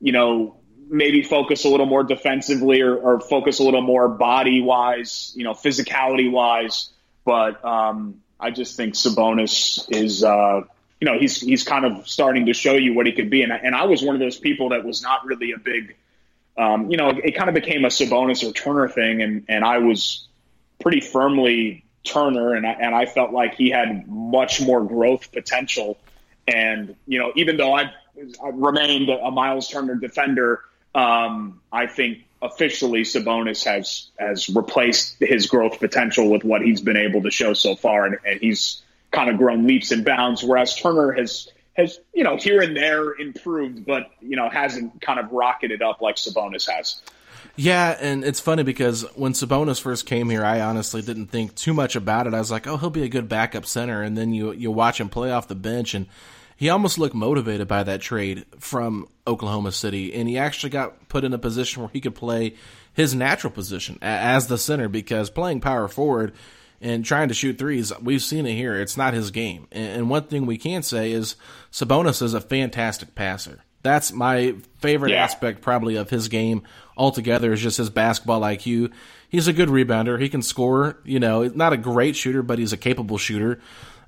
you 0.00 0.12
know, 0.12 0.56
maybe 0.88 1.22
focus 1.22 1.64
a 1.64 1.68
little 1.68 1.86
more 1.86 2.04
defensively 2.04 2.80
or, 2.80 2.96
or 2.96 3.20
focus 3.20 3.58
a 3.58 3.62
little 3.62 3.82
more 3.82 4.08
body 4.08 4.60
wise, 4.60 5.32
you 5.36 5.44
know, 5.44 5.52
physicality 5.52 6.30
wise? 6.30 6.90
But 7.24 7.64
um, 7.64 8.22
I 8.38 8.50
just 8.50 8.76
think 8.76 8.94
Sabonis 8.94 9.84
is. 9.90 10.24
Uh, 10.24 10.62
you 10.98 11.04
know, 11.04 11.18
he's 11.18 11.38
he's 11.38 11.62
kind 11.62 11.84
of 11.84 12.08
starting 12.08 12.46
to 12.46 12.54
show 12.54 12.72
you 12.72 12.94
what 12.94 13.04
he 13.04 13.12
could 13.12 13.28
be, 13.28 13.42
and 13.42 13.52
I, 13.52 13.56
and 13.56 13.74
I 13.74 13.84
was 13.84 14.02
one 14.02 14.16
of 14.16 14.20
those 14.20 14.38
people 14.38 14.70
that 14.70 14.82
was 14.82 15.02
not 15.02 15.26
really 15.26 15.52
a 15.52 15.58
big 15.58 15.94
um, 16.58 16.90
you 16.90 16.96
know, 16.96 17.10
it 17.10 17.32
kind 17.32 17.48
of 17.48 17.54
became 17.54 17.84
a 17.84 17.88
Sabonis 17.88 18.48
or 18.48 18.52
Turner 18.52 18.88
thing, 18.88 19.22
and 19.22 19.44
and 19.48 19.64
I 19.64 19.78
was 19.78 20.26
pretty 20.80 21.00
firmly 21.00 21.84
Turner, 22.04 22.54
and 22.54 22.66
I, 22.66 22.72
and 22.72 22.94
I 22.94 23.06
felt 23.06 23.32
like 23.32 23.54
he 23.54 23.70
had 23.70 24.08
much 24.08 24.60
more 24.60 24.82
growth 24.82 25.32
potential. 25.32 25.98
And 26.48 26.96
you 27.06 27.18
know, 27.18 27.32
even 27.36 27.56
though 27.56 27.74
I've, 27.74 27.90
I've 28.42 28.54
remained 28.54 29.10
a 29.10 29.30
Miles 29.30 29.68
Turner 29.68 29.96
defender, 29.96 30.62
um, 30.96 31.60
I 31.70 31.86
think 31.86 32.24
officially 32.40 33.02
Sabonis 33.02 33.64
has 33.64 34.10
has 34.18 34.48
replaced 34.48 35.16
his 35.20 35.46
growth 35.46 35.78
potential 35.78 36.30
with 36.30 36.42
what 36.42 36.62
he's 36.62 36.80
been 36.80 36.96
able 36.96 37.22
to 37.22 37.30
show 37.30 37.52
so 37.52 37.76
far, 37.76 38.06
and, 38.06 38.16
and 38.24 38.40
he's 38.40 38.82
kind 39.12 39.28
of 39.30 39.36
grown 39.36 39.66
leaps 39.66 39.92
and 39.92 40.04
bounds. 40.04 40.42
Whereas 40.42 40.74
Turner 40.74 41.12
has 41.12 41.48
has 41.74 42.00
you 42.14 42.24
know 42.24 42.36
here 42.38 42.62
and 42.62 42.74
there 42.74 43.12
improved, 43.12 43.84
but 43.84 44.10
you 44.22 44.36
know 44.36 44.48
hasn't 44.48 45.02
kind 45.02 45.20
of 45.20 45.30
rocketed 45.32 45.82
up 45.82 46.00
like 46.00 46.16
Sabonis 46.16 46.68
has. 46.70 47.02
Yeah, 47.58 47.96
and 48.00 48.24
it's 48.24 48.40
funny 48.40 48.62
because 48.62 49.02
when 49.14 49.32
Sabonis 49.32 49.80
first 49.80 50.06
came 50.06 50.28
here, 50.30 50.44
I 50.44 50.60
honestly 50.60 51.00
didn't 51.02 51.26
think 51.26 51.54
too 51.54 51.72
much 51.74 51.94
about 51.94 52.26
it. 52.26 52.32
I 52.32 52.38
was 52.38 52.50
like, 52.50 52.66
"Oh, 52.66 52.78
he'll 52.78 52.90
be 52.90 53.02
a 53.02 53.08
good 53.08 53.28
backup 53.28 53.66
center," 53.66 54.02
and 54.02 54.16
then 54.16 54.32
you 54.32 54.52
you 54.52 54.70
watch 54.70 54.98
him 54.98 55.10
play 55.10 55.30
off 55.30 55.46
the 55.46 55.54
bench, 55.54 55.92
and 55.92 56.06
he 56.56 56.68
almost 56.70 56.98
looked 56.98 57.14
motivated 57.14 57.68
by 57.68 57.82
that 57.84 58.00
trade 58.00 58.44
from 58.58 59.06
Oklahoma 59.26 59.72
City, 59.72 60.14
and 60.14 60.28
he 60.28 60.38
actually 60.38 60.70
got 60.70 61.08
put 61.08 61.22
in 61.24 61.32
a 61.34 61.38
position 61.38 61.82
where 61.82 61.90
he 61.92 62.00
could 62.00 62.14
play 62.14 62.54
his 62.92 63.14
natural 63.14 63.52
position 63.52 63.98
as 64.00 64.46
the 64.46 64.56
center 64.58 64.88
because 64.88 65.28
playing 65.28 65.60
power 65.60 65.86
forward 65.86 66.32
and 66.80 67.04
trying 67.04 67.28
to 67.28 67.34
shoot 67.34 67.58
threes, 67.58 67.92
we've 68.00 68.22
seen 68.22 68.46
it 68.46 68.54
here. 68.54 68.74
It's 68.80 68.96
not 68.96 69.12
his 69.14 69.30
game. 69.30 69.66
And 69.70 70.08
one 70.08 70.24
thing 70.24 70.46
we 70.46 70.56
can 70.58 70.82
say 70.82 71.12
is 71.12 71.36
Sabonis 71.70 72.22
is 72.22 72.32
a 72.34 72.40
fantastic 72.40 73.14
passer. 73.14 73.60
That's 73.82 74.12
my 74.12 74.54
favorite 74.80 75.12
Yeah. 75.12 75.22
aspect 75.24 75.60
probably 75.62 75.96
of 75.96 76.10
his 76.10 76.28
game 76.28 76.62
altogether 76.96 77.52
is 77.52 77.60
just 77.60 77.76
his 77.78 77.90
basketball 77.90 78.40
IQ. 78.40 78.90
He's 79.28 79.46
a 79.48 79.52
good 79.52 79.68
rebounder. 79.68 80.20
He 80.20 80.28
can 80.28 80.42
score. 80.42 80.98
You 81.04 81.20
know, 81.20 81.42
he's 81.42 81.54
not 81.54 81.72
a 81.72 81.76
great 81.76 82.16
shooter, 82.16 82.42
but 82.42 82.58
he's 82.58 82.72
a 82.72 82.76
capable 82.76 83.18
shooter. 83.18 83.60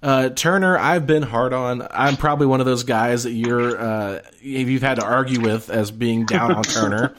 Uh, 0.03 0.29
Turner, 0.29 0.79
I've 0.79 1.07
been 1.07 1.23
hard 1.23 1.53
on. 1.53 1.87
I'm 1.91 2.17
probably 2.17 2.47
one 2.47 2.61
of 2.61 2.67
those 2.67 2.85
guys 2.85 3.25
that 3.25 3.33
you're, 3.33 3.79
uh, 3.79 4.21
you've 4.41 4.83
had 4.83 5.01
to 5.01 5.05
argue 5.05 5.41
with 5.41 5.71
as 5.71 5.91
being 5.91 6.25
down 6.27 6.53
on 6.53 6.63
Turner. 6.63 7.15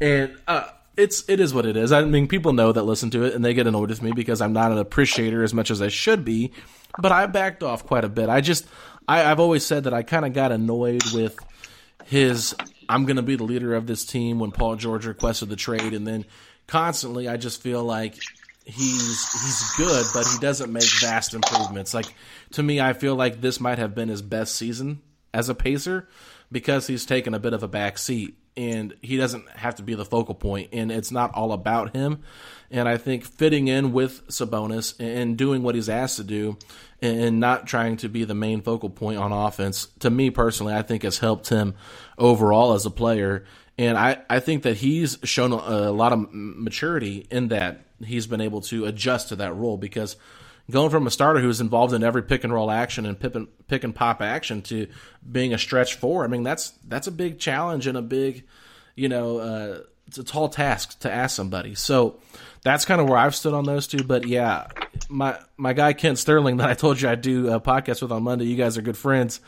And, 0.00 0.36
uh, 0.46 0.68
it's, 0.96 1.28
it 1.28 1.40
is 1.40 1.52
what 1.52 1.66
it 1.66 1.76
is. 1.76 1.92
I 1.92 2.02
mean, 2.04 2.26
people 2.26 2.54
know 2.54 2.72
that 2.72 2.82
listen 2.82 3.10
to 3.10 3.24
it 3.24 3.34
and 3.34 3.44
they 3.44 3.52
get 3.52 3.66
annoyed 3.66 3.90
with 3.90 4.02
me 4.02 4.12
because 4.12 4.40
I'm 4.40 4.54
not 4.54 4.72
an 4.72 4.78
appreciator 4.78 5.44
as 5.44 5.52
much 5.52 5.70
as 5.70 5.82
I 5.82 5.88
should 5.88 6.24
be, 6.24 6.52
but 6.98 7.12
I 7.12 7.26
backed 7.26 7.62
off 7.62 7.86
quite 7.86 8.04
a 8.04 8.08
bit. 8.08 8.30
I 8.30 8.40
just, 8.40 8.66
I, 9.06 9.30
I've 9.30 9.40
always 9.40 9.64
said 9.64 9.84
that 9.84 9.92
I 9.92 10.02
kind 10.02 10.24
of 10.24 10.32
got 10.32 10.52
annoyed 10.52 11.02
with 11.12 11.38
his 12.06 12.54
I'm 12.88 13.04
going 13.04 13.16
to 13.16 13.22
be 13.22 13.36
the 13.36 13.44
leader 13.44 13.74
of 13.74 13.86
this 13.86 14.04
team 14.04 14.38
when 14.38 14.52
Paul 14.52 14.76
George 14.76 15.06
requested 15.06 15.48
the 15.48 15.56
trade, 15.56 15.92
and 15.92 16.06
then 16.06 16.24
constantly 16.66 17.28
I 17.28 17.36
just 17.36 17.60
feel 17.62 17.82
like 17.82 18.16
he's 18.66 19.42
he's 19.42 19.62
good, 19.76 20.04
but 20.12 20.26
he 20.26 20.38
doesn't 20.38 20.72
make 20.72 20.88
vast 21.00 21.32
improvements. 21.32 21.94
Like 21.94 22.12
to 22.52 22.62
me, 22.62 22.80
I 22.80 22.92
feel 22.92 23.14
like 23.14 23.40
this 23.40 23.60
might 23.60 23.78
have 23.78 23.94
been 23.94 24.08
his 24.08 24.22
best 24.22 24.56
season 24.56 25.00
as 25.32 25.48
a 25.48 25.54
pacer 25.54 26.08
because 26.52 26.86
he's 26.86 27.06
taken 27.06 27.32
a 27.32 27.38
bit 27.38 27.54
of 27.54 27.62
a 27.62 27.68
back 27.68 27.96
seat 27.96 28.36
and 28.56 28.94
he 29.02 29.16
doesn't 29.16 29.48
have 29.50 29.74
to 29.76 29.82
be 29.82 29.94
the 29.94 30.04
focal 30.04 30.34
point, 30.34 30.70
and 30.72 30.90
it's 30.90 31.10
not 31.10 31.34
all 31.34 31.52
about 31.52 31.94
him. 31.94 32.22
And 32.70 32.88
I 32.88 32.96
think 32.96 33.24
fitting 33.24 33.68
in 33.68 33.92
with 33.92 34.26
Sabonis 34.28 34.94
and 34.98 35.36
doing 35.36 35.62
what 35.62 35.74
he's 35.74 35.90
asked 35.90 36.16
to 36.16 36.24
do, 36.24 36.56
and 37.02 37.38
not 37.38 37.66
trying 37.66 37.98
to 37.98 38.08
be 38.08 38.24
the 38.24 38.34
main 38.34 38.62
focal 38.62 38.88
point 38.88 39.18
on 39.18 39.30
offense, 39.30 39.88
to 40.00 40.08
me 40.08 40.30
personally, 40.30 40.74
I 40.74 40.82
think 40.82 41.02
has 41.02 41.18
helped 41.18 41.50
him 41.50 41.74
overall 42.16 42.72
as 42.72 42.86
a 42.86 42.90
player. 42.90 43.44
And 43.76 43.98
I, 43.98 44.22
I 44.30 44.40
think 44.40 44.62
that 44.62 44.78
he's 44.78 45.18
shown 45.22 45.52
a, 45.52 45.56
a 45.56 45.92
lot 45.92 46.14
of 46.14 46.28
maturity 46.32 47.26
in 47.30 47.48
that 47.48 47.85
he's 48.04 48.26
been 48.26 48.40
able 48.40 48.60
to 48.62 48.84
adjust 48.84 49.28
to 49.28 49.36
that 49.36 49.54
role 49.54 49.76
because 49.76 50.16
going 50.70 50.90
from 50.90 51.06
a 51.06 51.10
starter 51.10 51.40
who's 51.40 51.60
involved 51.60 51.94
in 51.94 52.02
every 52.02 52.22
pick 52.22 52.44
and 52.44 52.52
roll 52.52 52.70
action 52.70 53.06
and 53.06 53.18
pick 53.18 53.34
and, 53.34 53.48
pick 53.68 53.84
and 53.84 53.94
pop 53.94 54.20
action 54.20 54.62
to 54.62 54.88
being 55.30 55.54
a 55.54 55.58
stretch 55.58 55.94
four, 55.94 56.24
I 56.24 56.28
mean 56.28 56.42
that's 56.42 56.70
that's 56.86 57.06
a 57.06 57.12
big 57.12 57.38
challenge 57.38 57.86
and 57.86 57.96
a 57.96 58.02
big, 58.02 58.44
you 58.94 59.08
know, 59.08 59.38
uh, 59.38 59.80
it's 60.06 60.18
a 60.18 60.24
tall 60.24 60.48
task 60.48 61.00
to 61.00 61.12
ask 61.12 61.34
somebody. 61.34 61.74
So 61.74 62.20
that's 62.62 62.84
kind 62.84 63.00
of 63.00 63.08
where 63.08 63.18
I've 63.18 63.34
stood 63.34 63.54
on 63.54 63.64
those 63.64 63.86
two. 63.86 64.04
But 64.04 64.26
yeah, 64.26 64.68
my 65.08 65.38
my 65.56 65.72
guy 65.72 65.92
Kent 65.92 66.18
Sterling 66.18 66.56
that 66.58 66.68
I 66.68 66.74
told 66.74 67.00
you 67.00 67.08
I'd 67.08 67.20
do 67.20 67.52
a 67.52 67.60
podcast 67.60 68.02
with 68.02 68.12
on 68.12 68.22
Monday. 68.22 68.46
You 68.46 68.56
guys 68.56 68.78
are 68.78 68.82
good 68.82 68.96
friends. 68.96 69.40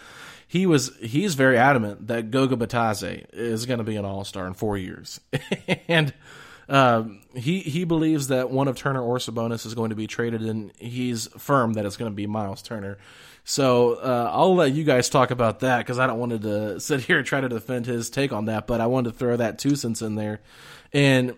He 0.46 0.64
was 0.64 0.96
he's 1.00 1.34
very 1.34 1.58
adamant 1.58 2.06
that 2.06 2.30
Goga 2.30 2.56
Bitadze 2.56 3.26
is 3.32 3.66
going 3.66 3.78
to 3.78 3.84
be 3.84 3.96
an 3.96 4.04
All 4.04 4.24
Star 4.24 4.46
in 4.46 4.54
four 4.54 4.78
years, 4.78 5.20
and 5.88 6.14
um, 6.68 7.20
he 7.34 7.60
he 7.60 7.84
believes 7.84 8.28
that 8.28 8.50
one 8.50 8.68
of 8.68 8.76
Turner 8.76 9.02
or 9.02 9.18
Sabonis 9.18 9.64
is 9.64 9.74
going 9.74 9.90
to 9.90 9.96
be 9.96 10.06
traded, 10.06 10.42
and 10.42 10.72
he's 10.78 11.26
firm 11.38 11.74
that 11.74 11.86
it's 11.86 11.96
going 11.96 12.10
to 12.10 12.14
be 12.16 12.26
Miles 12.26 12.62
Turner. 12.62 12.98
So 13.44 13.94
uh, 13.94 14.30
I'll 14.32 14.54
let 14.54 14.72
you 14.72 14.84
guys 14.84 15.08
talk 15.08 15.30
about 15.30 15.60
that 15.60 15.78
because 15.78 15.98
I 15.98 16.06
don't 16.06 16.18
wanted 16.18 16.42
to 16.42 16.80
sit 16.80 17.00
here 17.00 17.18
and 17.18 17.26
try 17.26 17.40
to 17.40 17.48
defend 17.48 17.86
his 17.86 18.10
take 18.10 18.32
on 18.32 18.44
that, 18.44 18.66
but 18.66 18.80
I 18.80 18.86
wanted 18.86 19.12
to 19.12 19.18
throw 19.18 19.36
that 19.36 19.58
two 19.58 19.76
cents 19.76 20.02
in 20.02 20.16
there. 20.16 20.40
And 20.92 21.34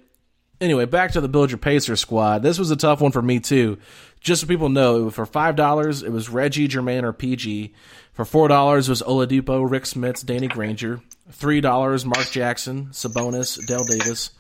anyway, 0.61 0.87
back 0.87 1.13
to 1.13 1.21
the 1.21 1.29
Build 1.29 1.53
Your 1.53 1.59
Pacer 1.59 1.95
squad. 1.95 2.43
This 2.43 2.59
was 2.59 2.73
a 2.73 2.77
tough 2.77 3.01
one 3.01 3.13
for 3.13 3.23
me 3.23 3.39
too. 3.39 3.79
Just 4.21 4.43
so 4.43 4.49
people 4.49 4.69
know, 4.69 5.11
for 5.11 5.25
five 5.25 5.55
dollars 5.55 6.03
it 6.03 6.11
was 6.11 6.29
Reggie, 6.29 6.67
Jermaine, 6.67 7.05
or 7.05 7.13
PG. 7.13 7.73
For 8.13 8.25
four 8.25 8.49
dollars 8.49 8.89
was 8.89 9.01
Oladipo, 9.03 9.69
Rick 9.71 9.85
Smits, 9.85 10.27
Danny 10.27 10.49
Granger. 10.49 11.01
Three 11.31 11.61
dollars 11.61 12.05
Mark 12.05 12.31
Jackson, 12.33 12.87
Sabonis, 12.87 13.65
Dale 13.65 13.85
Davis. 13.85 14.31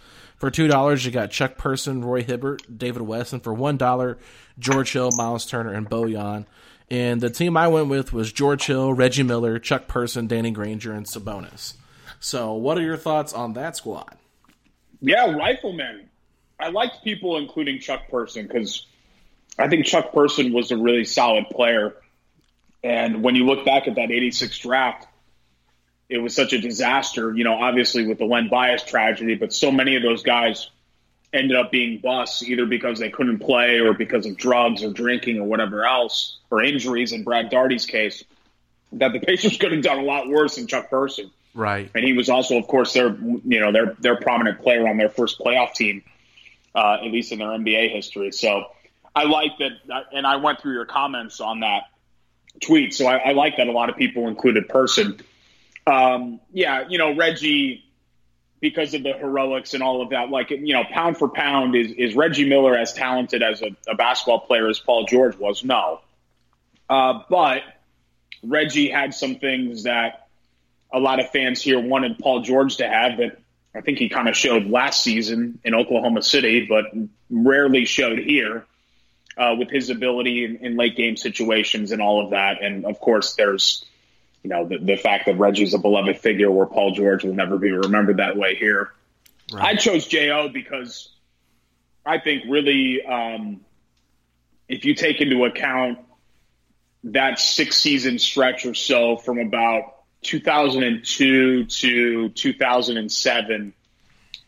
For 0.40 0.50
two 0.50 0.68
dollars, 0.68 1.04
you 1.04 1.12
got 1.12 1.30
Chuck 1.30 1.58
Person, 1.58 2.02
Roy 2.02 2.22
Hibbert, 2.22 2.62
David 2.78 3.02
West, 3.02 3.34
and 3.34 3.44
for 3.44 3.52
one 3.52 3.76
dollar, 3.76 4.16
George 4.58 4.90
Hill, 4.90 5.10
Miles 5.14 5.44
Turner, 5.44 5.74
and 5.74 5.88
Bojan. 5.88 6.46
And 6.90 7.20
the 7.20 7.28
team 7.28 7.58
I 7.58 7.68
went 7.68 7.88
with 7.88 8.14
was 8.14 8.32
George 8.32 8.64
Hill, 8.64 8.94
Reggie 8.94 9.22
Miller, 9.22 9.58
Chuck 9.58 9.86
Person, 9.86 10.26
Danny 10.26 10.50
Granger, 10.50 10.92
and 10.92 11.04
Sabonis. 11.06 11.74
So, 12.20 12.54
what 12.54 12.78
are 12.78 12.82
your 12.82 12.96
thoughts 12.96 13.34
on 13.34 13.52
that 13.52 13.76
squad? 13.76 14.16
Yeah, 15.02 15.30
Rifleman. 15.30 16.08
I 16.58 16.70
liked 16.70 17.04
people 17.04 17.36
including 17.36 17.78
Chuck 17.78 18.08
Person 18.08 18.46
because 18.46 18.86
I 19.58 19.68
think 19.68 19.84
Chuck 19.84 20.12
Person 20.14 20.54
was 20.54 20.70
a 20.70 20.76
really 20.78 21.04
solid 21.04 21.50
player. 21.50 21.94
And 22.82 23.22
when 23.22 23.34
you 23.34 23.44
look 23.44 23.66
back 23.66 23.88
at 23.88 23.96
that 23.96 24.10
86 24.10 24.58
draft, 24.58 25.06
it 26.10 26.18
was 26.18 26.34
such 26.34 26.52
a 26.52 26.58
disaster, 26.58 27.34
you 27.34 27.44
know, 27.44 27.54
obviously 27.54 28.06
with 28.06 28.18
the 28.18 28.24
Len 28.24 28.48
Bias 28.48 28.82
tragedy, 28.82 29.36
but 29.36 29.52
so 29.52 29.70
many 29.70 29.94
of 29.94 30.02
those 30.02 30.24
guys 30.24 30.68
ended 31.32 31.56
up 31.56 31.70
being 31.70 32.00
busts 32.00 32.42
either 32.42 32.66
because 32.66 32.98
they 32.98 33.10
couldn't 33.10 33.38
play 33.38 33.78
or 33.78 33.94
because 33.94 34.26
of 34.26 34.36
drugs 34.36 34.82
or 34.82 34.92
drinking 34.92 35.38
or 35.38 35.44
whatever 35.44 35.84
else 35.84 36.38
or 36.50 36.62
injuries 36.62 37.12
in 37.12 37.22
Brad 37.22 37.48
Daugherty's 37.48 37.86
case 37.86 38.24
that 38.92 39.12
the 39.12 39.20
Pacers 39.20 39.56
could 39.60 39.70
have 39.70 39.82
done 39.82 39.98
a 39.98 40.02
lot 40.02 40.28
worse 40.28 40.56
than 40.56 40.66
Chuck 40.66 40.90
Person. 40.90 41.30
Right. 41.54 41.88
And 41.94 42.04
he 42.04 42.12
was 42.12 42.28
also, 42.28 42.58
of 42.58 42.66
course, 42.66 42.92
their 42.92 43.16
you 43.16 43.60
know 43.60 43.72
their 43.72 43.96
their 44.00 44.16
prominent 44.16 44.60
player 44.60 44.88
on 44.88 44.96
their 44.96 45.08
first 45.08 45.38
playoff 45.38 45.74
team, 45.74 46.02
uh, 46.74 46.98
at 47.04 47.10
least 47.10 47.32
in 47.32 47.40
their 47.40 47.48
NBA 47.48 47.92
history. 47.92 48.30
So 48.30 48.66
I 49.16 49.24
like 49.24 49.58
that, 49.58 50.04
and 50.12 50.26
I 50.26 50.36
went 50.36 50.60
through 50.60 50.74
your 50.74 50.84
comments 50.84 51.40
on 51.40 51.60
that 51.60 51.84
tweet. 52.60 52.94
So 52.94 53.06
I, 53.06 53.30
I 53.30 53.32
like 53.32 53.56
that 53.56 53.66
a 53.66 53.72
lot 53.72 53.90
of 53.90 53.96
people 53.96 54.28
included 54.28 54.68
Person. 54.68 55.20
Um, 55.86 56.40
yeah, 56.52 56.86
you 56.88 56.98
know, 56.98 57.14
Reggie, 57.14 57.84
because 58.60 58.94
of 58.94 59.02
the 59.02 59.12
heroics 59.12 59.74
and 59.74 59.82
all 59.82 60.02
of 60.02 60.10
that, 60.10 60.30
like, 60.30 60.50
you 60.50 60.74
know, 60.74 60.84
pound 60.84 61.16
for 61.16 61.28
pound, 61.28 61.74
is, 61.74 61.92
is 61.92 62.14
Reggie 62.14 62.48
Miller 62.48 62.76
as 62.76 62.92
talented 62.92 63.42
as 63.42 63.62
a, 63.62 63.76
a 63.88 63.94
basketball 63.94 64.40
player 64.40 64.68
as 64.68 64.78
Paul 64.78 65.06
George 65.06 65.36
was? 65.36 65.64
No. 65.64 66.00
Uh, 66.88 67.20
but 67.28 67.62
Reggie 68.42 68.90
had 68.90 69.14
some 69.14 69.36
things 69.36 69.84
that 69.84 70.28
a 70.92 70.98
lot 70.98 71.20
of 71.20 71.30
fans 71.30 71.62
here 71.62 71.80
wanted 71.80 72.18
Paul 72.18 72.42
George 72.42 72.76
to 72.76 72.88
have 72.88 73.18
that 73.18 73.38
I 73.74 73.80
think 73.80 73.98
he 73.98 74.08
kind 74.08 74.28
of 74.28 74.36
showed 74.36 74.66
last 74.66 75.02
season 75.02 75.60
in 75.62 75.74
Oklahoma 75.74 76.22
City, 76.22 76.66
but 76.66 76.86
rarely 77.30 77.84
showed 77.84 78.18
here 78.18 78.66
uh, 79.36 79.54
with 79.58 79.70
his 79.70 79.90
ability 79.90 80.44
in, 80.44 80.56
in 80.56 80.76
late 80.76 80.96
game 80.96 81.16
situations 81.16 81.92
and 81.92 82.02
all 82.02 82.24
of 82.24 82.30
that. 82.30 82.62
And 82.62 82.84
of 82.84 82.98
course, 82.98 83.34
there's 83.34 83.84
you 84.42 84.50
know, 84.50 84.66
the, 84.66 84.78
the 84.78 84.96
fact 84.96 85.26
that 85.26 85.38
Reggie's 85.38 85.74
a 85.74 85.78
beloved 85.78 86.18
figure 86.18 86.50
where 86.50 86.66
Paul 86.66 86.92
George 86.92 87.24
will 87.24 87.34
never 87.34 87.58
be 87.58 87.70
remembered 87.70 88.18
that 88.18 88.36
way 88.36 88.54
here. 88.54 88.92
Right. 89.52 89.64
I 89.64 89.74
chose 89.76 90.06
Jo 90.06 90.48
because 90.48 91.10
I 92.06 92.18
think 92.18 92.44
really, 92.48 93.04
um, 93.04 93.60
if 94.68 94.84
you 94.84 94.94
take 94.94 95.20
into 95.20 95.44
account 95.44 95.98
that 97.04 97.38
six 97.38 97.76
season 97.76 98.18
stretch 98.18 98.64
or 98.66 98.74
so 98.74 99.16
from 99.16 99.38
about 99.38 99.96
2002 100.22 101.64
to 101.64 102.28
2007, 102.28 103.72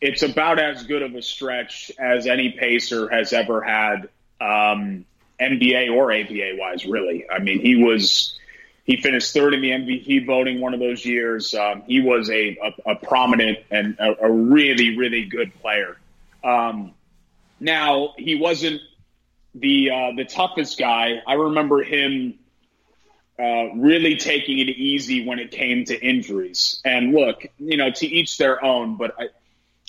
it's 0.01 0.23
about 0.23 0.59
as 0.59 0.85
good 0.85 1.03
of 1.03 1.15
a 1.15 1.23
stretch 1.23 1.91
as 1.99 2.27
any 2.27 2.51
pacer 2.53 3.09
has 3.09 3.33
ever 3.33 3.63
had, 3.63 4.09
um, 4.41 5.05
NBA 5.41 5.93
or 5.93 6.13
ABA 6.13 6.57
wise, 6.57 6.87
really. 6.87 7.25
I 7.29 7.41
mean, 7.41 7.61
he 7.61 7.77
was 7.77 8.39
he 8.85 9.01
finished 9.01 9.33
third 9.33 9.55
in 9.55 9.61
the 9.61 9.71
MVP 9.71 10.27
voting 10.27 10.61
one 10.61 10.75
of 10.75 10.81
those 10.81 11.05
years. 11.05 11.55
Um, 11.55 11.83
he 11.87 12.01
was 12.01 12.29
a, 12.31 12.59
a, 12.87 12.93
a, 12.93 12.97
prominent 12.97 13.59
and 13.71 13.97
a, 13.99 14.27
a, 14.27 14.31
really, 14.31 14.97
really 14.97 15.25
good 15.25 15.53
player. 15.61 15.97
Um, 16.43 16.93
now 17.61 18.15
he 18.19 18.35
wasn't 18.35 18.81
the 19.55 19.91
uh, 19.91 20.13
the 20.17 20.25
toughest 20.25 20.79
guy. 20.79 21.23
I 21.27 21.35
remember 21.35 21.83
him 21.83 22.39
uh, 23.39 23.75
really 23.75 24.17
taking 24.17 24.59
it 24.59 24.69
easy 24.69 25.27
when 25.27 25.39
it 25.39 25.51
came 25.51 25.85
to 25.85 26.01
injuries. 26.01 26.81
And 26.85 27.13
look, 27.13 27.47
you 27.59 27.77
know, 27.77 27.91
to 27.91 28.07
each 28.07 28.37
their 28.37 28.65
own. 28.65 28.97
But 28.97 29.15
I, 29.19 29.29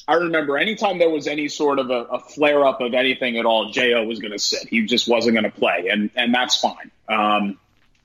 I 0.08 0.16
remember 0.16 0.58
anytime 0.58 1.00
there 1.00 1.10
was 1.10 1.28
any 1.28 1.48
sort 1.48 1.80
of 1.80 1.90
a, 1.90 2.04
a 2.04 2.20
flare 2.20 2.66
up 2.66 2.82
of 2.82 2.94
anything 2.94 3.38
at 3.38 3.46
all, 3.46 3.72
Jo 3.72 4.04
was 4.04 4.20
going 4.20 4.32
to 4.32 4.40
sit. 4.40 4.68
He 4.68 4.86
just 4.86 5.08
wasn't 5.08 5.36
going 5.36 5.52
to 5.52 5.58
play, 5.60 5.90
and 5.92 6.10
and 6.16 6.34
that's 6.34 6.58
fine. 6.58 6.92
Um, 7.08 7.60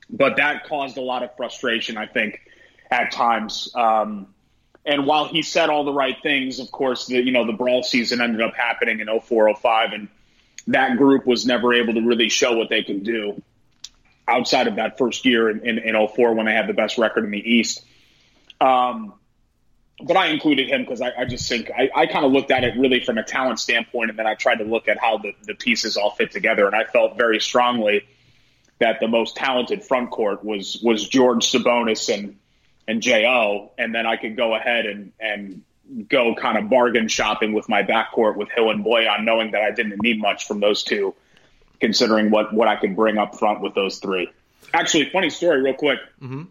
but 0.09 0.37
that 0.37 0.67
caused 0.67 0.97
a 0.97 1.01
lot 1.01 1.23
of 1.23 1.35
frustration, 1.37 1.97
I 1.97 2.07
think, 2.07 2.41
at 2.89 3.11
times. 3.11 3.71
Um, 3.75 4.27
and 4.85 5.05
while 5.05 5.27
he 5.27 5.43
said 5.43 5.69
all 5.69 5.83
the 5.83 5.93
right 5.93 6.17
things, 6.23 6.59
of 6.59 6.71
course, 6.71 7.05
the 7.05 7.21
you 7.21 7.31
know 7.31 7.45
the 7.45 7.53
brawl 7.53 7.83
season 7.83 8.21
ended 8.21 8.41
up 8.41 8.55
happening 8.55 8.99
in 8.99 9.07
0405, 9.07 9.93
and 9.93 10.07
that 10.67 10.97
group 10.97 11.25
was 11.25 11.45
never 11.45 11.73
able 11.73 11.93
to 11.93 12.01
really 12.01 12.29
show 12.29 12.57
what 12.57 12.69
they 12.69 12.83
can 12.83 13.03
do 13.03 13.41
outside 14.27 14.67
of 14.67 14.75
that 14.75 14.97
first 14.97 15.25
year 15.25 15.49
in, 15.49 15.67
in, 15.67 15.79
in 15.79 16.07
04 16.07 16.33
when 16.33 16.45
they 16.45 16.53
had 16.53 16.67
the 16.67 16.73
best 16.73 16.97
record 16.97 17.25
in 17.25 17.31
the 17.31 17.39
East. 17.39 17.83
Um, 18.61 19.13
but 20.01 20.15
I 20.15 20.27
included 20.27 20.69
him 20.69 20.81
because 20.81 21.01
I, 21.01 21.11
I, 21.17 21.25
just 21.25 21.49
think 21.49 21.71
I, 21.71 21.89
I 21.93 22.05
kind 22.05 22.23
of 22.23 22.31
looked 22.31 22.51
at 22.51 22.63
it 22.63 22.77
really 22.77 23.03
from 23.03 23.17
a 23.17 23.23
talent 23.23 23.59
standpoint, 23.59 24.11
and 24.11 24.19
then 24.19 24.27
I 24.27 24.35
tried 24.35 24.57
to 24.57 24.65
look 24.65 24.87
at 24.87 24.99
how 24.99 25.17
the, 25.17 25.33
the 25.43 25.55
pieces 25.55 25.97
all 25.97 26.11
fit 26.11 26.31
together, 26.31 26.67
and 26.67 26.75
I 26.75 26.85
felt 26.85 27.17
very 27.17 27.39
strongly– 27.39 28.05
that 28.79 28.99
the 28.99 29.07
most 29.07 29.35
talented 29.35 29.83
front 29.83 30.09
court 30.11 30.43
was 30.43 30.79
was 30.81 31.07
George 31.07 31.51
Sabonis 31.51 32.13
and 32.13 32.37
and 32.87 33.01
Jo, 33.01 33.71
and 33.77 33.93
then 33.93 34.07
I 34.07 34.15
could 34.15 34.35
go 34.35 34.55
ahead 34.55 34.85
and 34.85 35.11
and 35.19 35.61
go 36.07 36.35
kind 36.35 36.57
of 36.57 36.69
bargain 36.69 37.07
shopping 37.07 37.53
with 37.53 37.67
my 37.67 37.83
backcourt 37.83 38.35
with 38.35 38.49
Hill 38.49 38.69
and 38.69 38.85
Bojan, 38.85 39.23
knowing 39.23 39.51
that 39.51 39.61
I 39.61 39.71
didn't 39.71 40.01
need 40.01 40.19
much 40.19 40.47
from 40.47 40.59
those 40.59 40.83
two, 40.83 41.13
considering 41.79 42.31
what 42.31 42.53
what 42.53 42.67
I 42.67 42.77
could 42.77 42.95
bring 42.95 43.17
up 43.17 43.37
front 43.37 43.61
with 43.61 43.75
those 43.75 43.99
three. 43.99 44.29
Actually, 44.73 45.09
funny 45.09 45.29
story, 45.29 45.61
real 45.61 45.73
quick. 45.73 45.99
Mm-hmm. 46.21 46.43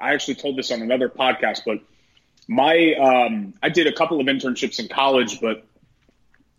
I 0.00 0.14
actually 0.14 0.36
told 0.36 0.56
this 0.56 0.70
on 0.70 0.80
another 0.80 1.08
podcast, 1.08 1.62
but 1.66 1.80
my 2.46 2.94
um, 2.94 3.54
I 3.62 3.68
did 3.68 3.86
a 3.86 3.92
couple 3.92 4.20
of 4.20 4.26
internships 4.26 4.78
in 4.78 4.88
college, 4.88 5.40
but 5.40 5.64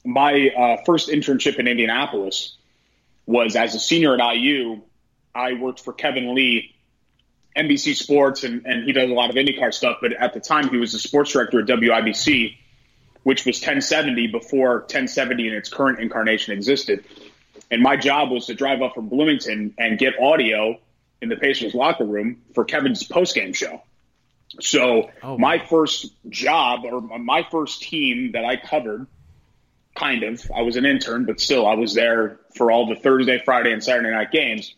my 0.04 0.50
uh, 0.50 0.84
first 0.86 1.10
internship 1.10 1.58
in 1.58 1.68
Indianapolis 1.68 2.56
was 3.26 3.56
as 3.56 3.76
a 3.76 3.80
senior 3.80 4.20
at 4.20 4.36
IU 4.36 4.82
I 5.34 5.53
worked 5.53 5.82
for 5.82 5.93
Kevin 5.93 6.34
Lee, 6.36 6.75
NBC 7.55 7.95
Sports, 7.95 8.43
and, 8.43 8.65
and 8.65 8.84
he 8.84 8.91
does 8.93 9.09
a 9.09 9.13
lot 9.13 9.30
of 9.30 9.36
IndyCar 9.36 9.73
stuff. 9.73 9.97
But 10.01 10.13
at 10.13 10.34
the 10.34 10.39
time, 10.39 10.69
he 10.69 10.77
was 10.77 10.91
the 10.91 10.99
sports 10.99 11.32
director 11.32 11.59
at 11.59 11.65
WIBC, 11.67 12.55
which 13.23 13.45
was 13.45 13.57
1070 13.57 14.27
before 14.27 14.80
1070 14.80 15.47
in 15.47 15.53
its 15.53 15.69
current 15.69 15.99
incarnation 15.99 16.53
existed. 16.53 17.05
And 17.71 17.82
my 17.82 17.97
job 17.97 18.32
was 18.32 18.47
to 18.47 18.55
drive 18.55 18.82
up 18.82 18.95
from 18.95 19.09
Bloomington 19.09 19.73
and 19.77 19.97
get 19.99 20.19
audio 20.19 20.80
in 21.21 21.30
the 21.30 21.36
Pacers 21.36 21.73
locker 21.75 22.05
room 22.05 22.41
for 22.55 22.63
Kevin's 22.65 23.03
postgame 23.07 23.53
show. 23.55 23.82
So 24.59 25.11
Oh, 25.21 25.38
my 25.38 25.57
wow. 25.57 25.65
first 25.69 26.07
job 26.30 26.82
or 26.86 27.01
my 27.19 27.45
first 27.51 27.84
team 27.84 28.32
that 28.32 28.45
I 28.45 28.55
covered, 28.55 29.05
kind 29.95 30.23
of, 30.23 30.41
I 30.55 30.61
was 30.61 30.75
an 30.77 30.86
intern, 30.86 31.25
but 31.25 31.39
still 31.39 31.67
I 31.67 31.75
was 31.75 31.93
there 31.93 32.39
for 32.55 32.71
all 32.71 32.88
the 32.88 32.95
Thursday, 32.95 33.41
Friday, 33.43 33.71
and 33.71 33.84
Saturday 33.84 34.09
night 34.09 34.32
games, 34.32 34.73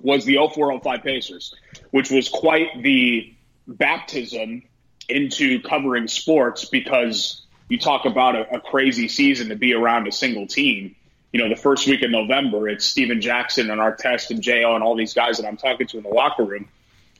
was 0.00 0.24
the 0.24 0.36
0405 0.36 1.02
Pacers, 1.02 1.54
which 1.90 2.10
was 2.10 2.28
quite 2.28 2.82
the 2.82 3.34
baptism 3.66 4.62
into 5.08 5.60
covering 5.60 6.08
sports 6.08 6.64
because 6.64 7.42
you 7.68 7.78
talk 7.78 8.04
about 8.04 8.36
a, 8.36 8.56
a 8.56 8.60
crazy 8.60 9.08
season 9.08 9.48
to 9.48 9.56
be 9.56 9.74
around 9.74 10.06
a 10.06 10.12
single 10.12 10.46
team. 10.46 10.96
You 11.32 11.42
know, 11.42 11.48
the 11.48 11.60
first 11.60 11.86
week 11.86 12.02
of 12.02 12.10
November, 12.10 12.68
it's 12.68 12.84
Stephen 12.84 13.20
Jackson 13.20 13.70
and 13.70 13.80
Artest 13.80 14.30
and 14.30 14.42
Jo 14.42 14.74
and 14.74 14.84
all 14.84 14.94
these 14.94 15.14
guys 15.14 15.38
that 15.38 15.46
I'm 15.46 15.56
talking 15.56 15.86
to 15.88 15.96
in 15.96 16.02
the 16.02 16.10
locker 16.10 16.44
room. 16.44 16.68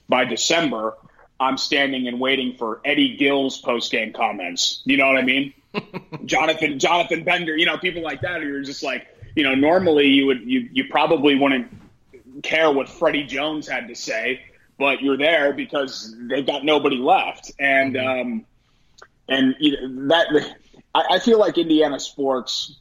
By 0.08 0.24
December, 0.24 0.94
I'm 1.40 1.56
standing 1.56 2.06
and 2.08 2.20
waiting 2.20 2.56
for 2.56 2.80
Eddie 2.84 3.16
Gill's 3.16 3.58
post 3.58 3.90
game 3.90 4.12
comments. 4.12 4.82
You 4.84 4.96
know 4.96 5.06
what 5.06 5.16
I 5.16 5.22
mean? 5.22 5.54
Jonathan 6.26 6.78
Jonathan 6.78 7.24
Bender, 7.24 7.56
you 7.56 7.66
know, 7.66 7.78
people 7.78 8.02
like 8.02 8.20
that. 8.20 8.42
You're 8.42 8.62
just 8.62 8.82
like, 8.82 9.06
you 9.34 9.42
know, 9.42 9.54
normally 9.54 10.08
you 10.08 10.26
would 10.26 10.42
you 10.42 10.68
you 10.72 10.84
probably 10.90 11.34
wouldn't 11.34 11.70
care 12.42 12.70
what 12.70 12.88
Freddie 12.88 13.24
Jones 13.24 13.68
had 13.68 13.88
to 13.88 13.94
say, 13.94 14.42
but 14.78 15.02
you're 15.02 15.18
there 15.18 15.52
because 15.52 16.14
they've 16.30 16.46
got 16.46 16.64
nobody 16.64 16.96
left, 16.96 17.52
and 17.58 17.96
um, 17.96 18.46
and 19.28 19.54
that 20.10 20.54
I, 20.94 21.04
I 21.12 21.18
feel 21.18 21.38
like 21.38 21.58
Indiana 21.58 22.00
sports 22.00 22.78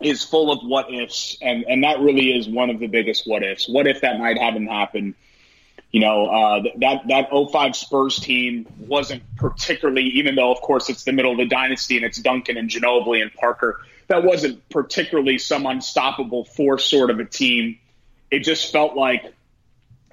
is 0.00 0.22
full 0.22 0.52
of 0.52 0.60
what 0.62 0.92
ifs, 0.92 1.36
and 1.40 1.64
and 1.64 1.84
that 1.84 2.00
really 2.00 2.36
is 2.36 2.48
one 2.48 2.70
of 2.70 2.78
the 2.78 2.86
biggest 2.86 3.26
what 3.26 3.42
ifs. 3.42 3.68
What 3.68 3.86
if 3.86 4.02
that 4.02 4.18
night 4.18 4.38
hadn't 4.38 4.66
happened? 4.66 5.14
You 5.90 6.00
know, 6.00 6.26
uh, 6.26 6.62
that 6.78 7.08
that 7.08 7.28
05 7.30 7.76
Spurs 7.76 8.18
team 8.18 8.66
wasn't 8.78 9.22
particularly, 9.36 10.04
even 10.04 10.34
though 10.34 10.52
of 10.52 10.60
course 10.60 10.90
it's 10.90 11.04
the 11.04 11.12
middle 11.12 11.32
of 11.32 11.38
the 11.38 11.46
dynasty 11.46 11.96
and 11.96 12.04
it's 12.04 12.18
Duncan 12.18 12.56
and 12.56 12.68
Ginobili 12.68 13.22
and 13.22 13.32
Parker. 13.32 13.80
That 14.08 14.22
wasn't 14.22 14.68
particularly 14.68 15.38
some 15.38 15.66
unstoppable 15.66 16.44
force 16.44 16.84
sort 16.84 17.10
of 17.10 17.18
a 17.18 17.24
team. 17.24 17.78
It 18.30 18.40
just 18.40 18.72
felt 18.72 18.96
like 18.96 19.32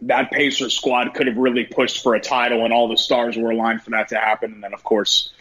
that 0.01 0.31
Pacers 0.31 0.75
squad 0.75 1.13
could 1.13 1.27
have 1.27 1.37
really 1.37 1.63
pushed 1.63 2.03
for 2.03 2.15
a 2.15 2.19
title, 2.19 2.63
and 2.63 2.73
all 2.73 2.87
the 2.87 2.97
stars 2.97 3.37
were 3.37 3.51
aligned 3.51 3.81
for 3.81 3.91
that 3.91 4.09
to 4.09 4.15
happen. 4.15 4.53
And 4.53 4.63
then, 4.63 4.73
of 4.73 4.83
course, 4.83 5.31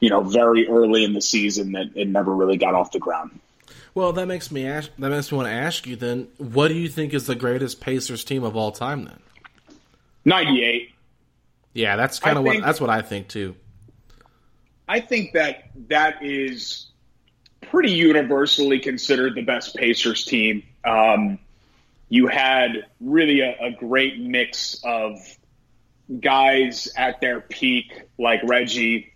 you 0.00 0.10
know, 0.10 0.22
very 0.22 0.68
early 0.68 1.04
in 1.04 1.12
the 1.12 1.20
season, 1.20 1.72
that 1.72 1.90
it 1.94 2.08
never 2.08 2.34
really 2.34 2.56
got 2.56 2.74
off 2.74 2.92
the 2.92 2.98
ground. 2.98 3.38
Well, 3.94 4.12
that 4.12 4.26
makes 4.26 4.50
me 4.50 4.66
ask. 4.66 4.90
That 4.98 5.10
makes 5.10 5.32
me 5.32 5.36
want 5.36 5.48
to 5.48 5.54
ask 5.54 5.86
you. 5.86 5.96
Then, 5.96 6.28
what 6.38 6.68
do 6.68 6.74
you 6.74 6.88
think 6.88 7.14
is 7.14 7.26
the 7.26 7.34
greatest 7.34 7.80
Pacers 7.80 8.24
team 8.24 8.44
of 8.44 8.56
all 8.56 8.70
time? 8.70 9.04
Then, 9.04 9.18
98. 10.24 10.92
yeah, 11.74 11.96
that's 11.96 12.18
kind 12.18 12.38
of 12.38 12.44
what 12.44 12.52
think- 12.52 12.64
that's 12.64 12.80
what 12.80 12.90
I 12.90 13.02
think 13.02 13.28
too. 13.28 13.56
I 14.88 15.00
think 15.00 15.32
that 15.32 15.70
that 15.88 16.24
is 16.24 16.86
pretty 17.60 17.92
universally 17.92 18.78
considered 18.78 19.34
the 19.34 19.42
best 19.42 19.76
Pacers 19.76 20.24
team. 20.24 20.62
Um, 20.84 21.38
you 22.08 22.26
had 22.26 22.86
really 23.00 23.40
a, 23.40 23.56
a 23.60 23.70
great 23.70 24.18
mix 24.18 24.80
of 24.84 25.18
guys 26.20 26.88
at 26.96 27.20
their 27.20 27.40
peak, 27.40 28.02
like 28.18 28.40
Reggie, 28.44 29.12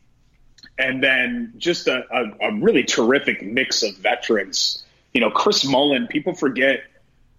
and 0.78 1.02
then 1.02 1.54
just 1.56 1.88
a, 1.88 2.04
a, 2.10 2.48
a 2.48 2.54
really 2.60 2.84
terrific 2.84 3.42
mix 3.42 3.82
of 3.82 3.96
veterans. 3.96 4.84
You 5.14 5.20
know, 5.20 5.30
Chris 5.30 5.64
Mullin, 5.64 6.06
people 6.06 6.34
forget 6.34 6.82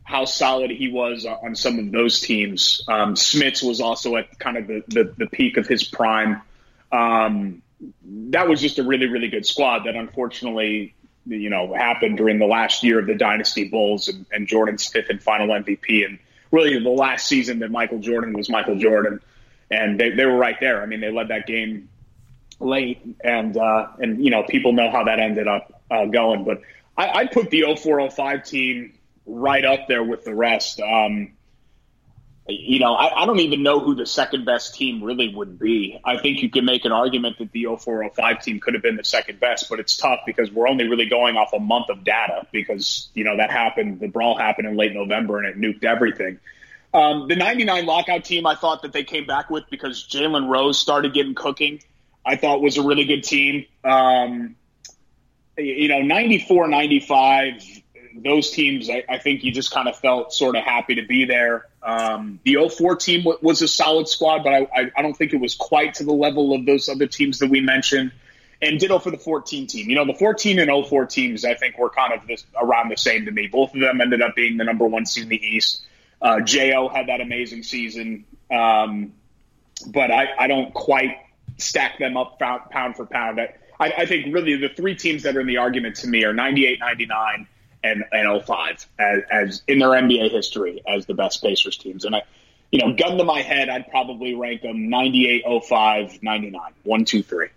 how 0.03 0.25
solid 0.25 0.69
he 0.69 0.89
was 0.89 1.25
on 1.25 1.55
some 1.55 1.79
of 1.79 1.91
those 1.91 2.19
teams. 2.19 2.83
Um, 2.87 3.15
Smits 3.15 3.63
was 3.63 3.79
also 3.79 4.15
at 4.17 4.37
kind 4.37 4.57
of 4.57 4.67
the, 4.67 4.83
the, 4.87 5.13
the 5.17 5.27
peak 5.27 5.57
of 5.57 5.67
his 5.67 5.83
prime. 5.83 6.41
Um, 6.91 7.61
that 8.03 8.47
was 8.47 8.61
just 8.61 8.79
a 8.79 8.83
really, 8.83 9.07
really 9.07 9.29
good 9.29 9.45
squad 9.45 9.85
that 9.85 9.95
unfortunately, 9.95 10.93
you 11.25 11.49
know, 11.49 11.73
happened 11.73 12.17
during 12.17 12.39
the 12.39 12.45
last 12.45 12.83
year 12.83 12.99
of 12.99 13.07
the 13.07 13.15
Dynasty 13.15 13.67
Bulls 13.67 14.07
and, 14.07 14.25
and 14.31 14.47
Jordan's 14.47 14.85
fifth 14.85 15.09
and 15.09 15.21
final 15.21 15.47
MVP. 15.47 16.05
And 16.05 16.19
really 16.51 16.77
the 16.79 16.89
last 16.89 17.27
season 17.27 17.59
that 17.59 17.71
Michael 17.71 17.99
Jordan 17.99 18.33
was 18.33 18.49
Michael 18.49 18.77
Jordan. 18.77 19.21
And 19.71 19.99
they, 19.99 20.11
they 20.11 20.25
were 20.25 20.37
right 20.37 20.59
there. 20.59 20.81
I 20.81 20.85
mean, 20.85 21.01
they 21.01 21.11
led 21.11 21.29
that 21.29 21.47
game 21.47 21.89
late 22.59 23.01
and, 23.23 23.57
uh, 23.57 23.87
and, 23.99 24.23
you 24.23 24.31
know, 24.31 24.43
people 24.43 24.73
know 24.73 24.91
how 24.91 25.05
that 25.05 25.19
ended 25.19 25.47
up 25.47 25.81
uh, 25.89 26.05
going. 26.05 26.43
But 26.43 26.61
I, 26.97 27.09
I'd 27.09 27.31
put 27.31 27.49
the 27.49 27.63
0405 27.75 28.43
team 28.43 28.93
right 29.25 29.63
up 29.63 29.87
there 29.87 30.03
with 30.03 30.25
the 30.25 30.35
rest. 30.35 30.79
Um, 30.79 31.33
you 32.47 32.79
know, 32.79 32.93
I, 32.93 33.23
I 33.23 33.25
don't 33.25 33.39
even 33.39 33.63
know 33.63 33.79
who 33.79 33.95
the 33.95 34.05
second 34.05 34.45
best 34.45 34.75
team 34.75 35.01
really 35.01 35.33
would 35.33 35.57
be. 35.57 35.99
I 36.03 36.17
think 36.17 36.41
you 36.41 36.49
can 36.49 36.65
make 36.65 36.83
an 36.83 36.91
argument 36.91 37.37
that 37.37 37.51
the 37.53 37.65
0405 37.65 38.43
team 38.43 38.59
could 38.59 38.73
have 38.73 38.83
been 38.83 38.97
the 38.97 39.03
second 39.03 39.39
best, 39.39 39.69
but 39.69 39.79
it's 39.79 39.95
tough 39.95 40.19
because 40.25 40.51
we're 40.51 40.67
only 40.67 40.89
really 40.89 41.05
going 41.05 41.37
off 41.37 41.53
a 41.53 41.59
month 41.59 41.89
of 41.89 42.03
data 42.03 42.45
because, 42.51 43.09
you 43.13 43.23
know, 43.23 43.37
that 43.37 43.49
happened, 43.49 44.01
the 44.01 44.07
brawl 44.07 44.37
happened 44.37 44.67
in 44.67 44.75
late 44.75 44.93
November 44.93 45.41
and 45.41 45.47
it 45.47 45.57
nuked 45.57 45.85
everything. 45.85 46.39
Um, 46.93 47.27
the 47.27 47.35
99 47.35 47.85
lockout 47.85 48.25
team, 48.25 48.45
I 48.45 48.55
thought 48.55 48.81
that 48.81 48.91
they 48.91 49.03
came 49.03 49.25
back 49.25 49.49
with 49.49 49.63
because 49.69 50.05
Jalen 50.07 50.49
Rose 50.49 50.77
started 50.77 51.13
getting 51.13 51.35
cooking. 51.35 51.81
I 52.25 52.35
thought 52.35 52.61
was 52.61 52.77
a 52.77 52.83
really 52.83 53.05
good 53.05 53.23
team. 53.23 53.65
Um, 53.83 54.55
you 55.57 55.87
know, 55.87 56.01
94, 56.01 56.67
95, 56.67 57.82
those 58.15 58.51
teams, 58.51 58.89
I, 58.89 59.03
I 59.09 59.17
think 59.17 59.43
you 59.43 59.51
just 59.51 59.71
kind 59.71 59.87
of 59.87 59.97
felt 59.97 60.33
sort 60.33 60.55
of 60.55 60.63
happy 60.63 60.95
to 60.95 61.05
be 61.05 61.25
there. 61.25 61.67
Um, 61.81 62.39
the 62.43 62.69
04 62.69 62.95
team 62.95 63.21
w- 63.21 63.37
was 63.41 63.61
a 63.61 63.67
solid 63.67 64.07
squad, 64.07 64.43
but 64.43 64.53
I, 64.53 64.91
I, 64.95 65.01
don't 65.01 65.15
think 65.15 65.33
it 65.33 65.39
was 65.39 65.55
quite 65.55 65.95
to 65.95 66.03
the 66.03 66.13
level 66.13 66.53
of 66.53 66.65
those 66.65 66.87
other 66.89 67.07
teams 67.07 67.39
that 67.39 67.49
we 67.49 67.61
mentioned. 67.61 68.11
And 68.61 68.79
ditto 68.79 68.99
for 68.99 69.11
the 69.11 69.17
14 69.17 69.67
team. 69.67 69.89
You 69.89 69.95
know, 69.95 70.05
the 70.05 70.13
14 70.13 70.59
and 70.59 70.87
04 70.87 71.05
teams, 71.07 71.43
I 71.43 71.53
think, 71.55 71.77
were 71.77 71.89
kind 71.89 72.13
of 72.13 72.25
this, 72.25 72.45
around 72.55 72.89
the 72.89 72.95
same 72.95 73.25
to 73.25 73.31
me. 73.31 73.47
Both 73.47 73.73
of 73.73 73.81
them 73.81 73.99
ended 73.99 74.21
up 74.21 74.35
being 74.35 74.55
the 74.55 74.63
number 74.63 74.85
one 74.85 75.05
seed 75.05 75.23
in 75.23 75.29
the 75.29 75.45
East. 75.45 75.81
Uh, 76.21 76.39
Jo 76.39 76.87
had 76.87 77.07
that 77.07 77.19
amazing 77.19 77.63
season, 77.63 78.23
um, 78.49 79.11
but 79.87 80.09
I, 80.09 80.29
I 80.39 80.47
don't 80.47 80.73
quite 80.73 81.17
stack 81.57 81.99
them 81.99 82.15
up 82.15 82.39
pound, 82.39 82.95
for 82.95 83.05
pound. 83.05 83.41
I, 83.41 83.53
I 83.79 84.05
think 84.05 84.33
really 84.33 84.55
the 84.55 84.69
three 84.69 84.95
teams 84.95 85.23
that 85.23 85.35
are 85.35 85.41
in 85.41 85.47
the 85.47 85.57
argument 85.57 85.97
to 85.97 86.07
me 86.07 86.23
are 86.23 86.33
98, 86.33 86.79
99, 86.79 87.47
and, 87.83 88.03
and 88.11 88.43
05 88.43 88.87
as, 88.99 89.19
as 89.31 89.61
in 89.67 89.79
their 89.79 89.89
NBA 89.89 90.31
history 90.31 90.81
as 90.87 91.05
the 91.05 91.13
best 91.13 91.41
Pacers 91.41 91.77
teams. 91.77 92.05
And 92.05 92.15
I, 92.15 92.23
you 92.71 92.79
know, 92.79 92.95
gun 92.95 93.17
to 93.17 93.23
my 93.23 93.41
head, 93.41 93.69
I'd 93.69 93.89
probably 93.89 94.33
rank 94.33 94.61
them 94.61 94.89
98, 94.89 95.43
05, 95.67 96.23
99, 96.23 96.61
1, 96.83 97.05
2, 97.05 97.23
3. 97.23 97.47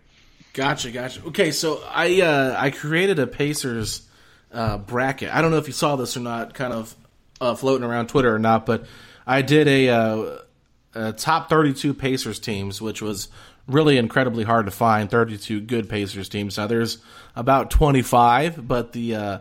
Gotcha, 0.53 0.91
gotcha. 0.91 1.22
Okay, 1.27 1.51
so 1.51 1.83
I 1.87 2.22
uh, 2.22 2.57
I 2.59 2.70
created 2.70 3.18
a 3.18 3.27
Pacers 3.27 4.09
uh, 4.53 4.79
bracket. 4.79 5.35
I 5.35 5.43
don't 5.43 5.51
know 5.51 5.59
if 5.59 5.66
you 5.66 5.74
saw 5.74 5.97
this 5.97 6.16
or 6.16 6.20
not, 6.20 6.55
kind 6.55 6.72
of 6.72 6.95
uh, 7.41 7.55
floating 7.55 7.87
around 7.87 8.09
Twitter 8.09 8.35
or 8.35 8.39
not, 8.39 8.64
but 8.64 8.87
I 9.27 9.43
did 9.43 9.68
a, 9.68 9.89
uh, 9.91 10.39
a 10.95 11.12
top 11.12 11.51
32 11.51 11.93
Pacers 11.95 12.39
teams, 12.39 12.81
which 12.81 13.03
was 13.03 13.29
really 13.66 13.99
incredibly 13.99 14.45
hard 14.45 14.66
to 14.66 14.72
find. 14.72 15.11
32 15.11 15.61
good 15.61 15.89
Pacers 15.89 16.29
teams. 16.29 16.57
Now 16.57 16.66
there's 16.66 16.99
about 17.35 17.70
25, 17.70 18.66
but 18.66 18.93
the 18.93 19.14
uh, 19.14 19.39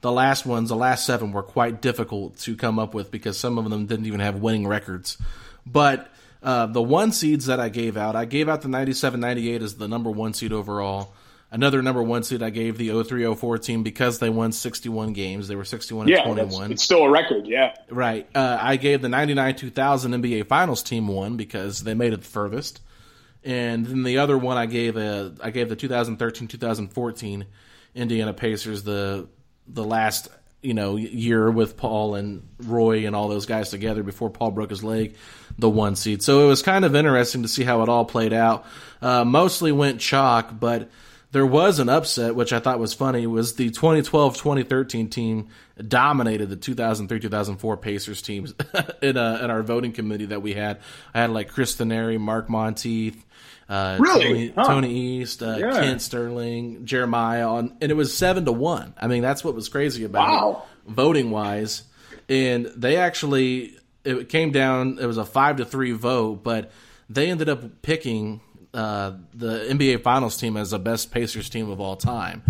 the 0.00 0.12
last 0.12 0.46
ones, 0.46 0.68
the 0.68 0.76
last 0.76 1.04
seven, 1.04 1.32
were 1.32 1.42
quite 1.42 1.82
difficult 1.82 2.38
to 2.38 2.56
come 2.56 2.78
up 2.78 2.94
with 2.94 3.10
because 3.10 3.38
some 3.38 3.58
of 3.58 3.68
them 3.68 3.86
didn't 3.86 4.06
even 4.06 4.20
have 4.20 4.36
winning 4.36 4.66
records. 4.66 5.18
But 5.66 6.12
uh, 6.42 6.66
the 6.66 6.82
one 6.82 7.12
seeds 7.12 7.46
that 7.46 7.60
I 7.60 7.68
gave 7.68 7.96
out, 7.96 8.14
I 8.14 8.24
gave 8.24 8.48
out 8.48 8.62
the 8.62 8.68
97 8.68 9.18
98 9.18 9.62
as 9.62 9.74
the 9.74 9.88
number 9.88 10.10
one 10.10 10.34
seed 10.34 10.52
overall. 10.52 11.12
Another 11.50 11.80
number 11.80 12.02
one 12.02 12.22
seed 12.24 12.42
I 12.42 12.50
gave 12.50 12.76
the 12.76 13.02
03 13.02 13.34
04 13.34 13.58
team 13.58 13.82
because 13.82 14.18
they 14.18 14.28
won 14.28 14.52
61 14.52 15.14
games. 15.14 15.48
They 15.48 15.56
were 15.56 15.64
61 15.64 16.06
yeah, 16.06 16.18
and 16.18 16.34
21. 16.34 16.72
it's 16.72 16.82
still 16.82 17.04
a 17.04 17.10
record. 17.10 17.46
Yeah. 17.46 17.74
Right. 17.88 18.28
Uh, 18.34 18.58
I 18.60 18.76
gave 18.76 19.00
the 19.00 19.08
99 19.08 19.56
2000 19.56 20.12
NBA 20.12 20.46
Finals 20.46 20.82
team 20.82 21.08
one 21.08 21.38
because 21.38 21.82
they 21.82 21.94
made 21.94 22.12
it 22.12 22.20
the 22.20 22.28
furthest. 22.28 22.82
And 23.44 23.86
then 23.86 24.02
the 24.02 24.18
other 24.18 24.36
one 24.36 24.58
I 24.58 24.66
gave 24.66 24.98
a 24.98 25.34
I 25.42 25.50
gave 25.50 25.70
the 25.70 25.76
2013 25.76 26.48
2014 26.48 27.46
Indiana 27.94 28.34
Pacers 28.34 28.82
the 28.82 29.26
the 29.68 29.84
last 29.84 30.28
you 30.62 30.74
know 30.74 30.96
year 30.96 31.50
with 31.50 31.76
Paul 31.76 32.14
and 32.14 32.48
Roy 32.58 33.06
and 33.06 33.14
all 33.14 33.28
those 33.28 33.46
guys 33.46 33.70
together 33.70 34.02
before 34.02 34.30
Paul 34.30 34.50
broke 34.50 34.70
his 34.70 34.82
leg 34.82 35.14
the 35.58 35.68
one 35.68 35.96
seed. 35.96 36.22
So 36.22 36.44
it 36.44 36.46
was 36.46 36.62
kind 36.62 36.84
of 36.84 36.94
interesting 36.94 37.42
to 37.42 37.48
see 37.48 37.64
how 37.64 37.82
it 37.82 37.88
all 37.88 38.04
played 38.04 38.32
out. 38.32 38.64
Uh, 39.02 39.24
mostly 39.24 39.72
went 39.72 40.00
chalk, 40.00 40.58
but 40.58 40.88
there 41.32 41.46
was 41.46 41.78
an 41.78 41.88
upset 41.88 42.34
which 42.34 42.52
I 42.52 42.60
thought 42.60 42.78
was 42.78 42.94
funny 42.94 43.26
was 43.26 43.56
the 43.56 43.70
2012-2013 43.70 45.10
team 45.10 45.48
dominated 45.86 46.48
the 46.48 46.56
2003-2004 46.56 47.80
Pacers 47.80 48.22
teams 48.22 48.54
in 49.02 49.16
uh, 49.16 49.40
in 49.42 49.50
our 49.50 49.62
voting 49.62 49.92
committee 49.92 50.26
that 50.26 50.42
we 50.42 50.54
had. 50.54 50.80
I 51.12 51.20
had 51.20 51.30
like 51.30 51.50
Chris 51.50 51.76
Thaneri, 51.76 52.18
Mark 52.18 52.48
Montieth, 52.48 53.22
uh, 53.68 53.96
Really? 54.00 54.24
Tony, 54.24 54.52
Huh. 54.56 54.64
Tony 54.66 54.94
East, 54.94 55.42
uh, 55.42 55.56
Yeah. 55.58 55.80
Kent 55.80 56.02
Sterling, 56.02 56.84
Jeremiah, 56.86 57.48
on, 57.48 57.76
and 57.80 57.90
it 57.90 57.94
was 57.94 58.16
seven 58.16 58.44
to 58.46 58.52
one. 58.52 58.94
I 58.98 59.06
mean, 59.08 59.22
that's 59.22 59.42
what 59.44 59.54
was 59.54 59.68
crazy 59.68 60.04
about 60.04 60.28
Wow. 60.28 60.62
it, 60.86 60.90
voting 60.92 61.30
wise. 61.30 61.82
And 62.28 62.66
they 62.76 62.96
actually, 62.96 63.76
it 64.04 64.28
came 64.28 64.52
down. 64.52 64.98
It 65.00 65.06
was 65.06 65.18
a 65.18 65.24
five 65.24 65.56
to 65.56 65.64
three 65.64 65.92
vote, 65.92 66.42
but 66.42 66.70
they 67.10 67.30
ended 67.30 67.48
up 67.48 67.82
picking 67.82 68.40
uh, 68.74 69.12
the 69.34 69.66
NBA 69.70 70.02
Finals 70.02 70.36
team 70.36 70.56
as 70.56 70.70
the 70.70 70.78
best 70.78 71.10
Pacers 71.10 71.48
team 71.48 71.70
of 71.70 71.80
all 71.80 71.96
time, 71.96 72.42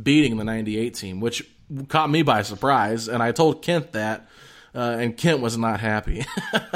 beating 0.00 0.36
the 0.36 0.44
'98 0.44 0.94
team, 0.94 1.20
which 1.20 1.44
caught 1.88 2.08
me 2.10 2.22
by 2.22 2.42
surprise. 2.42 3.08
And 3.08 3.22
I 3.22 3.32
told 3.32 3.62
Kent 3.62 3.92
that, 3.92 4.28
uh, 4.74 4.96
and 4.98 5.16
Kent 5.16 5.40
was 5.40 5.56
not 5.56 5.80
happy. 5.80 6.24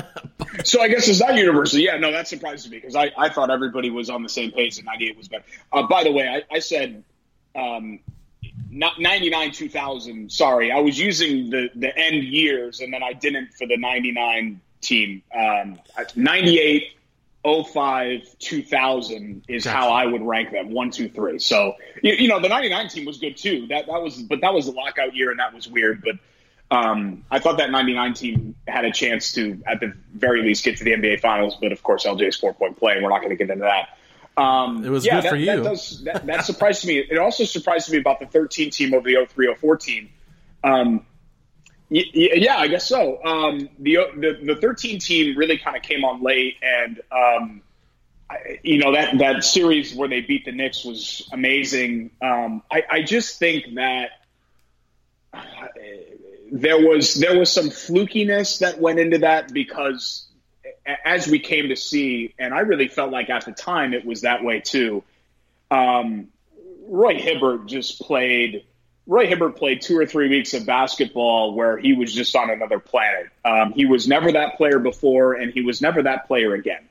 so 0.64 0.80
I 0.80 0.88
guess 0.88 1.08
it's 1.08 1.20
not 1.20 1.34
universal. 1.34 1.80
Yeah, 1.80 1.96
no, 1.96 2.12
that 2.12 2.28
surprises 2.28 2.70
me 2.70 2.78
because 2.78 2.94
I, 2.94 3.10
I 3.16 3.28
thought 3.28 3.50
everybody 3.50 3.90
was 3.90 4.08
on 4.10 4.22
the 4.22 4.28
same 4.28 4.52
page 4.52 4.76
that 4.76 4.84
98 4.84 5.16
was 5.16 5.28
better. 5.28 5.44
Uh, 5.72 5.86
by 5.86 6.04
the 6.04 6.12
way, 6.12 6.28
I, 6.28 6.54
I 6.54 6.58
said 6.60 7.02
um, 7.56 8.00
not 8.70 9.00
99 9.00 9.52
2000. 9.52 10.30
Sorry, 10.30 10.70
I 10.70 10.78
was 10.78 10.98
using 10.98 11.50
the, 11.50 11.70
the 11.74 11.96
end 11.96 12.22
years 12.22 12.80
and 12.80 12.92
then 12.92 13.02
I 13.02 13.12
didn't 13.12 13.52
for 13.54 13.66
the 13.66 13.76
99 13.76 14.60
team. 14.80 15.22
Um, 15.34 15.78
98, 16.14 16.92
05, 17.44 18.38
2000 18.38 19.44
is 19.48 19.64
gotcha. 19.64 19.76
how 19.76 19.90
I 19.90 20.06
would 20.06 20.22
rank 20.22 20.52
them 20.52 20.70
one, 20.70 20.90
two, 20.90 21.08
three. 21.08 21.38
So, 21.38 21.74
you, 22.02 22.12
you 22.14 22.28
know, 22.28 22.40
the 22.40 22.48
99 22.48 22.88
team 22.88 23.04
was 23.06 23.18
good 23.18 23.36
too. 23.36 23.66
That, 23.68 23.86
that 23.86 24.02
was, 24.02 24.22
but 24.22 24.40
that 24.42 24.54
was 24.54 24.66
the 24.66 24.72
lockout 24.72 25.14
year 25.16 25.30
and 25.30 25.40
that 25.40 25.54
was 25.54 25.66
weird. 25.66 26.02
But 26.04 26.16
um, 26.70 27.24
I 27.30 27.38
thought 27.38 27.58
that 27.58 27.70
99 27.70 28.14
team 28.14 28.54
had 28.66 28.84
a 28.84 28.92
chance 28.92 29.32
to, 29.32 29.62
at 29.66 29.80
the 29.80 29.94
very 30.12 30.42
least, 30.42 30.64
get 30.64 30.76
to 30.78 30.84
the 30.84 30.92
NBA 30.92 31.20
Finals. 31.20 31.56
But 31.60 31.72
of 31.72 31.82
course, 31.82 32.04
LJ's 32.04 32.36
four 32.36 32.52
point 32.52 32.76
play, 32.76 32.94
and 32.94 33.02
we're 33.02 33.10
not 33.10 33.20
going 33.20 33.30
to 33.30 33.36
get 33.36 33.50
into 33.50 33.64
that. 33.64 33.98
Um, 34.40 34.84
it 34.84 34.90
was 34.90 35.04
yeah, 35.04 35.16
good 35.16 35.24
that, 35.24 35.30
for 35.30 35.36
you. 35.36 35.46
That, 35.46 35.62
does, 35.64 36.04
that, 36.04 36.26
that 36.26 36.44
surprised 36.44 36.86
me. 36.86 36.98
It 36.98 37.18
also 37.18 37.44
surprised 37.44 37.90
me 37.90 37.98
about 37.98 38.20
the 38.20 38.26
13 38.26 38.70
team 38.70 38.94
over 38.94 39.08
the 39.08 39.26
03 39.26 39.54
04 39.54 39.76
team. 39.78 40.10
Um, 40.62 41.06
y- 41.90 42.04
y- 42.14 42.30
yeah, 42.34 42.58
I 42.58 42.68
guess 42.68 42.86
so. 42.86 43.24
Um, 43.24 43.68
the, 43.78 43.98
the, 44.16 44.54
the 44.54 44.56
13 44.60 45.00
team 45.00 45.36
really 45.36 45.58
kind 45.58 45.76
of 45.76 45.82
came 45.82 46.04
on 46.04 46.22
late, 46.22 46.56
and 46.62 47.00
um, 47.10 47.62
I, 48.30 48.60
you 48.62 48.78
know 48.78 48.92
that 48.92 49.18
that 49.18 49.42
series 49.42 49.94
where 49.94 50.08
they 50.08 50.20
beat 50.20 50.44
the 50.44 50.52
Knicks 50.52 50.84
was 50.84 51.28
amazing. 51.32 52.10
Um, 52.22 52.62
I, 52.70 52.84
I 52.90 53.02
just 53.02 53.38
think 53.38 53.74
that. 53.74 54.10
There 56.50 56.78
was 56.78 57.14
there 57.14 57.38
was 57.38 57.52
some 57.52 57.68
flukiness 57.70 58.60
that 58.60 58.80
went 58.80 58.98
into 58.98 59.18
that 59.18 59.52
because 59.52 60.28
as 61.04 61.26
we 61.26 61.38
came 61.38 61.68
to 61.68 61.76
see, 61.76 62.34
and 62.38 62.54
I 62.54 62.60
really 62.60 62.88
felt 62.88 63.12
like 63.12 63.30
at 63.30 63.44
the 63.44 63.52
time 63.52 63.94
it 63.94 64.04
was 64.04 64.22
that 64.22 64.42
way 64.42 64.60
too. 64.60 65.02
Um, 65.70 66.28
Roy 66.86 67.14
Hibbert 67.14 67.66
just 67.66 68.00
played. 68.00 68.64
Roy 69.06 69.26
Hibbert 69.26 69.56
played 69.56 69.80
two 69.80 69.98
or 69.98 70.06
three 70.06 70.28
weeks 70.28 70.52
of 70.54 70.66
basketball 70.66 71.54
where 71.54 71.78
he 71.78 71.94
was 71.94 72.12
just 72.12 72.36
on 72.36 72.50
another 72.50 72.78
planet. 72.78 73.28
Um, 73.44 73.72
he 73.72 73.86
was 73.86 74.06
never 74.06 74.32
that 74.32 74.56
player 74.56 74.78
before, 74.78 75.34
and 75.34 75.52
he 75.52 75.62
was 75.62 75.80
never 75.80 76.02
that 76.02 76.26
player 76.26 76.54
again. 76.54 76.88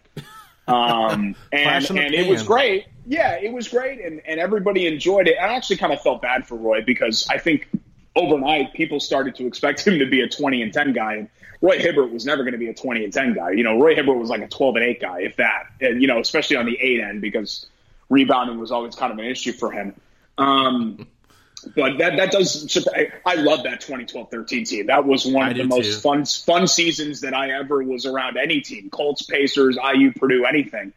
Um, 0.68 1.36
and 1.52 1.90
and 1.90 2.14
it 2.14 2.28
was 2.28 2.44
great. 2.44 2.88
Yeah, 3.06 3.40
it 3.40 3.54
was 3.54 3.68
great, 3.68 4.04
and, 4.04 4.22
and 4.26 4.40
everybody 4.40 4.88
enjoyed 4.88 5.28
it. 5.28 5.38
I 5.40 5.56
actually 5.56 5.78
kind 5.78 5.94
of 5.94 6.02
felt 6.02 6.22
bad 6.22 6.46
for 6.48 6.56
Roy 6.56 6.82
because 6.82 7.28
I 7.30 7.38
think 7.38 7.70
overnight, 8.18 8.74
people 8.74 9.00
started 9.00 9.36
to 9.36 9.48
expect 9.48 9.86
him 9.86 10.00
to 10.00 10.06
be 10.06 10.22
a 10.22 10.28
20 10.28 10.62
and 10.62 10.74
10 10.74 10.94
guy. 10.94 11.16
And 11.16 11.30
Roy 11.62 11.80
Hibbert 11.80 12.12
was 12.12 12.26
never 12.26 12.44
going 12.44 12.54
to 12.54 12.58
be 12.58 12.68
a 12.68 12.74
20 12.74 13.04
and 13.04 13.14
10 13.14 13.34
guy. 13.34 13.52
You 13.52 13.64
know, 13.64 13.80
Roy 13.80 13.96
Hibbert 13.96 14.18
was 14.18 14.30
like 14.30 14.42
a 14.42 14.48
12 14.48 14.76
and 14.76 14.86
8 14.86 15.02
guy, 15.02 15.22
if 15.22 15.36
that, 15.38 15.68
and, 15.82 16.02
you 16.02 16.08
know, 16.08 16.20
especially 16.20 16.58
on 16.58 16.66
the 16.66 16.78
8 16.80 17.00
end 17.02 17.22
because 17.22 17.68
rebounding 18.10 18.60
was 18.60 18.72
always 18.72 18.96
kind 18.96 19.12
of 19.12 19.20
an 19.20 19.26
issue 19.26 19.54
for 19.54 19.72
him. 19.72 19.96
Um, 20.38 21.08
but 21.76 21.98
that, 21.98 22.18
that 22.18 22.32
does, 22.32 22.78
I 23.26 23.36
love 23.36 23.64
that 23.64 23.82
2012 23.82 24.30
13 24.30 24.66
team. 24.66 24.86
That 24.88 25.06
was 25.06 25.26
one 25.26 25.48
I 25.48 25.52
of 25.52 25.58
the 25.58 25.64
most 25.64 25.86
too. 25.86 26.00
fun, 26.00 26.26
fun 26.26 26.68
seasons 26.68 27.22
that 27.22 27.34
I 27.34 27.52
ever 27.52 27.84
was 27.84 28.06
around 28.06 28.38
any 28.38 28.62
team 28.62 28.90
Colts, 28.90 29.24
Pacers, 29.24 29.78
IU, 29.78 30.14
Purdue, 30.14 30.46
anything. 30.46 30.94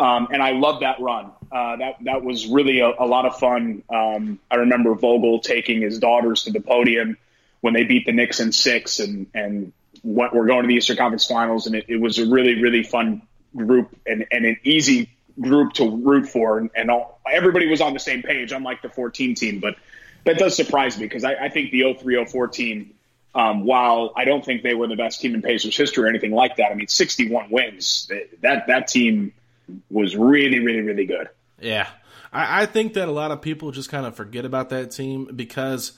Um, 0.00 0.28
and 0.32 0.42
I 0.42 0.52
love 0.52 0.80
that 0.80 0.98
run. 1.00 1.30
Uh, 1.52 1.76
that 1.76 1.96
that 2.04 2.24
was 2.24 2.46
really 2.46 2.80
a, 2.80 2.88
a 2.88 3.04
lot 3.04 3.26
of 3.26 3.38
fun. 3.38 3.82
Um, 3.90 4.38
I 4.50 4.56
remember 4.56 4.94
Vogel 4.94 5.40
taking 5.40 5.82
his 5.82 5.98
daughters 5.98 6.44
to 6.44 6.52
the 6.52 6.60
podium 6.60 7.18
when 7.60 7.74
they 7.74 7.84
beat 7.84 8.06
the 8.06 8.12
Knicks 8.12 8.40
in 8.40 8.50
six, 8.50 8.98
and 8.98 9.26
and 9.34 9.74
what, 10.00 10.34
we're 10.34 10.46
going 10.46 10.62
to 10.62 10.68
the 10.68 10.74
Eastern 10.74 10.96
Conference 10.96 11.26
Finals, 11.26 11.66
and 11.66 11.76
it, 11.76 11.84
it 11.88 12.00
was 12.00 12.18
a 12.18 12.24
really 12.24 12.62
really 12.62 12.82
fun 12.82 13.20
group 13.54 13.94
and, 14.06 14.26
and 14.32 14.46
an 14.46 14.56
easy 14.64 15.10
group 15.38 15.74
to 15.74 15.90
root 15.90 16.28
for, 16.28 16.58
and, 16.58 16.70
and 16.74 16.90
all, 16.90 17.20
everybody 17.30 17.68
was 17.68 17.82
on 17.82 17.92
the 17.92 18.00
same 18.00 18.22
page, 18.22 18.52
unlike 18.52 18.80
the 18.80 18.88
14 18.88 19.34
team. 19.34 19.60
But 19.60 19.76
that 20.24 20.38
does 20.38 20.56
surprise 20.56 20.98
me 20.98 21.04
because 21.04 21.24
I, 21.24 21.34
I 21.34 21.48
think 21.50 21.72
the 21.72 21.82
0304 21.82 22.48
team. 22.48 22.94
Um, 23.32 23.64
while 23.64 24.12
I 24.16 24.24
don't 24.24 24.44
think 24.44 24.64
they 24.64 24.74
were 24.74 24.88
the 24.88 24.96
best 24.96 25.20
team 25.20 25.36
in 25.36 25.42
Pacers 25.42 25.76
history 25.76 26.02
or 26.02 26.08
anything 26.08 26.32
like 26.32 26.56
that, 26.56 26.72
I 26.72 26.74
mean, 26.74 26.88
61 26.88 27.50
wins. 27.50 28.10
That 28.40 28.66
that 28.66 28.88
team 28.88 29.34
was 29.90 30.16
really, 30.16 30.60
really, 30.60 30.80
really 30.80 31.06
good. 31.06 31.28
Yeah. 31.60 31.88
I, 32.32 32.62
I 32.62 32.66
think 32.66 32.94
that 32.94 33.08
a 33.08 33.12
lot 33.12 33.30
of 33.30 33.42
people 33.42 33.70
just 33.70 33.90
kind 33.90 34.06
of 34.06 34.14
forget 34.16 34.44
about 34.44 34.70
that 34.70 34.90
team 34.90 35.30
because, 35.34 35.92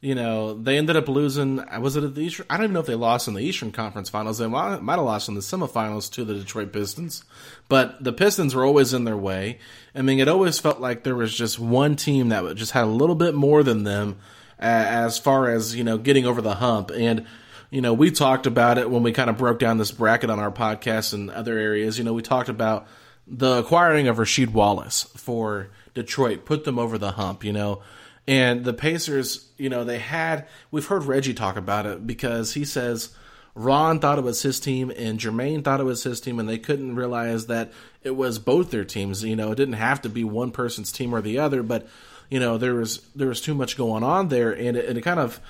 you 0.00 0.14
know, 0.14 0.54
they 0.54 0.78
ended 0.78 0.96
up 0.96 1.08
losing. 1.08 1.64
Was 1.80 1.96
it 1.96 2.04
at 2.04 2.14
the 2.14 2.22
Eastern? 2.22 2.46
I 2.50 2.56
don't 2.56 2.64
even 2.64 2.74
know 2.74 2.80
if 2.80 2.86
they 2.86 2.94
lost 2.94 3.28
in 3.28 3.34
the 3.34 3.40
Eastern 3.40 3.72
Conference 3.72 4.08
Finals. 4.08 4.38
They 4.38 4.46
might 4.46 4.70
have 4.70 5.04
lost 5.04 5.28
in 5.28 5.34
the 5.34 5.40
semifinals 5.40 6.10
to 6.12 6.24
the 6.24 6.34
Detroit 6.34 6.72
Pistons, 6.72 7.24
but 7.68 8.02
the 8.02 8.12
Pistons 8.12 8.54
were 8.54 8.64
always 8.64 8.92
in 8.92 9.04
their 9.04 9.16
way. 9.16 9.58
I 9.94 10.02
mean, 10.02 10.20
it 10.20 10.28
always 10.28 10.58
felt 10.58 10.80
like 10.80 11.04
there 11.04 11.16
was 11.16 11.34
just 11.34 11.58
one 11.58 11.96
team 11.96 12.30
that 12.30 12.56
just 12.56 12.72
had 12.72 12.84
a 12.84 12.86
little 12.86 13.16
bit 13.16 13.34
more 13.34 13.62
than 13.62 13.84
them 13.84 14.18
as 14.58 15.18
far 15.18 15.50
as 15.50 15.74
you 15.74 15.82
know 15.82 15.98
getting 15.98 16.24
over 16.24 16.40
the 16.40 16.54
hump 16.54 16.92
and 16.92 17.26
you 17.72 17.80
know, 17.80 17.94
we 17.94 18.10
talked 18.10 18.46
about 18.46 18.76
it 18.76 18.90
when 18.90 19.02
we 19.02 19.12
kind 19.12 19.30
of 19.30 19.38
broke 19.38 19.58
down 19.58 19.78
this 19.78 19.90
bracket 19.90 20.28
on 20.28 20.38
our 20.38 20.52
podcast 20.52 21.14
and 21.14 21.30
other 21.30 21.56
areas. 21.56 21.96
You 21.96 22.04
know, 22.04 22.12
we 22.12 22.20
talked 22.20 22.50
about 22.50 22.86
the 23.26 23.58
acquiring 23.58 24.08
of 24.08 24.16
Rasheed 24.16 24.52
Wallace 24.52 25.04
for 25.16 25.68
Detroit 25.94 26.44
put 26.44 26.64
them 26.64 26.78
over 26.78 26.98
the 26.98 27.12
hump, 27.12 27.44
you 27.44 27.52
know. 27.52 27.82
And 28.26 28.64
the 28.64 28.72
Pacers, 28.72 29.48
you 29.56 29.68
know, 29.68 29.84
they 29.84 29.98
had 29.98 30.46
we've 30.70 30.86
heard 30.86 31.04
Reggie 31.04 31.34
talk 31.34 31.56
about 31.56 31.86
it 31.86 32.06
because 32.06 32.54
he 32.54 32.64
says 32.64 33.14
Ron 33.54 33.98
thought 33.98 34.18
it 34.18 34.24
was 34.24 34.42
his 34.42 34.60
team 34.60 34.92
and 34.96 35.18
Jermaine 35.18 35.64
thought 35.64 35.80
it 35.80 35.84
was 35.84 36.04
his 36.04 36.20
team 36.20 36.38
and 36.38 36.48
they 36.48 36.58
couldn't 36.58 36.96
realize 36.96 37.46
that 37.46 37.72
it 38.02 38.16
was 38.16 38.38
both 38.38 38.70
their 38.70 38.84
teams. 38.84 39.24
You 39.24 39.36
know, 39.36 39.52
it 39.52 39.56
didn't 39.56 39.74
have 39.74 40.02
to 40.02 40.08
be 40.08 40.24
one 40.24 40.52
person's 40.52 40.92
team 40.92 41.14
or 41.14 41.20
the 41.20 41.38
other, 41.38 41.62
but 41.62 41.86
you 42.30 42.40
know, 42.40 42.58
there 42.58 42.74
was 42.74 42.98
there 43.14 43.28
was 43.28 43.40
too 43.40 43.54
much 43.54 43.76
going 43.76 44.04
on 44.04 44.28
there 44.28 44.52
and 44.52 44.76
it, 44.76 44.86
and 44.86 44.96
it 44.96 45.02
kind 45.02 45.20
of 45.20 45.40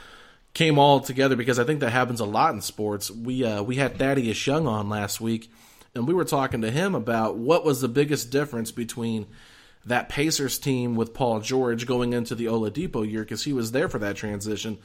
came 0.54 0.78
all 0.78 1.00
together 1.00 1.36
because 1.36 1.58
I 1.58 1.64
think 1.64 1.80
that 1.80 1.90
happens 1.90 2.20
a 2.20 2.24
lot 2.24 2.54
in 2.54 2.60
sports. 2.60 3.10
We 3.10 3.44
uh, 3.44 3.62
we 3.62 3.76
had 3.76 3.98
Thaddeus 3.98 4.46
Young 4.46 4.66
on 4.66 4.88
last 4.88 5.20
week 5.20 5.50
and 5.94 6.06
we 6.06 6.14
were 6.14 6.24
talking 6.24 6.62
to 6.62 6.70
him 6.70 6.94
about 6.94 7.36
what 7.36 7.64
was 7.64 7.80
the 7.80 7.88
biggest 7.88 8.30
difference 8.30 8.70
between 8.70 9.26
that 9.84 10.08
Pacers 10.08 10.58
team 10.58 10.94
with 10.94 11.14
Paul 11.14 11.40
George 11.40 11.86
going 11.86 12.12
into 12.12 12.34
the 12.34 12.46
Oladipo 12.46 13.08
year 13.08 13.22
because 13.22 13.44
he 13.44 13.52
was 13.52 13.72
there 13.72 13.88
for 13.88 13.98
that 13.98 14.16
transition. 14.16 14.78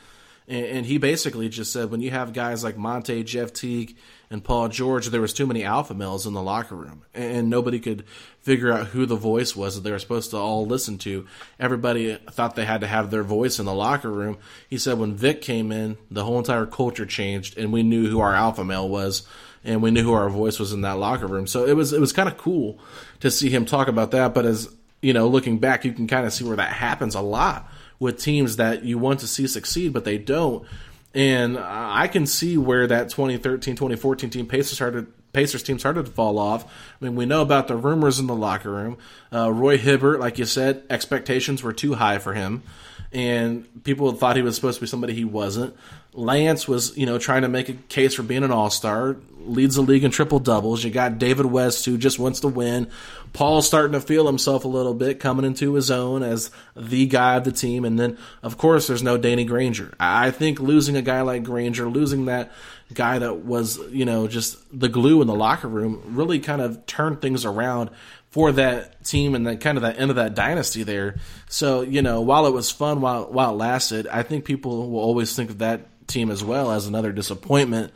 And, 0.50 0.66
and, 0.66 0.86
he 0.86 0.98
basically 0.98 1.50
just 1.50 1.74
said 1.74 1.92
when 1.92 2.00
you 2.00 2.10
have 2.10 2.32
guys 2.32 2.64
like 2.64 2.78
Monta, 2.78 3.24
Jeff 3.26 3.52
Teague, 3.52 3.98
and 4.30 4.42
Paul 4.42 4.70
George, 4.70 5.08
there 5.08 5.20
was 5.20 5.34
too 5.34 5.46
many 5.46 5.66
alpha 5.66 5.94
males 5.94 6.26
in 6.26 6.34
the 6.34 6.42
locker 6.42 6.76
room, 6.76 7.04
and 7.14 7.50
nobody 7.50 7.80
could 7.82 8.06
figure 8.40 8.72
out 8.72 8.88
who 8.88 9.06
the 9.06 9.18
voice 9.18 9.58
was 9.58 9.76
that 9.76 9.82
they 9.82 9.92
were 9.92 10.00
supposed 10.00 10.32
to 10.32 10.38
all 10.38 10.66
listen 10.66 10.98
to. 11.00 11.28
Everybody 11.60 12.16
thought 12.32 12.56
they 12.56 12.64
had 12.64 12.80
to 12.80 12.88
have 12.88 13.12
their 13.12 13.24
voice 13.24 13.60
in 13.60 13.66
the 13.66 13.74
locker 13.74 14.10
room. 14.10 14.38
He 14.70 14.78
said 14.78 14.98
when 14.98 15.16
Vic 15.16 15.42
came 15.42 15.72
in, 15.74 15.98
the 16.10 16.24
whole 16.24 16.38
entire 16.38 16.66
culture 16.66 17.06
changed, 17.06 17.58
and 17.58 17.74
we 17.74 17.84
knew 17.84 18.10
who 18.10 18.22
our 18.22 18.34
alpha 18.34 18.64
male 18.64 18.88
was 18.88 19.28
and 19.68 19.82
we 19.82 19.92
knew 19.92 20.02
who 20.02 20.14
our 20.14 20.30
voice 20.30 20.60
was 20.60 20.72
in 20.74 20.82
that 20.82 20.98
locker 20.98 21.28
room. 21.28 21.46
So 21.46 21.66
it 21.66 21.74
was 21.74 21.94
it 21.94 22.00
was 22.00 22.14
kind 22.14 22.30
of 22.30 22.38
cool 22.38 22.80
to 23.20 23.30
see 23.30 23.50
him 23.50 23.66
talk 23.66 23.88
about 23.88 24.12
that. 24.12 24.34
But 24.34 24.46
as 24.46 24.74
you 25.02 25.14
know, 25.14 25.28
looking 25.28 25.60
back, 25.60 25.86
you 25.86 25.94
can 25.94 26.08
kind 26.08 26.26
of 26.26 26.34
see 26.34 26.44
where 26.44 26.56
that 26.56 26.72
happens 26.72 27.14
a 27.14 27.22
lot 27.22 27.70
with 28.00 28.20
teams 28.20 28.56
that 28.56 28.84
you 28.84 28.98
want 28.98 29.20
to 29.20 29.28
see 29.28 29.46
succeed, 29.46 29.94
but 29.94 30.06
they 30.06 30.18
don't. 30.18 30.66
And 31.14 31.58
I 31.58 32.08
can 32.08 32.26
see 32.26 32.58
where 32.58 32.88
that 32.88 33.10
2013, 33.10 33.76
2014 33.76 34.30
team 34.30 34.48
Pacers 34.48 34.76
started. 34.76 35.08
Pacers 35.34 35.62
team 35.62 35.78
started 35.78 36.06
to 36.06 36.12
fall 36.12 36.40
off. 36.40 36.64
I 36.66 37.06
mean, 37.06 37.16
we 37.16 37.26
know 37.26 37.42
about 37.42 37.68
the 37.68 37.76
rumors 37.76 38.18
in 38.18 38.28
the 38.28 38.36
locker 38.36 38.72
room. 38.72 38.98
Uh, 39.32 39.52
Roy 39.52 39.78
Hibbert, 39.78 40.20
like 40.20 40.40
you 40.40 40.46
said, 40.46 40.84
expectations 40.90 41.62
were 41.62 41.74
too 41.74 41.96
high 41.96 42.18
for 42.18 42.34
him, 42.34 42.64
and 43.12 43.84
people 43.84 44.12
thought 44.14 44.36
he 44.36 44.42
was 44.42 44.56
supposed 44.56 44.78
to 44.78 44.82
be 44.82 44.88
somebody 44.88 45.14
he 45.14 45.26
wasn't. 45.26 45.76
Lance 46.14 46.68
was, 46.68 46.98
you 46.98 47.06
know, 47.06 47.20
trying 47.20 47.44
to 47.44 47.50
make 47.50 47.70
a 47.70 47.74
case 47.74 48.16
for 48.16 48.24
being 48.24 48.44
an 48.44 48.52
all 48.52 48.72
star 48.72 49.18
leads 49.48 49.76
the 49.76 49.82
league 49.82 50.04
in 50.04 50.12
triple 50.12 50.40
doubles. 50.40 50.84
You 50.84 50.92
got 50.92 51.18
David 51.18 51.46
West 51.46 51.86
who 51.86 51.98
just 51.98 52.20
wants 52.20 52.42
to 52.42 52.48
win. 52.48 52.90
Paul's 53.34 53.68
starting 53.68 53.94
to 53.94 54.02
feel 54.02 54.26
himself 54.26 54.66
a 54.66 54.68
little 54.68 54.94
bit, 54.94 55.20
coming 55.20 55.46
into 55.46 55.74
his 55.74 55.92
own 55.92 56.24
as 56.24 56.52
the 56.76 57.06
guy 57.08 57.36
of 57.36 57.44
the 57.44 57.52
team. 57.52 57.86
And 57.86 58.00
then, 58.00 58.18
of 58.42 58.58
course, 58.58 58.88
there's 58.88 59.04
no 59.04 59.18
Danny 59.18 59.46
Granger. 59.46 59.94
I 60.00 60.32
think 60.32 60.60
losing 60.60 60.96
a 60.96 61.02
guy 61.02 61.22
like 61.22 61.44
Granger, 61.44 61.90
losing 61.90 62.26
that 62.26 62.52
guy 62.94 63.20
that 63.20 63.46
was, 63.46 63.80
you 63.92 64.06
know, 64.06 64.28
just 64.28 64.58
the 64.78 64.90
glue 64.90 65.22
in 65.22 65.28
the 65.28 65.36
locker 65.36 65.68
room, 65.68 66.02
really 66.06 66.40
kind 66.40 66.62
of 66.62 66.86
turned 66.86 67.22
things 67.22 67.46
around 67.46 67.90
for 68.30 68.52
that 68.52 69.04
team 69.04 69.36
and 69.36 69.48
that 69.48 69.62
kind 69.62 69.78
of 69.78 69.82
that 69.82 70.00
end 70.00 70.10
of 70.10 70.16
that 70.18 70.36
dynasty 70.36 70.84
there. 70.84 71.16
So, 71.50 71.82
you 71.82 72.02
know, 72.02 72.22
while 72.22 72.46
it 72.46 72.54
was 72.54 72.72
fun 72.72 73.02
while 73.02 73.32
while 73.32 73.52
it 73.52 73.58
lasted, 73.58 74.08
I 74.08 74.24
think 74.24 74.46
people 74.46 74.90
will 74.90 75.00
always 75.00 75.36
think 75.36 75.50
of 75.50 75.60
that 75.60 75.82
team 76.08 76.32
as 76.32 76.44
well 76.44 76.72
as 76.72 76.88
another 76.88 77.12
disappointment 77.12 77.92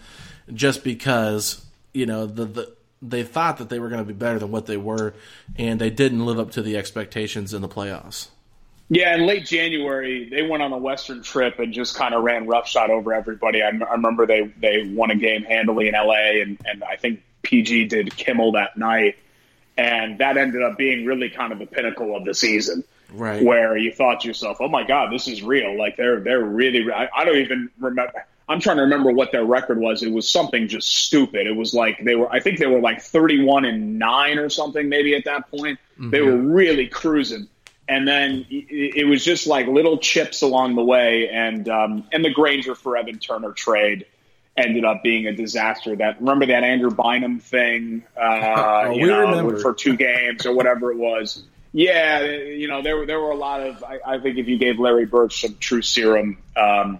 just 0.53 0.83
because 0.83 1.65
you 1.93 2.05
know 2.05 2.25
the 2.25 2.45
the 2.45 2.75
they 3.01 3.23
thought 3.23 3.57
that 3.57 3.69
they 3.69 3.79
were 3.79 3.89
going 3.89 4.01
to 4.01 4.07
be 4.07 4.13
better 4.13 4.39
than 4.39 4.51
what 4.51 4.67
they 4.67 4.77
were, 4.77 5.13
and 5.55 5.81
they 5.81 5.89
didn't 5.89 6.25
live 6.25 6.39
up 6.39 6.51
to 6.51 6.61
the 6.61 6.77
expectations 6.77 7.53
in 7.53 7.61
the 7.61 7.69
playoffs. 7.69 8.27
Yeah, 8.93 9.15
in 9.15 9.25
late 9.25 9.45
January, 9.45 10.27
they 10.29 10.41
went 10.41 10.61
on 10.61 10.73
a 10.73 10.77
Western 10.77 11.23
trip 11.23 11.59
and 11.59 11.71
just 11.71 11.95
kind 11.95 12.13
of 12.13 12.23
ran 12.23 12.45
roughshod 12.45 12.89
over 12.89 13.13
everybody. 13.13 13.63
I, 13.63 13.67
I 13.69 13.93
remember 13.93 14.27
they, 14.27 14.51
they 14.59 14.83
won 14.93 15.11
a 15.11 15.15
game 15.15 15.43
handily 15.43 15.87
in 15.87 15.93
LA, 15.93 16.41
and, 16.41 16.59
and 16.65 16.83
I 16.83 16.97
think 16.97 17.23
PG 17.41 17.85
did 17.85 18.13
Kimmel 18.17 18.51
that 18.51 18.75
night. 18.75 19.17
And 19.77 20.19
that 20.19 20.35
ended 20.35 20.61
up 20.61 20.77
being 20.77 21.05
really 21.05 21.29
kind 21.29 21.53
of 21.53 21.59
the 21.59 21.67
pinnacle 21.67 22.17
of 22.17 22.25
the 22.25 22.33
season. 22.33 22.83
Right. 23.13 23.41
Where 23.41 23.77
you 23.77 23.93
thought 23.93 24.21
to 24.21 24.27
yourself, 24.27 24.57
oh 24.59 24.67
my 24.67 24.85
God, 24.85 25.11
this 25.11 25.27
is 25.29 25.41
real. 25.41 25.77
Like 25.77 25.95
they're, 25.95 26.19
they're 26.19 26.43
really, 26.43 26.91
I, 26.91 27.07
I 27.15 27.23
don't 27.23 27.37
even 27.37 27.69
remember. 27.79 28.25
I'm 28.49 28.59
trying 28.59 28.77
to 28.77 28.83
remember 28.83 29.11
what 29.11 29.31
their 29.31 29.45
record 29.45 29.79
was. 29.79 30.03
It 30.03 30.11
was 30.11 30.27
something 30.27 30.67
just 30.67 30.89
stupid. 30.89 31.47
It 31.47 31.55
was 31.55 31.73
like 31.73 32.03
they 32.03 32.15
were, 32.15 32.29
I 32.31 32.39
think 32.39 32.59
they 32.59 32.67
were 32.67 32.81
like 32.81 33.01
31 33.01 33.65
and 33.65 33.97
nine 33.97 34.37
or 34.37 34.49
something 34.49 34.89
maybe 34.89 35.15
at 35.15 35.25
that 35.25 35.49
point. 35.49 35.79
Mm-hmm. 35.93 36.09
They 36.09 36.21
were 36.21 36.35
really 36.35 36.87
cruising 36.87 37.47
and 37.91 38.07
then 38.07 38.45
it 38.49 39.05
was 39.05 39.23
just 39.23 39.47
like 39.47 39.67
little 39.67 39.97
chips 39.97 40.41
along 40.41 40.75
the 40.75 40.83
way, 40.83 41.27
and 41.27 41.67
um, 41.67 42.07
and 42.13 42.23
the 42.23 42.29
Granger 42.29 42.73
for 42.73 42.95
Evan 42.95 43.19
Turner 43.19 43.51
trade 43.51 44.05
ended 44.55 44.85
up 44.85 45.03
being 45.03 45.27
a 45.27 45.33
disaster. 45.33 45.95
That 45.97 46.21
remember 46.21 46.45
that 46.45 46.63
Andrew 46.63 46.89
Bynum 46.89 47.39
thing, 47.39 48.03
uh, 48.15 48.21
oh, 48.87 48.91
you 48.91 49.07
know, 49.07 49.19
remember. 49.19 49.59
for 49.59 49.73
two 49.73 49.97
games 49.97 50.45
or 50.45 50.55
whatever 50.55 50.91
it 50.91 50.97
was. 50.97 51.43
Yeah, 51.73 52.21
you 52.21 52.69
know 52.69 52.81
there 52.81 52.95
were 52.95 53.05
there 53.05 53.19
were 53.19 53.31
a 53.31 53.37
lot 53.37 53.59
of. 53.59 53.83
I, 53.83 53.99
I 54.05 54.19
think 54.19 54.37
if 54.37 54.47
you 54.47 54.57
gave 54.57 54.79
Larry 54.79 55.05
Bird 55.05 55.33
some 55.33 55.57
true 55.59 55.81
serum, 55.81 56.37
um, 56.55 56.99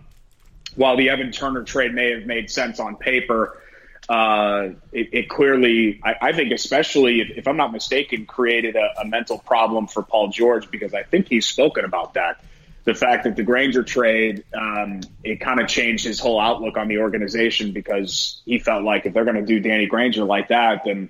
while 0.76 0.98
the 0.98 1.10
Evan 1.10 1.32
Turner 1.32 1.64
trade 1.64 1.94
may 1.94 2.12
have 2.12 2.26
made 2.26 2.50
sense 2.50 2.80
on 2.80 2.96
paper, 2.96 3.62
uh, 4.10 4.70
it, 4.92 5.10
it, 5.14 5.30
clearly, 5.30 6.02
I, 6.04 6.16
I, 6.22 6.34
think, 6.34 6.52
especially 6.52 7.22
if, 7.22 7.38
if, 7.38 7.48
I'm 7.48 7.58
not 7.58 7.72
mistaken, 7.72 8.26
created 8.26 8.76
a, 8.76 9.02
a, 9.02 9.06
mental 9.06 9.38
problem 9.38 9.88
for 9.88 10.02
Paul 10.02 10.30
George 10.30 10.70
because 10.72 10.94
I 10.94 11.04
think 11.04 11.28
he's 11.30 11.46
spoken 11.46 11.86
about 11.86 12.16
that. 12.16 12.44
The 12.84 12.96
fact 12.96 13.26
that 13.26 13.36
the 13.36 13.44
Granger 13.44 13.84
trade, 13.84 14.44
um, 14.54 15.02
it 15.24 15.40
kind 15.40 15.62
of 15.62 15.68
changed 15.68 16.04
his 16.04 16.20
whole 16.20 16.40
outlook 16.40 16.78
on 16.78 16.88
the 16.88 16.98
organization 16.98 17.74
because 17.74 18.42
he 18.44 18.58
felt 18.58 18.84
like 18.84 19.06
if 19.06 19.14
they're 19.14 19.24
going 19.24 19.38
to 19.38 19.46
do 19.46 19.60
Danny 19.60 19.86
Granger 19.86 20.24
like 20.24 20.48
that, 20.48 20.82
then 20.84 21.10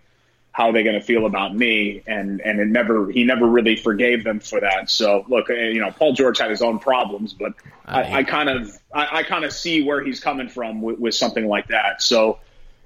how 0.52 0.70
are 0.70 0.74
they 0.74 0.84
going 0.84 1.00
to 1.00 1.06
feel 1.06 1.26
about 1.26 1.56
me? 1.56 2.04
And 2.06 2.42
and 2.42 2.60
it 2.60 2.68
never 2.68 3.10
he 3.10 3.24
never 3.24 3.46
really 3.46 3.76
forgave 3.76 4.24
them 4.24 4.40
for 4.40 4.60
that. 4.60 4.90
So 4.90 5.26
look, 5.28 5.50
uh, 5.50 5.54
you 5.54 5.80
know, 5.80 5.92
Paul 5.92 6.14
George 6.14 6.40
had 6.40 6.50
his 6.50 6.62
own 6.62 6.80
problems, 6.80 7.34
but 7.34 7.54
I, 7.86 8.20
I 8.20 8.24
kind 8.24 8.50
of 8.50 8.78
I, 8.94 9.20
I 9.20 9.24
kind 9.24 9.46
of 9.46 9.54
see 9.54 9.84
where 9.84 10.04
he's 10.04 10.20
coming 10.20 10.50
from 10.50 10.82
with, 10.82 11.00
with 11.00 11.16
something 11.16 11.48
like 11.48 11.68
that. 11.68 12.02
So 12.02 12.40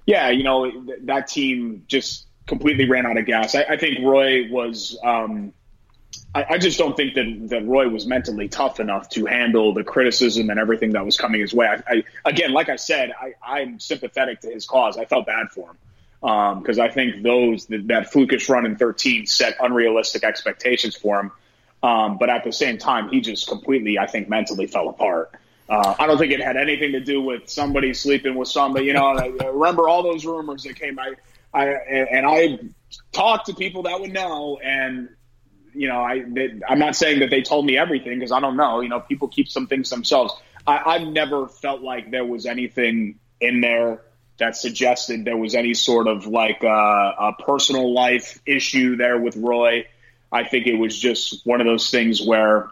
yeah, 0.06 0.30
you 0.30 0.44
know, 0.44 0.72
that 1.02 1.28
team 1.28 1.84
just 1.88 2.28
completely 2.46 2.88
ran 2.88 3.08
out 3.08 3.18
of 3.18 3.26
gas. 3.26 3.56
I, 3.56 3.64
I 3.64 3.78
think 3.78 4.00
Roy 4.06 4.48
was. 4.50 4.98
Um, 5.04 5.54
I, 6.34 6.46
I, 6.52 6.58
just 6.58 6.78
don't 6.78 6.96
think 6.96 7.14
that, 7.16 7.48
that 7.50 7.66
Roy 7.66 7.90
was 7.90 8.06
mentally 8.06 8.48
tough 8.48 8.80
enough 8.80 9.10
to 9.10 9.26
handle 9.26 9.74
the 9.74 9.84
criticism 9.84 10.50
and 10.50 10.58
everything 10.58 10.92
that 10.92 11.06
was 11.06 11.18
coming 11.18 11.42
his 11.42 11.54
way. 11.54 11.68
I, 11.68 11.82
I 11.88 12.04
again, 12.24 12.54
like 12.54 12.70
I 12.70 12.78
said, 12.78 13.12
I, 13.46 13.62
am 13.62 13.80
sympathetic 13.82 14.42
to 14.42 14.50
his 14.50 14.66
cause. 14.66 14.98
I 14.98 15.06
felt 15.06 15.26
bad 15.26 15.50
for 15.52 15.72
him 15.72 15.78
because 16.22 16.80
um, 16.80 16.86
I 16.86 16.90
think 16.90 17.22
those 17.24 17.68
that, 17.68 17.88
that 17.88 18.12
flukish 18.12 18.50
run 18.50 18.66
in 18.66 18.78
13 18.78 19.28
set 19.28 19.58
unrealistic 19.60 20.24
expectations 20.24 20.96
for 20.96 21.20
him. 21.20 21.32
Um, 21.84 22.18
but 22.18 22.30
at 22.30 22.44
the 22.44 22.52
same 22.52 22.78
time, 22.78 23.10
he 23.10 23.22
just 23.22 23.48
completely, 23.48 24.00
I 24.00 24.08
think, 24.08 24.28
mentally 24.28 24.66
fell 24.66 24.90
apart. 24.90 25.32
Uh, 25.70 25.96
I 25.98 26.08
don't 26.08 26.18
think 26.18 26.32
it 26.32 26.40
had 26.40 26.58
anything 26.58 26.94
to 26.94 27.00
do 27.00 27.22
with 27.22 27.50
somebody 27.50 27.94
sleeping 27.94 28.36
with 28.36 28.48
somebody. 28.48 28.86
You 28.86 28.94
know, 28.94 29.06
I 29.06 29.28
remember 29.48 29.88
all 29.88 30.04
those 30.04 30.26
rumors 30.26 30.64
that 30.64 30.76
came. 30.76 31.00
I, 31.00 31.14
I 31.54 31.68
and 31.68 32.26
I 32.26 32.60
talked 33.12 33.48
to 33.48 33.54
people 33.54 33.84
that 33.84 34.00
would 34.00 34.14
know, 34.14 34.60
and 34.64 35.10
you 35.74 35.88
know, 35.88 36.02
I 36.02 36.24
they, 36.28 36.60
I'm 36.68 36.80
not 36.80 36.96
saying 36.96 37.20
that 37.20 37.30
they 37.30 37.42
told 37.42 37.66
me 37.66 37.78
everything 37.78 38.20
because 38.20 38.32
I 38.32 38.40
don't 38.40 38.58
know. 38.58 38.82
You 38.82 38.90
know, 38.90 39.00
people 39.00 39.28
keep 39.28 39.48
some 39.48 39.66
things 39.66 39.90
themselves. 39.90 40.34
I, 40.68 40.82
I've 40.86 41.08
never 41.08 41.48
felt 41.48 41.82
like 41.82 42.12
there 42.12 42.26
was 42.26 42.46
anything 42.46 43.20
in 43.42 43.62
there 43.62 44.02
that 44.38 44.56
suggested 44.56 45.26
there 45.26 45.38
was 45.38 45.56
any 45.56 45.74
sort 45.74 46.08
of 46.08 46.28
like 46.28 46.64
uh, 46.64 46.68
a 46.68 47.34
personal 47.40 47.94
life 47.94 48.40
issue 48.46 48.98
there 48.98 49.18
with 49.18 49.36
Roy. 49.36 49.86
I 50.32 50.44
think 50.44 50.68
it 50.68 50.76
was 50.76 50.98
just 50.98 51.46
one 51.46 51.62
of 51.62 51.68
those 51.68 51.90
things 51.90 52.26
where 52.26 52.70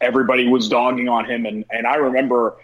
everybody 0.00 0.48
was 0.48 0.68
dogging 0.68 1.08
on 1.08 1.24
him, 1.24 1.46
and 1.46 1.64
and 1.70 1.86
I 1.86 1.96
remember. 1.96 2.56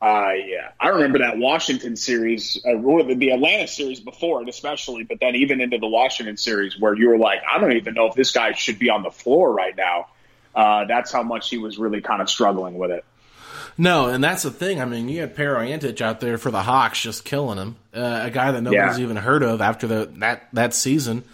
Uh, 0.00 0.32
yeah, 0.32 0.72
I 0.80 0.88
remember 0.88 1.20
that 1.20 1.38
Washington 1.38 1.94
series, 1.94 2.60
uh, 2.66 2.72
the 2.72 3.30
Atlanta 3.30 3.68
series 3.68 4.00
before 4.00 4.42
it, 4.42 4.48
especially, 4.48 5.04
but 5.04 5.18
then 5.20 5.36
even 5.36 5.60
into 5.60 5.78
the 5.78 5.86
Washington 5.86 6.36
series, 6.36 6.76
where 6.76 6.92
you 6.92 7.10
were 7.10 7.18
like, 7.18 7.38
I 7.48 7.60
don't 7.60 7.74
even 7.74 7.94
know 7.94 8.06
if 8.06 8.16
this 8.16 8.32
guy 8.32 8.50
should 8.50 8.80
be 8.80 8.90
on 8.90 9.04
the 9.04 9.12
floor 9.12 9.52
right 9.52 9.76
now. 9.76 10.08
Uh, 10.56 10.86
that's 10.86 11.12
how 11.12 11.22
much 11.22 11.50
he 11.50 11.58
was 11.58 11.78
really 11.78 12.00
kind 12.00 12.20
of 12.20 12.28
struggling 12.28 12.74
with 12.78 12.90
it. 12.90 13.04
No, 13.78 14.08
and 14.08 14.22
that's 14.22 14.42
the 14.42 14.50
thing. 14.50 14.80
I 14.80 14.84
mean, 14.84 15.08
you 15.08 15.20
had 15.20 15.34
Pero 15.34 15.60
Antic 15.60 16.00
out 16.00 16.20
there 16.20 16.38
for 16.38 16.50
the 16.50 16.62
Hawks, 16.62 17.00
just 17.00 17.24
killing 17.24 17.58
him. 17.58 17.76
Uh, 17.94 18.20
a 18.24 18.30
guy 18.30 18.52
that 18.52 18.62
nobody's 18.62 18.98
yeah. 18.98 19.04
even 19.04 19.16
heard 19.16 19.42
of 19.42 19.60
after 19.60 19.86
the 19.86 20.10
that 20.18 20.48
that 20.52 20.74
season. 20.74 21.24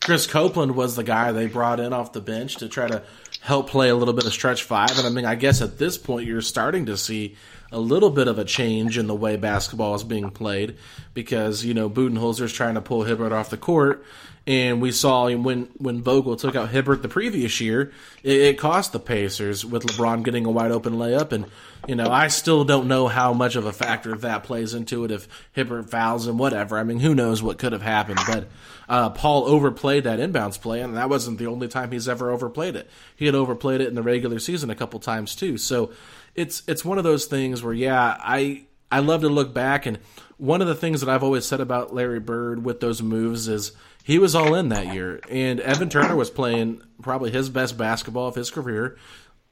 Chris 0.00 0.26
Copeland 0.26 0.76
was 0.76 0.94
the 0.94 1.02
guy 1.02 1.32
they 1.32 1.46
brought 1.46 1.80
in 1.80 1.92
off 1.92 2.12
the 2.12 2.20
bench 2.20 2.56
to 2.56 2.68
try 2.68 2.86
to 2.86 3.02
help 3.40 3.68
play 3.68 3.88
a 3.88 3.96
little 3.96 4.14
bit 4.14 4.26
of 4.26 4.32
stretch 4.32 4.62
five. 4.62 4.96
And 4.96 5.06
I 5.06 5.10
mean, 5.10 5.24
I 5.24 5.34
guess 5.34 5.60
at 5.60 5.78
this 5.78 5.98
point, 5.98 6.26
you're 6.26 6.40
starting 6.40 6.86
to 6.86 6.96
see 6.96 7.36
a 7.72 7.80
little 7.80 8.10
bit 8.10 8.28
of 8.28 8.38
a 8.38 8.44
change 8.44 8.96
in 8.96 9.08
the 9.08 9.14
way 9.14 9.36
basketball 9.36 9.94
is 9.94 10.04
being 10.04 10.30
played 10.30 10.76
because, 11.14 11.64
you 11.64 11.74
know, 11.74 11.90
Budenholzer's 11.90 12.52
trying 12.52 12.74
to 12.74 12.80
pull 12.80 13.02
Hibbert 13.02 13.32
off 13.32 13.50
the 13.50 13.56
court. 13.56 14.04
And 14.46 14.80
we 14.80 14.92
saw 14.92 15.28
when, 15.30 15.64
when 15.76 16.00
Vogel 16.00 16.36
took 16.36 16.56
out 16.56 16.70
Hibbert 16.70 17.02
the 17.02 17.08
previous 17.08 17.60
year, 17.60 17.92
it, 18.22 18.40
it 18.40 18.58
cost 18.58 18.92
the 18.92 19.00
Pacers 19.00 19.64
with 19.64 19.82
LeBron 19.82 20.22
getting 20.22 20.46
a 20.46 20.50
wide 20.50 20.70
open 20.70 20.94
layup. 20.94 21.32
And, 21.32 21.46
you 21.86 21.94
know, 21.94 22.10
I 22.10 22.28
still 22.28 22.64
don't 22.64 22.88
know 22.88 23.08
how 23.08 23.32
much 23.32 23.56
of 23.56 23.66
a 23.66 23.72
factor 23.72 24.16
that 24.16 24.44
plays 24.44 24.74
into 24.74 25.04
it 25.04 25.10
if 25.10 25.28
Hibbert 25.52 25.90
fouls 25.90 26.26
and 26.26 26.38
whatever. 26.38 26.78
I 26.78 26.84
mean, 26.84 27.00
who 27.00 27.14
knows 27.14 27.42
what 27.42 27.58
could 27.58 27.72
have 27.72 27.82
happened. 27.82 28.20
But 28.26 28.48
uh, 28.88 29.10
Paul 29.10 29.46
overplayed 29.46 30.04
that 30.04 30.18
inbounds 30.18 30.60
play, 30.60 30.80
and 30.80 30.96
that 30.96 31.10
wasn't 31.10 31.38
the 31.38 31.46
only 31.46 31.68
time 31.68 31.92
he's 31.92 32.08
ever 32.08 32.30
overplayed 32.30 32.76
it. 32.76 32.90
He 33.16 33.26
had 33.26 33.34
overplayed 33.34 33.80
it 33.80 33.88
in 33.88 33.94
the 33.94 34.02
regular 34.02 34.38
season 34.38 34.70
a 34.70 34.74
couple 34.74 35.00
times 35.00 35.34
too. 35.34 35.58
So 35.58 35.92
it's 36.34 36.62
it's 36.66 36.84
one 36.84 36.98
of 36.98 37.04
those 37.04 37.26
things 37.26 37.62
where 37.62 37.74
yeah, 37.74 38.16
I 38.18 38.64
I 38.90 39.00
love 39.00 39.20
to 39.20 39.28
look 39.28 39.52
back 39.54 39.86
and 39.86 39.98
one 40.38 40.62
of 40.62 40.68
the 40.68 40.74
things 40.74 41.00
that 41.00 41.10
I've 41.10 41.24
always 41.24 41.44
said 41.44 41.60
about 41.60 41.92
Larry 41.92 42.20
Bird 42.20 42.64
with 42.64 42.80
those 42.80 43.02
moves 43.02 43.48
is 43.48 43.72
he 44.04 44.18
was 44.18 44.34
all 44.34 44.54
in 44.54 44.70
that 44.70 44.94
year, 44.94 45.20
and 45.28 45.60
Evan 45.60 45.90
Turner 45.90 46.16
was 46.16 46.30
playing 46.30 46.80
probably 47.02 47.30
his 47.30 47.50
best 47.50 47.76
basketball 47.76 48.28
of 48.28 48.36
his 48.36 48.50
career. 48.50 48.96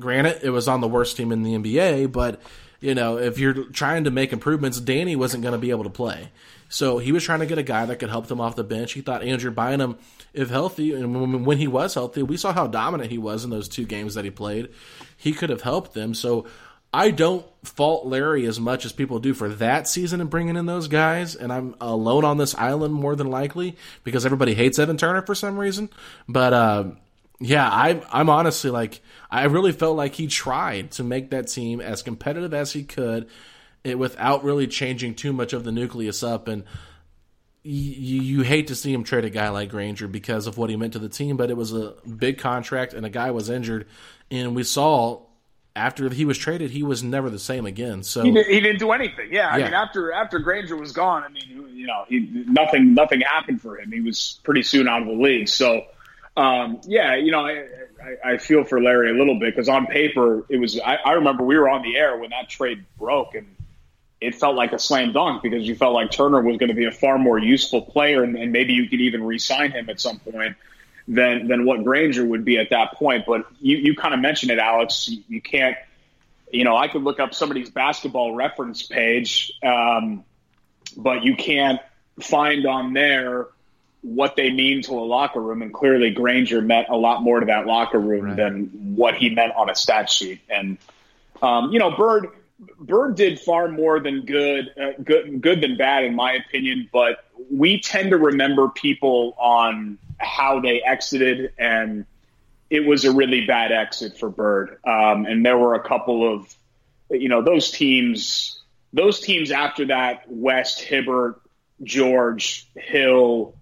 Granted, 0.00 0.40
it 0.42 0.50
was 0.50 0.68
on 0.68 0.80
the 0.80 0.88
worst 0.88 1.16
team 1.16 1.32
in 1.32 1.42
the 1.42 1.54
NBA, 1.54 2.12
but 2.12 2.40
you 2.80 2.94
know, 2.94 3.18
if 3.18 3.38
you're 3.38 3.64
trying 3.64 4.04
to 4.04 4.10
make 4.10 4.32
improvements, 4.32 4.80
Danny 4.80 5.16
wasn't 5.16 5.42
going 5.42 5.52
to 5.52 5.58
be 5.58 5.70
able 5.70 5.84
to 5.84 5.90
play. 5.90 6.30
So 6.68 6.98
he 6.98 7.12
was 7.12 7.24
trying 7.24 7.40
to 7.40 7.46
get 7.46 7.58
a 7.58 7.62
guy 7.62 7.86
that 7.86 7.96
could 7.96 8.10
help 8.10 8.26
them 8.26 8.40
off 8.40 8.56
the 8.56 8.64
bench. 8.64 8.92
He 8.92 9.00
thought 9.00 9.22
Andrew 9.22 9.50
Bynum, 9.50 9.98
if 10.34 10.50
healthy, 10.50 10.92
and 10.92 11.46
when 11.46 11.58
he 11.58 11.68
was 11.68 11.94
healthy, 11.94 12.22
we 12.22 12.36
saw 12.36 12.52
how 12.52 12.66
dominant 12.66 13.10
he 13.10 13.18
was 13.18 13.44
in 13.44 13.50
those 13.50 13.68
two 13.68 13.84
games 13.84 14.14
that 14.14 14.24
he 14.24 14.30
played. 14.30 14.68
He 15.16 15.32
could 15.32 15.50
have 15.50 15.62
helped 15.62 15.94
them. 15.94 16.12
So 16.12 16.46
I 16.92 17.10
don't 17.10 17.46
fault 17.62 18.06
Larry 18.06 18.46
as 18.46 18.58
much 18.58 18.84
as 18.84 18.92
people 18.92 19.18
do 19.18 19.34
for 19.34 19.48
that 19.48 19.88
season 19.88 20.20
and 20.20 20.30
bringing 20.30 20.56
in 20.56 20.66
those 20.66 20.88
guys. 20.88 21.34
And 21.34 21.52
I'm 21.52 21.74
alone 21.80 22.24
on 22.24 22.36
this 22.36 22.54
island 22.54 22.94
more 22.94 23.14
than 23.16 23.30
likely 23.30 23.76
because 24.02 24.24
everybody 24.26 24.54
hates 24.54 24.78
Evan 24.78 24.96
Turner 24.96 25.22
for 25.22 25.34
some 25.34 25.58
reason. 25.58 25.88
But 26.28 26.52
uh, 26.52 26.84
yeah, 27.38 27.68
I, 27.68 28.02
I'm 28.12 28.28
honestly 28.28 28.70
like 28.70 29.00
I 29.30 29.44
really 29.44 29.72
felt 29.72 29.96
like 29.96 30.14
he 30.14 30.26
tried 30.26 30.92
to 30.92 31.04
make 31.04 31.30
that 31.30 31.48
team 31.48 31.80
as 31.80 32.02
competitive 32.02 32.54
as 32.54 32.72
he 32.72 32.84
could 32.84 33.28
it, 33.84 33.98
without 33.98 34.44
really 34.44 34.66
changing 34.66 35.14
too 35.14 35.32
much 35.32 35.52
of 35.52 35.64
the 35.64 35.72
nucleus 35.72 36.22
up. 36.22 36.48
And 36.48 36.64
you, 37.62 38.22
you 38.22 38.42
hate 38.42 38.68
to 38.68 38.74
see 38.74 38.92
him 38.92 39.04
trade 39.04 39.24
a 39.24 39.30
guy 39.30 39.48
like 39.48 39.70
Granger 39.70 40.08
because 40.08 40.46
of 40.46 40.56
what 40.56 40.70
he 40.70 40.76
meant 40.76 40.94
to 40.94 40.98
the 40.98 41.08
team, 41.08 41.36
but 41.36 41.50
it 41.50 41.56
was 41.56 41.72
a 41.72 41.94
big 42.06 42.38
contract 42.38 42.94
and 42.94 43.04
a 43.04 43.10
guy 43.10 43.30
was 43.30 43.50
injured. 43.50 43.86
And 44.30 44.54
we 44.54 44.62
saw 44.62 45.22
after 45.76 46.08
he 46.08 46.24
was 46.24 46.38
traded, 46.38 46.70
he 46.70 46.82
was 46.82 47.02
never 47.02 47.28
the 47.28 47.38
same 47.38 47.66
again. 47.66 48.02
So 48.02 48.22
he, 48.22 48.30
did, 48.30 48.46
he 48.46 48.60
didn't 48.60 48.78
do 48.78 48.92
anything. 48.92 49.28
Yeah, 49.30 49.48
I 49.50 49.58
yeah. 49.58 49.64
mean, 49.66 49.74
after 49.74 50.10
after 50.10 50.38
Granger 50.38 50.76
was 50.76 50.92
gone, 50.92 51.22
I 51.22 51.28
mean, 51.28 51.68
you 51.74 51.86
know, 51.86 52.04
he, 52.08 52.44
nothing 52.48 52.94
nothing 52.94 53.20
happened 53.20 53.60
for 53.60 53.78
him. 53.78 53.92
He 53.92 54.00
was 54.00 54.40
pretty 54.42 54.62
soon 54.62 54.88
out 54.88 55.02
of 55.02 55.08
the 55.08 55.14
league. 55.14 55.48
So, 55.48 55.84
um, 56.36 56.80
yeah, 56.86 57.14
you 57.14 57.32
know, 57.32 57.46
I, 57.46 57.66
I, 58.02 58.32
I, 58.32 58.38
feel 58.38 58.64
for 58.64 58.80
Larry 58.80 59.10
a 59.10 59.14
little 59.14 59.38
bit 59.38 59.54
because 59.54 59.68
on 59.68 59.86
paper 59.86 60.44
it 60.50 60.58
was. 60.58 60.78
I, 60.78 60.96
I 60.96 61.12
remember 61.12 61.44
we 61.44 61.58
were 61.58 61.68
on 61.68 61.82
the 61.82 61.96
air 61.96 62.18
when 62.18 62.30
that 62.30 62.50
trade 62.50 62.84
broke, 62.98 63.34
and 63.34 63.56
it 64.20 64.34
felt 64.34 64.54
like 64.54 64.72
a 64.72 64.78
slam 64.78 65.12
dunk 65.12 65.42
because 65.42 65.66
you 65.66 65.74
felt 65.74 65.94
like 65.94 66.10
Turner 66.10 66.42
was 66.42 66.58
going 66.58 66.68
to 66.68 66.74
be 66.74 66.84
a 66.84 66.92
far 66.92 67.18
more 67.18 67.38
useful 67.38 67.80
player, 67.80 68.22
and, 68.22 68.36
and 68.36 68.52
maybe 68.52 68.74
you 68.74 68.88
could 68.88 69.00
even 69.00 69.24
re-sign 69.24 69.72
him 69.72 69.88
at 69.88 69.98
some 69.98 70.18
point 70.18 70.56
than 71.08 71.48
than 71.48 71.64
what 71.64 71.82
Granger 71.84 72.24
would 72.24 72.44
be 72.44 72.58
at 72.58 72.70
that 72.70 72.92
point. 72.92 73.24
But 73.26 73.46
you 73.60 73.78
you 73.78 73.96
kind 73.96 74.12
of 74.12 74.20
mentioned 74.20 74.52
it, 74.52 74.58
Alex. 74.58 75.08
You, 75.08 75.22
you, 75.28 75.40
can't. 75.40 75.76
You 76.52 76.64
know, 76.64 76.76
I 76.76 76.88
could 76.88 77.02
look 77.02 77.18
up 77.18 77.32
somebody's 77.32 77.70
basketball 77.70 78.34
reference 78.34 78.82
page, 78.82 79.52
um, 79.62 80.22
but 80.98 81.24
you 81.24 81.34
can't 81.34 81.80
find 82.20 82.66
on 82.66 82.92
there 82.92 83.46
what 84.06 84.36
they 84.36 84.50
mean 84.50 84.82
to 84.82 84.92
a 84.92 85.02
locker 85.04 85.40
room, 85.40 85.62
and 85.62 85.74
clearly 85.74 86.10
Granger 86.10 86.62
meant 86.62 86.88
a 86.88 86.96
lot 86.96 87.22
more 87.22 87.40
to 87.40 87.46
that 87.46 87.66
locker 87.66 87.98
room 87.98 88.26
right. 88.26 88.36
than 88.36 88.94
what 88.94 89.16
he 89.16 89.30
meant 89.30 89.52
on 89.56 89.68
a 89.68 89.74
stat 89.74 90.08
sheet. 90.08 90.40
And 90.48 90.78
um, 91.42 91.72
you 91.72 91.78
know, 91.80 91.90
Bird 91.96 92.28
Bird 92.78 93.16
did 93.16 93.40
far 93.40 93.68
more 93.68 94.00
than 94.00 94.24
good, 94.24 94.72
uh, 94.80 94.92
good, 95.02 95.40
good 95.40 95.60
than 95.60 95.76
bad, 95.76 96.04
in 96.04 96.14
my 96.14 96.34
opinion. 96.34 96.88
But 96.92 97.24
we 97.50 97.80
tend 97.80 98.10
to 98.10 98.16
remember 98.16 98.68
people 98.68 99.34
on 99.38 99.98
how 100.18 100.60
they 100.60 100.80
exited, 100.82 101.52
and 101.58 102.06
it 102.70 102.86
was 102.86 103.04
a 103.04 103.12
really 103.12 103.44
bad 103.44 103.72
exit 103.72 104.18
for 104.18 104.30
Bird. 104.30 104.78
Um, 104.84 105.26
and 105.26 105.44
there 105.44 105.58
were 105.58 105.74
a 105.74 105.82
couple 105.82 106.32
of, 106.32 106.54
you 107.10 107.28
know, 107.28 107.42
those 107.42 107.72
teams, 107.72 108.62
those 108.92 109.20
teams 109.20 109.50
after 109.50 109.86
that, 109.86 110.22
West, 110.28 110.80
Hibbert, 110.80 111.40
George, 111.82 112.66
Hill, 112.74 113.55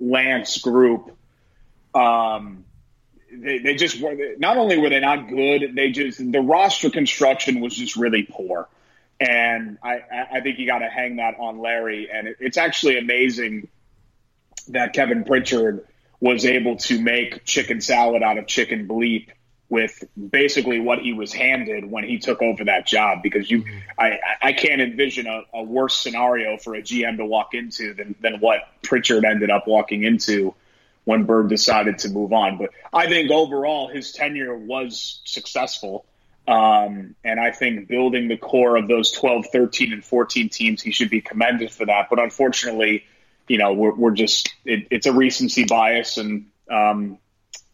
Lance 0.00 0.58
group. 0.58 1.16
Um, 1.94 2.64
they, 3.32 3.58
they 3.58 3.74
just 3.74 4.00
were 4.00 4.16
not 4.38 4.56
only 4.56 4.78
were 4.78 4.88
they 4.88 5.00
not 5.00 5.28
good, 5.28 5.74
they 5.74 5.90
just 5.90 6.18
the 6.18 6.40
roster 6.40 6.90
construction 6.90 7.60
was 7.60 7.74
just 7.74 7.96
really 7.96 8.22
poor, 8.22 8.68
and 9.20 9.78
I 9.82 10.00
I 10.32 10.40
think 10.40 10.58
you 10.58 10.66
got 10.66 10.78
to 10.78 10.88
hang 10.88 11.16
that 11.16 11.34
on 11.38 11.58
Larry. 11.58 12.08
And 12.12 12.28
it, 12.28 12.36
it's 12.40 12.56
actually 12.56 12.98
amazing 12.98 13.68
that 14.68 14.92
Kevin 14.92 15.24
Pritchard 15.24 15.86
was 16.20 16.44
able 16.44 16.76
to 16.76 17.00
make 17.00 17.44
chicken 17.44 17.80
salad 17.80 18.22
out 18.22 18.38
of 18.38 18.46
chicken 18.46 18.88
bleep 18.88 19.28
with 19.70 20.02
basically 20.30 20.80
what 20.80 21.00
he 21.00 21.12
was 21.12 21.32
handed 21.32 21.90
when 21.90 22.04
he 22.04 22.18
took 22.18 22.40
over 22.40 22.64
that 22.64 22.86
job 22.86 23.22
because 23.22 23.50
you 23.50 23.64
I, 23.98 24.18
I 24.40 24.52
can't 24.54 24.80
envision 24.80 25.26
a, 25.26 25.42
a 25.52 25.62
worse 25.62 25.94
scenario 25.94 26.56
for 26.56 26.74
a 26.74 26.82
GM 26.82 27.18
to 27.18 27.26
walk 27.26 27.54
into 27.54 27.92
than, 27.94 28.14
than 28.20 28.40
what 28.40 28.60
Pritchard 28.82 29.24
ended 29.24 29.50
up 29.50 29.66
walking 29.66 30.04
into 30.04 30.54
when 31.04 31.24
Bird 31.24 31.48
decided 31.48 31.98
to 32.00 32.10
move 32.10 32.32
on. 32.32 32.58
But 32.58 32.70
I 32.92 33.08
think 33.08 33.30
overall 33.30 33.88
his 33.88 34.12
tenure 34.12 34.56
was 34.56 35.20
successful. 35.24 36.04
Um, 36.46 37.14
and 37.24 37.38
I 37.38 37.50
think 37.50 37.88
building 37.88 38.28
the 38.28 38.38
core 38.38 38.76
of 38.76 38.88
those 38.88 39.10
12, 39.12 39.46
13, 39.52 39.92
and 39.92 40.04
14 40.04 40.48
teams, 40.48 40.82
he 40.82 40.92
should 40.92 41.10
be 41.10 41.20
commended 41.20 41.70
for 41.70 41.84
that. 41.86 42.08
But 42.08 42.18
unfortunately, 42.18 43.04
you 43.48 43.58
know, 43.58 43.74
we're, 43.74 43.94
we're 43.94 44.10
just, 44.12 44.50
it, 44.64 44.88
it's 44.90 45.06
a 45.06 45.12
recency 45.12 45.64
bias 45.64 46.16
and 46.16 46.46
um, 46.70 47.18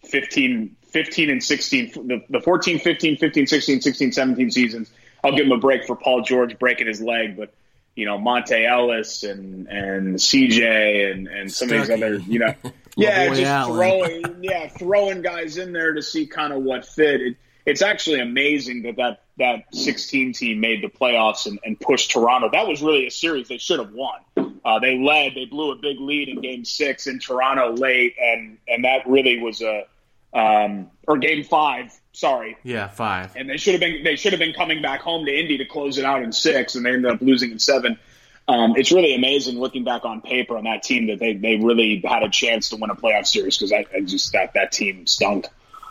15, 0.05 0.77
15 0.95 1.29
and 1.29 1.43
16, 1.43 2.07
the, 2.07 2.25
the 2.31 2.41
14, 2.41 2.79
15, 2.79 3.17
15, 3.17 3.47
16, 3.49 3.81
16, 3.81 4.13
17 4.13 4.51
seasons. 4.53 4.91
I'll 5.25 5.35
give 5.35 5.47
him 5.47 5.53
a 5.53 5.59
break 5.59 5.85
for 5.87 5.97
Paul 5.97 6.23
George 6.23 6.57
breaking 6.59 6.87
his 6.87 7.01
leg, 7.03 7.37
but 7.37 7.53
you 7.97 8.07
know 8.07 8.17
Monta 8.17 8.65
Ellis 8.65 9.25
and 9.25 9.67
and 9.67 10.17
CJ 10.17 11.11
and 11.11 11.27
and 11.27 11.53
some 11.53 11.69
Stuckey. 11.69 11.81
of 11.81 11.87
these 11.89 11.91
other 11.91 12.17
you 12.19 12.39
know 12.39 12.55
yeah 12.97 13.29
just 13.29 13.43
Allen. 13.43 13.75
throwing 13.75 14.45
yeah 14.45 14.69
throwing 14.69 15.23
guys 15.23 15.59
in 15.59 15.73
there 15.73 15.95
to 15.95 16.03
see 16.03 16.27
kind 16.27 16.53
of 16.53 16.63
what 16.63 16.87
fit. 16.87 17.21
It, 17.21 17.37
it's 17.67 17.83
actually 17.83 18.21
amazing 18.21 18.83
that 18.83 18.97
that 18.97 19.23
that 19.39 19.75
16 19.75 20.33
team 20.35 20.61
made 20.61 20.81
the 20.81 20.89
playoffs 20.89 21.47
and, 21.47 21.59
and 21.65 21.79
pushed 21.81 22.13
Toronto. 22.13 22.51
That 22.53 22.69
was 22.69 22.83
really 22.83 23.07
a 23.07 23.11
series 23.11 23.49
they 23.49 23.59
should 23.59 23.81
have 23.81 23.93
won. 23.93 24.21
Uh, 24.65 24.79
they 24.79 24.97
led, 24.97 25.33
they 25.35 25.45
blew 25.45 25.73
a 25.73 25.77
big 25.77 25.99
lead 25.99 26.29
in 26.29 26.41
Game 26.41 26.65
Six 26.65 27.09
in 27.09 27.19
Toronto 27.19 27.73
late, 27.73 28.15
and 28.21 28.59
and 28.69 28.85
that 28.85 29.09
really 29.09 29.41
was 29.41 29.61
a 29.61 29.87
um, 30.35 30.91
or 31.07 31.19
Game 31.19 31.45
Five 31.45 31.99
Sorry. 32.15 32.57
Yeah, 32.63 32.87
five. 32.89 33.35
And 33.35 33.51
they 33.51 33.57
should 33.57 33.73
have 33.73 33.81
been 33.81 34.05
they 34.05 34.15
should 34.15 34.33
have 34.33 34.39
been 34.39 34.55
coming 34.55 34.81
back 34.81 35.01
home 35.01 35.27
to 35.27 35.37
Indy 35.37 35.59
to 35.59 35.65
close 35.65 35.99
it 35.99 36.05
out 36.05 36.23
in 36.23 36.33
six, 36.33 36.77
and 36.77 36.87
they 36.87 36.93
ended 36.93 37.11
up 37.11 37.21
losing 37.21 37.51
in 37.51 37.59
seven. 37.59 37.99
Um, 38.47 38.75
it's 38.77 38.93
really 38.93 39.15
amazing 39.15 39.59
looking 39.59 39.85
back 39.85 40.05
on 40.05 40.21
paper 40.21 40.57
on 40.57 40.65
that 40.65 40.83
team 40.83 41.09
that 41.09 41.19
they, 41.19 41.33
they 41.33 41.57
really 41.57 42.01
had 42.05 42.23
a 42.23 42.29
chance 42.29 42.69
to 42.69 42.77
win 42.77 42.91
a 42.91 42.95
playoff 42.95 43.27
series 43.27 43.57
because 43.57 43.73
I, 43.73 43.87
I, 43.93 44.03
just 44.03 44.33
that 44.33 44.55
that 44.55 44.71
team 44.71 45.07
stunk. 45.09 45.47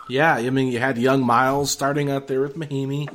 Yeah, 0.08 0.34
I 0.36 0.50
mean 0.50 0.72
you 0.72 0.80
had 0.80 0.98
young 0.98 1.26
Miles 1.26 1.72
starting 1.72 2.10
out 2.10 2.28
there 2.28 2.42
with 2.42 2.56
Mahinmi. 2.56 3.10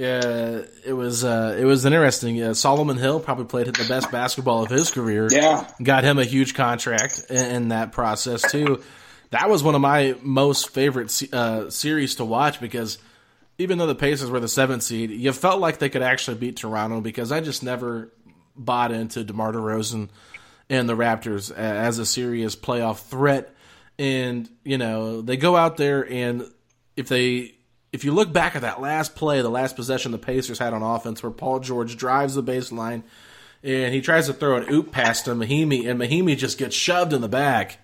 Uh, 0.00 0.62
it 0.84 0.94
was 0.94 1.22
uh, 1.22 1.56
it 1.56 1.64
was 1.66 1.84
interesting. 1.84 2.42
Uh, 2.42 2.54
Solomon 2.54 2.96
Hill 2.96 3.20
probably 3.20 3.44
played 3.44 3.66
the 3.66 3.86
best 3.86 4.10
basketball 4.10 4.64
of 4.64 4.70
his 4.70 4.90
career. 4.90 5.28
Yeah, 5.30 5.70
got 5.80 6.02
him 6.02 6.18
a 6.18 6.24
huge 6.24 6.54
contract 6.54 7.26
in, 7.30 7.36
in 7.36 7.68
that 7.68 7.92
process 7.92 8.50
too 8.50 8.82
that 9.30 9.48
was 9.48 9.62
one 9.62 9.74
of 9.74 9.80
my 9.80 10.16
most 10.22 10.70
favorite 10.70 11.22
uh, 11.32 11.70
series 11.70 12.16
to 12.16 12.24
watch 12.24 12.60
because 12.60 12.98
even 13.58 13.78
though 13.78 13.86
the 13.86 13.94
Pacers 13.94 14.30
were 14.30 14.40
the 14.40 14.48
seventh 14.48 14.82
seed, 14.82 15.10
you 15.10 15.32
felt 15.32 15.60
like 15.60 15.78
they 15.78 15.88
could 15.88 16.02
actually 16.02 16.38
beat 16.38 16.56
Toronto 16.56 17.00
because 17.00 17.30
I 17.30 17.40
just 17.40 17.62
never 17.62 18.12
bought 18.56 18.90
into 18.90 19.22
DeMar 19.22 19.52
DeRozan 19.52 20.08
and 20.68 20.88
the 20.88 20.96
Raptors 20.96 21.52
as 21.54 21.98
a 21.98 22.06
serious 22.06 22.56
playoff 22.56 23.02
threat. 23.06 23.54
And 23.98 24.48
you 24.64 24.78
know 24.78 25.20
they 25.20 25.36
go 25.36 25.56
out 25.56 25.76
there 25.76 26.10
and 26.10 26.50
if 26.96 27.08
they 27.08 27.54
if 27.92 28.04
you 28.04 28.12
look 28.12 28.32
back 28.32 28.56
at 28.56 28.62
that 28.62 28.80
last 28.80 29.14
play, 29.14 29.42
the 29.42 29.50
last 29.50 29.76
possession 29.76 30.12
the 30.12 30.18
Pacers 30.18 30.58
had 30.58 30.72
on 30.72 30.82
offense, 30.82 31.22
where 31.22 31.32
Paul 31.32 31.60
George 31.60 31.96
drives 31.96 32.34
the 32.34 32.42
baseline 32.42 33.02
and 33.62 33.94
he 33.94 34.00
tries 34.00 34.26
to 34.26 34.32
throw 34.32 34.56
an 34.56 34.72
oop 34.72 34.92
past 34.92 35.26
to 35.26 35.32
Mahinmi, 35.32 35.88
and 35.88 36.00
Mahinmi 36.00 36.36
just 36.36 36.58
gets 36.58 36.74
shoved 36.74 37.12
in 37.12 37.20
the 37.20 37.28
back 37.28 37.78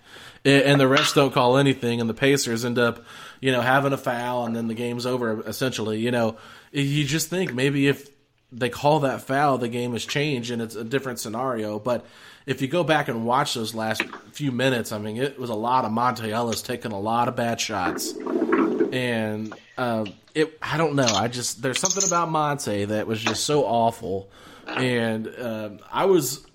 and 0.47 0.79
the 0.79 0.85
refs 0.85 1.13
don't 1.13 1.33
call 1.33 1.57
anything, 1.57 1.99
and 1.99 2.09
the 2.09 2.13
Pacers 2.13 2.63
end 2.63 2.79
up, 2.79 3.03
you 3.41 3.51
know, 3.51 3.61
having 3.61 3.93
a 3.93 3.97
foul, 3.97 4.45
and 4.45 4.55
then 4.55 4.67
the 4.67 4.73
game's 4.73 5.05
over. 5.05 5.41
Essentially, 5.47 5.99
you 5.99 6.11
know, 6.11 6.37
you 6.71 7.03
just 7.03 7.29
think 7.29 7.53
maybe 7.53 7.87
if 7.87 8.09
they 8.51 8.69
call 8.69 9.01
that 9.01 9.21
foul, 9.21 9.57
the 9.57 9.67
game 9.67 9.91
has 9.91 10.05
changed 10.05 10.51
and 10.51 10.61
it's 10.61 10.75
a 10.75 10.83
different 10.83 11.19
scenario. 11.19 11.79
But 11.79 12.05
if 12.45 12.61
you 12.61 12.69
go 12.69 12.83
back 12.85 13.09
and 13.09 13.25
watch 13.25 13.55
those 13.55 13.75
last 13.75 14.01
few 14.31 14.53
minutes, 14.53 14.93
I 14.93 14.99
mean, 14.99 15.17
it 15.17 15.37
was 15.37 15.49
a 15.49 15.55
lot 15.55 15.83
of 15.83 15.91
Monta 15.91 16.29
Ellis 16.29 16.61
taking 16.61 16.93
a 16.93 16.99
lot 16.99 17.27
of 17.27 17.35
bad 17.35 17.59
shots, 17.59 18.13
and 18.13 19.53
uh, 19.77 20.05
it. 20.33 20.57
I 20.61 20.77
don't 20.77 20.95
know. 20.95 21.07
I 21.07 21.27
just 21.27 21.61
there's 21.61 21.79
something 21.79 22.07
about 22.07 22.29
Monta 22.29 22.87
that 22.87 23.05
was 23.05 23.21
just 23.21 23.43
so 23.43 23.65
awful, 23.65 24.29
and 24.67 25.27
uh, 25.27 25.69
I 25.91 26.05
was 26.05 26.45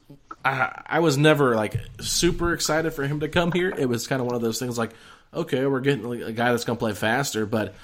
I, 0.44 0.82
I 0.86 1.00
was 1.00 1.16
never 1.16 1.54
like 1.54 1.76
super 2.00 2.52
excited 2.52 2.92
for 2.92 3.04
him 3.04 3.20
to 3.20 3.28
come 3.28 3.52
here. 3.52 3.70
It 3.76 3.88
was 3.88 4.06
kind 4.06 4.20
of 4.20 4.26
one 4.26 4.34
of 4.34 4.42
those 4.42 4.58
things 4.58 4.76
like, 4.78 4.92
okay, 5.32 5.66
we're 5.66 5.80
getting 5.80 6.22
a 6.22 6.32
guy 6.32 6.50
that's 6.50 6.64
going 6.64 6.76
to 6.76 6.80
play 6.80 6.94
faster, 6.94 7.46
but 7.46 7.74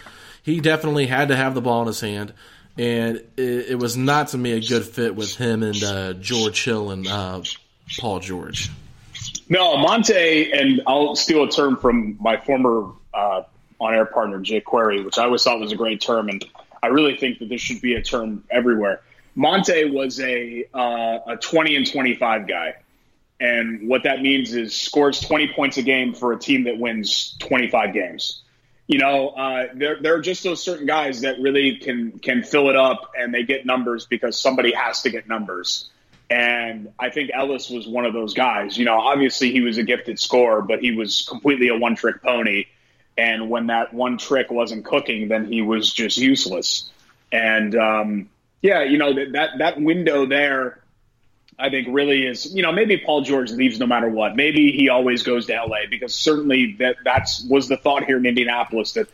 he 0.43 0.61
definitely 0.61 1.07
had 1.07 1.29
to 1.29 1.37
have 1.37 1.55
the 1.55 1.61
ball 1.61 1.83
in 1.83 1.87
his 1.89 2.01
hand, 2.01 2.33
and 2.77 3.17
it, 3.37 3.71
it 3.71 3.79
was 3.79 3.97
not 3.97 4.29
to 4.29 4.39
me 4.39 4.53
a 4.53 4.61
good 4.61 4.85
fit 4.85 5.15
with 5.15 5.35
him 5.37 5.63
and 5.63 5.83
uh, 5.83 6.13
George 6.15 6.65
Hill 6.65 6.91
and 6.91 7.07
uh, 7.07 7.43
Paul 7.99 8.21
George. 8.21 8.71
No, 9.49 9.77
Monta, 9.77 10.59
and 10.59 10.83
I'll 10.87 11.17
steal 11.17 11.45
a 11.45 11.51
term 11.51 11.77
from 11.77 12.17
my 12.21 12.37
former 12.37 12.93
uh, 13.15 13.43
on-air 13.81 14.07
partner 14.07 14.41
Jake 14.41 14.65
Query, 14.65 15.03
which 15.03 15.19
I 15.19 15.25
always 15.25 15.43
thought 15.43 15.59
was 15.59 15.73
a 15.73 15.77
great 15.77 16.01
term, 16.01 16.29
and 16.29 16.45
I 16.83 16.89
really 16.89 17.17
think 17.17 17.39
that 17.39 17.49
this 17.49 17.61
should 17.61 17.81
be 17.81 17.95
a 17.95 18.03
term 18.03 18.45
everywhere. 18.51 19.01
Monta 19.39 19.91
was 19.93 20.19
a 20.21 20.65
uh, 20.75 21.19
a 21.29 21.37
20 21.37 21.77
and 21.77 21.91
25 21.91 22.49
guy. 22.49 22.75
And 23.41 23.89
what 23.89 24.03
that 24.03 24.21
means 24.21 24.53
is 24.53 24.75
scores 24.75 25.21
20 25.21 25.53
points 25.55 25.77
a 25.77 25.83
game 25.83 26.13
for 26.13 26.33
a 26.33 26.39
team 26.39 26.65
that 26.65 26.77
wins 26.77 27.37
25 27.39 27.95
games. 27.95 28.43
You 28.89 28.99
know, 28.99 29.29
uh, 29.29 29.67
there, 29.75 30.01
there 30.01 30.17
are 30.17 30.21
just 30.21 30.43
those 30.43 30.61
certain 30.61 30.87
guys 30.87 31.21
that 31.21 31.39
really 31.41 31.77
can 31.77 32.19
can 32.19 32.43
fill 32.43 32.69
it 32.69 32.75
up 32.75 33.13
and 33.17 33.33
they 33.33 33.45
get 33.45 33.65
numbers 33.65 34.07
because 34.07 34.37
somebody 34.37 34.73
has 34.73 35.03
to 35.03 35.11
get 35.11 35.29
numbers. 35.29 35.89
And 36.31 36.93
I 36.99 37.11
think 37.11 37.31
Ellis 37.33 37.71
was 37.71 37.87
one 37.87 38.07
of 38.07 38.13
those 38.13 38.35
guys. 38.35 38.77
You 38.77 38.87
know, 38.87 38.99
obviously 38.99 39.53
he 39.53 39.61
was 39.61 39.79
a 39.79 39.83
gifted 39.83 40.19
scorer, 40.19 40.63
but 40.63 40.81
he 40.81 40.93
was 40.93 41.25
completely 41.29 41.69
a 41.69 41.77
one 41.77 41.95
trick 41.95 42.23
pony. 42.23 42.65
And 43.17 43.51
when 43.51 43.69
that 43.69 43.95
one 43.95 44.19
trick 44.19 44.51
wasn't 44.51 44.85
cooking, 44.85 45.29
then 45.29 45.51
he 45.51 45.63
was 45.63 45.93
just 45.93 46.19
useless. 46.19 46.91
And 47.31 47.75
um, 47.77 48.29
yeah, 48.63 48.83
you 48.83 48.99
know 48.99 49.15
that 49.15 49.33
that 49.33 49.51
that 49.59 49.81
window 49.81 50.27
there, 50.27 50.81
I 51.59 51.71
think 51.71 51.89
really 51.91 52.27
is 52.27 52.55
you 52.55 52.63
know 52.63 52.73
maybe 52.73 52.99
Paul 52.99 53.23
George 53.23 53.51
leaves 53.51 53.79
no 53.79 53.87
matter 53.87 54.09
what. 54.09 54.37
Maybe 54.37 54.73
he 54.73 54.89
always 54.89 55.23
goes 55.23 55.47
to 55.47 55.55
L.A. 55.55 55.87
because 55.89 56.15
certainly 56.15 56.77
that 56.79 56.97
that's 57.05 57.45
was 57.45 57.69
the 57.69 57.77
thought 57.77 58.05
here 58.05 58.17
in 58.17 58.27
Indianapolis 58.27 58.93
that 58.93 59.09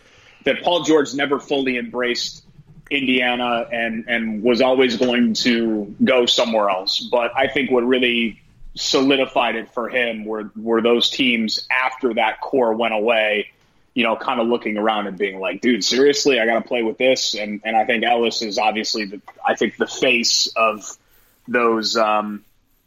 that 0.44 0.62
Paul 0.62 0.82
George 0.82 1.14
never 1.14 1.38
fully 1.38 1.76
embraced 1.78 2.44
Indiana 2.90 3.66
and 3.70 4.04
and 4.08 4.42
was 4.42 4.60
always 4.60 4.96
going 4.96 5.34
to 5.34 5.94
go 6.02 6.26
somewhere 6.26 6.70
else. 6.70 7.00
But 7.00 7.32
I 7.36 7.48
think 7.48 7.70
what 7.70 7.84
really 7.86 8.40
solidified 8.74 9.56
it 9.56 9.72
for 9.72 9.88
him 9.88 10.24
were 10.24 10.50
were 10.56 10.80
those 10.80 11.10
teams 11.10 11.66
after 11.70 12.14
that 12.14 12.40
core 12.40 12.74
went 12.74 12.94
away 12.94 13.50
you 13.94 14.02
know, 14.02 14.16
kind 14.16 14.40
of 14.40 14.48
looking 14.48 14.76
around 14.76 15.06
and 15.06 15.16
being 15.16 15.38
like, 15.38 15.60
dude, 15.60 15.84
seriously, 15.84 16.40
I 16.40 16.46
got 16.46 16.54
to 16.62 16.68
play 16.68 16.82
with 16.82 16.98
this. 16.98 17.34
And, 17.34 17.60
and 17.64 17.76
I 17.76 17.84
think 17.84 18.04
Ellis 18.04 18.42
is 18.42 18.58
obviously 18.58 19.04
the, 19.04 19.20
I 19.46 19.54
think 19.54 19.76
the 19.76 19.86
face 19.86 20.48
of 20.56 20.98
those, 21.46 21.96
um, 21.96 22.44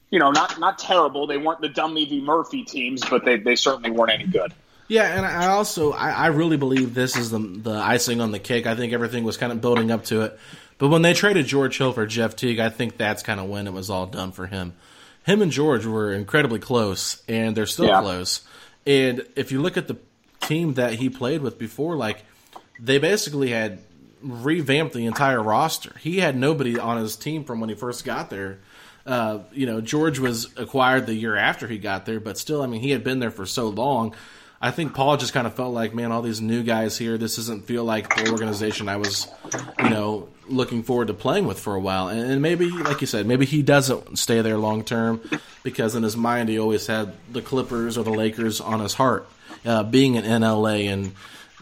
you 0.09 0.19
know, 0.19 0.31
not, 0.31 0.59
not 0.59 0.77
terrible. 0.79 1.25
They 1.27 1.37
weren't 1.37 1.61
the 1.61 1.69
Dunleavy 1.69 2.21
Murphy 2.21 2.63
teams, 2.63 3.03
but 3.09 3.23
they, 3.25 3.37
they 3.37 3.55
certainly 3.55 3.91
weren't 3.91 4.11
any 4.11 4.25
good. 4.27 4.53
Yeah, 4.89 5.03
and 5.17 5.25
I 5.25 5.47
also 5.47 5.91
I, 5.91 6.11
I 6.11 6.27
really 6.27 6.55
believe 6.55 6.93
this 6.93 7.17
is 7.17 7.29
the 7.29 7.39
the 7.39 7.73
icing 7.73 8.21
on 8.21 8.31
the 8.31 8.39
cake. 8.39 8.65
I 8.65 8.73
think 8.73 8.93
everything 8.93 9.25
was 9.25 9.35
kind 9.35 9.51
of 9.51 9.59
building 9.59 9.91
up 9.91 10.05
to 10.05 10.21
it, 10.21 10.39
but 10.77 10.87
when 10.87 11.01
they 11.01 11.13
traded 11.13 11.45
George 11.45 11.77
Hill 11.77 11.91
for 11.91 12.05
Jeff 12.05 12.37
Teague, 12.37 12.59
I 12.59 12.69
think 12.69 12.95
that's 12.95 13.21
kind 13.21 13.41
of 13.41 13.47
when 13.49 13.67
it 13.67 13.73
was 13.73 13.89
all 13.89 14.05
done 14.05 14.31
for 14.31 14.45
him 14.47 14.71
him 15.25 15.41
and 15.41 15.51
George 15.51 15.85
were 15.85 16.13
incredibly 16.13 16.59
close, 16.59 17.21
and 17.27 17.53
they're 17.55 17.65
still 17.65 17.87
Yeah. 17.87 17.99
close. 17.99 18.41
And 18.85 19.25
if 19.35 19.51
you 19.51 19.61
look 19.61 19.75
at 19.75 19.89
the 19.89 19.97
team 20.41 20.75
that 20.75 20.93
he 20.93 21.09
played 21.09 21.41
with 21.41 21.57
before, 21.57 21.95
like 21.95 22.23
they 22.79 22.97
basically 22.97 23.49
had 23.49 23.79
revamped 24.21 24.93
the 24.93 25.05
entire 25.05 25.41
roster. 25.41 25.95
He 25.99 26.19
had 26.19 26.35
nobody 26.35 26.79
on 26.79 26.97
his 26.97 27.15
team 27.15 27.43
from 27.43 27.59
when 27.59 27.69
he 27.69 27.75
first 27.75 28.03
got 28.05 28.29
there. 28.29 28.59
Uh, 29.05 29.39
you 29.53 29.65
know, 29.65 29.79
George 29.79 30.19
was 30.19 30.49
acquired 30.57 31.05
the 31.05 31.13
year 31.13 31.35
after 31.35 31.67
he 31.67 31.77
got 31.77 32.05
there, 32.05 32.19
but 32.19 32.37
still, 32.37 32.61
I 32.61 32.67
mean, 32.67 32.81
he 32.81 32.91
had 32.91 33.03
been 33.03 33.19
there 33.19 33.31
for 33.31 33.45
so 33.45 33.69
long. 33.69 34.13
I 34.59 34.71
think 34.71 34.95
Paul 34.95 35.17
just 35.17 35.33
kind 35.33 35.45
of 35.45 35.53
felt 35.53 35.73
like, 35.73 35.93
man, 35.93 36.11
all 36.11 36.23
these 36.23 36.41
new 36.41 36.63
guys 36.63 36.97
here, 36.97 37.17
this 37.17 37.35
doesn't 37.35 37.61
feel 37.67 37.83
like 37.83 38.15
the 38.15 38.31
organization 38.31 38.89
I 38.89 38.97
was, 38.97 39.27
you 39.79 39.89
know, 39.89 40.29
looking 40.49 40.81
forward 40.81 41.07
to 41.07 41.13
playing 41.13 41.45
with 41.45 41.59
for 41.59 41.75
a 41.75 41.79
while. 41.79 42.07
And, 42.07 42.19
and 42.19 42.41
maybe, 42.41 42.69
like 42.69 42.99
you 42.99 43.07
said, 43.07 43.27
maybe 43.27 43.45
he 43.45 43.61
doesn't 43.61 44.17
stay 44.17 44.41
there 44.41 44.57
long 44.57 44.83
term 44.83 45.21
because 45.61 45.93
in 45.93 46.01
his 46.01 46.17
mind 46.17 46.49
he 46.49 46.59
always 46.59 46.87
had 46.87 47.13
the 47.31 47.41
Clippers 47.41 47.97
or 47.99 48.03
the 48.03 48.11
Lakers 48.11 48.59
on 48.59 48.79
his 48.79 48.95
heart, 48.95 49.29
uh, 49.65 49.83
being 49.83 50.15
in 50.15 50.23
NLA 50.23 50.91
and 50.91 51.13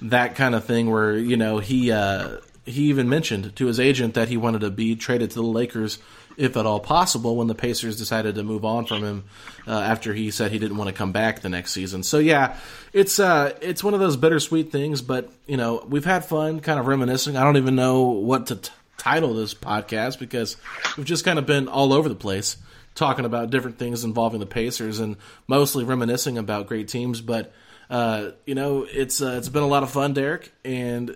that 0.01 0.35
kind 0.35 0.55
of 0.55 0.65
thing. 0.65 0.89
Where 0.89 1.17
you 1.17 1.37
know 1.37 1.59
he 1.59 1.91
uh, 1.91 2.37
he 2.65 2.85
even 2.85 3.09
mentioned 3.09 3.55
to 3.55 3.65
his 3.67 3.79
agent 3.79 4.15
that 4.15 4.29
he 4.29 4.37
wanted 4.37 4.61
to 4.61 4.71
be 4.71 4.95
traded 4.95 5.31
to 5.31 5.35
the 5.35 5.43
Lakers 5.43 5.99
if 6.37 6.57
at 6.57 6.65
all 6.65 6.79
possible 6.79 7.35
when 7.35 7.47
the 7.47 7.55
Pacers 7.55 7.97
decided 7.97 8.35
to 8.35 8.43
move 8.43 8.65
on 8.65 8.85
from 8.85 9.03
him 9.03 9.23
uh, 9.67 9.79
after 9.79 10.13
he 10.13 10.31
said 10.31 10.51
he 10.51 10.59
didn't 10.59 10.77
want 10.77 10.89
to 10.89 10.93
come 10.93 11.11
back 11.11 11.39
the 11.39 11.49
next 11.49 11.71
season. 11.71 12.03
So 12.03 12.19
yeah, 12.19 12.57
it's 12.93 13.19
uh 13.19 13.57
it's 13.61 13.83
one 13.83 13.93
of 13.93 13.99
those 13.99 14.17
bittersweet 14.17 14.71
things, 14.71 15.01
but 15.01 15.31
you 15.47 15.57
know 15.57 15.85
we've 15.87 16.05
had 16.05 16.25
fun, 16.25 16.59
kind 16.59 16.79
of 16.79 16.87
reminiscing. 16.87 17.37
I 17.37 17.43
don't 17.43 17.57
even 17.57 17.75
know 17.75 18.03
what 18.03 18.47
to 18.47 18.57
t- 18.57 18.71
title 18.97 19.33
this 19.33 19.53
podcast 19.53 20.19
because 20.19 20.57
we've 20.97 21.05
just 21.05 21.25
kind 21.25 21.39
of 21.39 21.45
been 21.45 21.67
all 21.67 21.93
over 21.93 22.09
the 22.09 22.15
place 22.15 22.57
talking 22.95 23.25
about 23.25 23.49
different 23.49 23.77
things 23.77 24.03
involving 24.03 24.39
the 24.39 24.45
Pacers 24.45 24.99
and 24.99 25.17
mostly 25.47 25.83
reminiscing 25.83 26.37
about 26.37 26.67
great 26.67 26.87
teams, 26.87 27.21
but. 27.21 27.53
Uh, 27.89 28.31
you 28.45 28.55
know, 28.55 28.85
it's 28.89 29.21
uh, 29.21 29.35
it's 29.37 29.49
been 29.49 29.63
a 29.63 29.67
lot 29.67 29.83
of 29.83 29.91
fun, 29.91 30.13
Derek, 30.13 30.51
and 30.63 31.15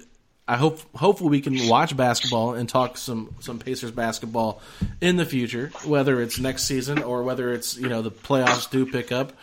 I 0.50 0.58
hope 0.58 0.80
hopefully 0.96 1.30
we 1.30 1.42
can 1.42 1.68
watch 1.68 1.96
basketball 1.96 2.56
and 2.56 2.68
talk 2.68 2.98
some 2.98 3.36
some 3.40 3.60
Pacers 3.60 3.92
basketball 3.92 4.62
in 5.00 5.16
the 5.16 5.26
future, 5.26 5.72
whether 5.86 6.20
it's 6.22 6.40
next 6.40 6.64
season 6.64 7.04
or 7.04 7.22
whether 7.22 7.54
it's 7.54 7.78
you 7.78 7.88
know 7.88 8.02
the 8.02 8.10
playoffs 8.10 8.68
do 8.68 8.88
pick 8.88 9.12
up 9.12 9.34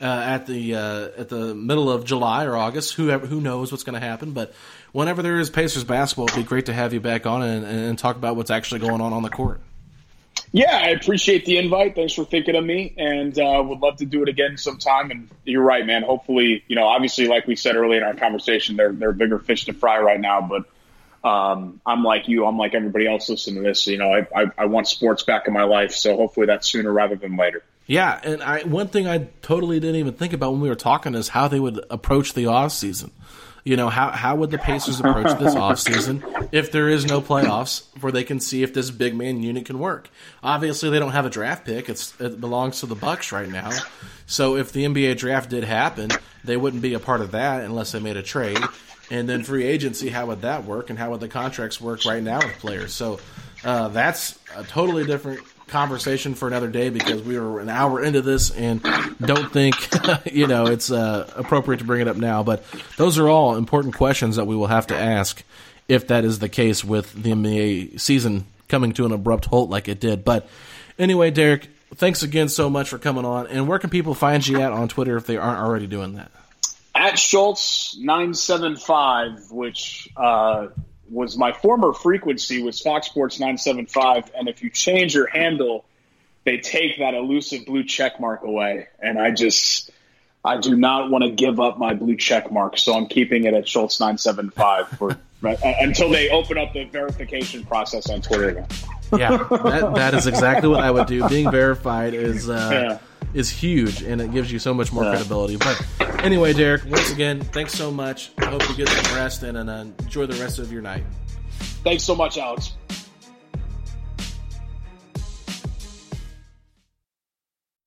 uh, 0.00 0.04
at 0.04 0.46
the 0.46 0.74
uh, 0.74 1.08
at 1.18 1.28
the 1.28 1.54
middle 1.54 1.90
of 1.90 2.06
July 2.06 2.46
or 2.46 2.56
August. 2.56 2.94
Whoever 2.94 3.26
who 3.26 3.42
knows 3.42 3.72
what's 3.72 3.84
going 3.84 4.00
to 4.00 4.06
happen, 4.06 4.32
but 4.32 4.54
whenever 4.92 5.20
there 5.20 5.38
is 5.38 5.50
Pacers 5.50 5.84
basketball, 5.84 6.26
it'd 6.28 6.36
be 6.36 6.44
great 6.44 6.66
to 6.66 6.72
have 6.72 6.94
you 6.94 7.00
back 7.00 7.26
on 7.26 7.42
and, 7.42 7.66
and 7.66 7.98
talk 7.98 8.16
about 8.16 8.36
what's 8.36 8.50
actually 8.50 8.80
going 8.80 9.02
on 9.02 9.12
on 9.12 9.22
the 9.22 9.28
court. 9.30 9.60
Yeah, 10.52 10.76
I 10.76 10.88
appreciate 10.90 11.44
the 11.44 11.58
invite. 11.58 11.94
Thanks 11.94 12.12
for 12.12 12.24
thinking 12.24 12.54
of 12.54 12.64
me, 12.64 12.94
and 12.96 13.36
uh, 13.38 13.62
would 13.66 13.80
love 13.80 13.96
to 13.96 14.06
do 14.06 14.22
it 14.22 14.28
again 14.28 14.56
sometime. 14.56 15.10
And 15.10 15.28
you're 15.44 15.62
right, 15.62 15.84
man. 15.84 16.02
Hopefully, 16.02 16.62
you 16.68 16.76
know, 16.76 16.86
obviously, 16.86 17.26
like 17.26 17.46
we 17.46 17.56
said 17.56 17.76
earlier 17.76 17.98
in 17.98 18.04
our 18.04 18.14
conversation, 18.14 18.76
they're 18.76 18.92
they're 18.92 19.12
bigger 19.12 19.38
fish 19.38 19.64
to 19.66 19.72
fry 19.72 19.98
right 19.98 20.20
now. 20.20 20.40
But 20.42 21.28
um, 21.28 21.80
I'm 21.84 22.04
like 22.04 22.28
you. 22.28 22.46
I'm 22.46 22.58
like 22.58 22.74
everybody 22.74 23.08
else 23.08 23.28
listening 23.28 23.62
to 23.62 23.68
this. 23.68 23.86
You 23.86 23.98
know, 23.98 24.12
I, 24.12 24.26
I 24.34 24.50
I 24.58 24.64
want 24.66 24.86
sports 24.86 25.22
back 25.22 25.46
in 25.46 25.52
my 25.52 25.64
life, 25.64 25.92
so 25.92 26.16
hopefully 26.16 26.46
that's 26.46 26.68
sooner 26.68 26.92
rather 26.92 27.16
than 27.16 27.36
later. 27.36 27.62
Yeah, 27.86 28.18
and 28.22 28.42
I 28.42 28.62
one 28.62 28.88
thing 28.88 29.06
I 29.06 29.28
totally 29.42 29.80
didn't 29.80 29.96
even 29.96 30.14
think 30.14 30.32
about 30.32 30.52
when 30.52 30.60
we 30.60 30.68
were 30.68 30.74
talking 30.74 31.14
is 31.14 31.28
how 31.28 31.48
they 31.48 31.60
would 31.60 31.84
approach 31.90 32.34
the 32.34 32.46
off 32.46 32.72
season. 32.72 33.10
You 33.64 33.76
know, 33.76 33.88
how 33.88 34.10
how 34.10 34.36
would 34.36 34.50
the 34.50 34.58
Pacers 34.58 35.00
approach 35.00 35.38
this 35.38 35.54
off 35.56 35.78
season 35.78 36.22
if 36.52 36.70
there 36.70 36.90
is 36.90 37.06
no 37.06 37.22
playoffs 37.22 37.84
where 38.00 38.12
they 38.12 38.22
can 38.22 38.38
see 38.38 38.62
if 38.62 38.74
this 38.74 38.90
big 38.90 39.16
man 39.16 39.42
unit 39.42 39.64
can 39.64 39.78
work? 39.78 40.10
Obviously, 40.42 40.90
they 40.90 40.98
don't 40.98 41.12
have 41.12 41.24
a 41.24 41.30
draft 41.30 41.64
pick. 41.64 41.88
It's 41.88 42.18
it 42.20 42.40
belongs 42.40 42.80
to 42.80 42.86
the 42.86 42.94
Bucks 42.94 43.32
right 43.32 43.48
now. 43.48 43.70
So 44.26 44.56
if 44.56 44.72
the 44.72 44.84
NBA 44.84 45.16
draft 45.16 45.48
did 45.48 45.64
happen, 45.64 46.10
they 46.44 46.58
wouldn't 46.58 46.82
be 46.82 46.92
a 46.92 47.00
part 47.00 47.22
of 47.22 47.30
that 47.30 47.64
unless 47.64 47.92
they 47.92 48.00
made 48.00 48.18
a 48.18 48.22
trade. 48.22 48.60
And 49.10 49.28
then 49.28 49.42
free 49.44 49.64
agency, 49.64 50.08
how 50.08 50.26
would 50.26 50.42
that 50.42 50.64
work? 50.64 50.90
And 50.90 50.98
how 50.98 51.10
would 51.10 51.20
the 51.20 51.28
contracts 51.28 51.80
work 51.80 52.04
right 52.04 52.22
now 52.22 52.38
with 52.38 52.58
players? 52.58 52.92
So 52.92 53.20
uh, 53.62 53.88
that's 53.88 54.38
a 54.56 54.64
totally 54.64 55.04
different 55.04 55.40
conversation 55.66 56.34
for 56.34 56.48
another 56.48 56.68
day 56.68 56.90
because 56.90 57.22
we 57.22 57.38
were 57.38 57.60
an 57.60 57.68
hour 57.68 58.02
into 58.02 58.22
this 58.22 58.50
and 58.50 58.82
don't 59.20 59.52
think 59.52 59.74
you 60.32 60.46
know 60.46 60.66
it's 60.66 60.90
uh, 60.90 61.30
appropriate 61.36 61.78
to 61.78 61.84
bring 61.84 62.00
it 62.00 62.08
up 62.08 62.16
now. 62.16 62.42
But 62.42 62.64
those 62.96 63.18
are 63.18 63.28
all 63.28 63.56
important 63.56 63.94
questions 63.94 64.36
that 64.36 64.46
we 64.46 64.56
will 64.56 64.66
have 64.66 64.86
to 64.88 64.96
ask 64.96 65.42
if 65.88 66.08
that 66.08 66.24
is 66.24 66.38
the 66.38 66.48
case 66.48 66.84
with 66.84 67.12
the 67.12 67.32
NBA 67.32 68.00
season 68.00 68.46
coming 68.68 68.92
to 68.92 69.04
an 69.04 69.12
abrupt 69.12 69.46
halt 69.46 69.70
like 69.70 69.88
it 69.88 70.00
did. 70.00 70.24
But 70.24 70.48
anyway, 70.98 71.30
Derek, 71.30 71.68
thanks 71.94 72.22
again 72.22 72.48
so 72.48 72.70
much 72.70 72.88
for 72.88 72.98
coming 72.98 73.24
on. 73.24 73.46
And 73.48 73.68
where 73.68 73.78
can 73.78 73.90
people 73.90 74.14
find 74.14 74.46
you 74.46 74.60
at 74.60 74.72
on 74.72 74.88
Twitter 74.88 75.16
if 75.16 75.26
they 75.26 75.36
aren't 75.36 75.60
already 75.60 75.86
doing 75.86 76.14
that? 76.14 76.30
At 76.94 77.18
Schultz 77.18 77.96
nine 77.98 78.34
seven 78.34 78.76
five, 78.76 79.50
which 79.50 80.08
uh, 80.16 80.68
was 81.10 81.36
my 81.36 81.52
former 81.52 81.92
frequency, 81.92 82.62
was 82.62 82.80
Fox 82.80 83.06
Sports 83.06 83.40
nine 83.40 83.58
seven 83.58 83.86
five, 83.86 84.30
and 84.36 84.48
if 84.48 84.62
you 84.62 84.70
change 84.70 85.14
your 85.14 85.26
handle, 85.26 85.84
they 86.44 86.58
take 86.58 86.98
that 86.98 87.14
elusive 87.14 87.66
blue 87.66 87.84
check 87.84 88.20
mark 88.20 88.42
away, 88.42 88.88
and 89.00 89.18
I 89.18 89.30
just. 89.30 89.90
I 90.46 90.58
do 90.58 90.76
not 90.76 91.10
want 91.10 91.24
to 91.24 91.30
give 91.30 91.58
up 91.58 91.78
my 91.78 91.94
blue 91.94 92.18
check 92.18 92.52
mark, 92.52 92.76
so 92.76 92.94
I'm 92.94 93.06
keeping 93.06 93.44
it 93.44 93.54
at 93.54 93.66
Schultz 93.66 93.98
nine 93.98 94.18
seven 94.18 94.50
five 94.50 94.88
for 94.88 95.16
right, 95.40 95.58
uh, 95.64 95.72
until 95.80 96.10
they 96.10 96.28
open 96.28 96.58
up 96.58 96.74
the 96.74 96.84
verification 96.84 97.64
process 97.64 98.10
on 98.10 98.20
Twitter 98.20 98.50
again. 98.50 98.66
Yeah, 99.16 99.38
that, 99.38 99.92
that 99.94 100.12
is 100.12 100.26
exactly 100.26 100.68
what 100.68 100.80
I 100.80 100.90
would 100.90 101.06
do. 101.06 101.26
Being 101.30 101.50
verified 101.50 102.12
is 102.12 102.50
uh, 102.50 102.68
Yeah. 102.70 102.98
Is 103.34 103.50
huge, 103.50 104.02
and 104.02 104.20
it 104.20 104.32
gives 104.32 104.50
you 104.50 104.58
so 104.58 104.72
much 104.72 104.92
more 104.92 105.04
Yeah. 105.04 105.10
credibility. 105.10 105.56
But 105.56 105.84
anyway, 106.24 106.52
Derek, 106.52 106.84
once 106.86 107.10
again, 107.10 107.40
thanks 107.40 107.72
so 107.74 107.90
much. 107.90 108.30
I 108.38 108.46
hope 108.46 108.68
you 108.68 108.76
get 108.76 108.88
some 108.88 109.16
rest 109.16 109.42
and, 109.42 109.58
and 109.58 109.68
uh, 109.68 109.84
enjoy 110.00 110.26
the 110.26 110.40
rest 110.42 110.58
of 110.58 110.72
your 110.72 110.82
night. 110.82 111.04
Thanks 111.82 112.04
so 112.04 112.14
much, 112.14 112.38
Alex. 112.38 112.72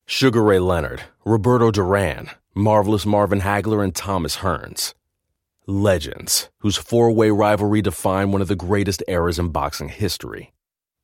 Sugar 0.06 0.41
Ray 0.43 0.60
Leonard, 0.60 1.04
Roberto 1.26 1.72
Duran, 1.72 2.30
Marvelous 2.56 3.06
Marvin 3.06 3.41
Hagler, 3.41 3.84
and 3.84 3.93
Thomas 3.93 4.38
Hearns. 4.38 4.93
Legends, 5.68 6.50
whose 6.60 6.78
four 6.78 7.12
way 7.12 7.30
rivalry 7.30 7.82
defined 7.82 8.32
one 8.32 8.41
of 8.41 8.48
the 8.48 8.56
greatest 8.56 9.04
eras 9.08 9.38
in 9.38 9.50
boxing 9.50 9.89
history. 9.89 10.54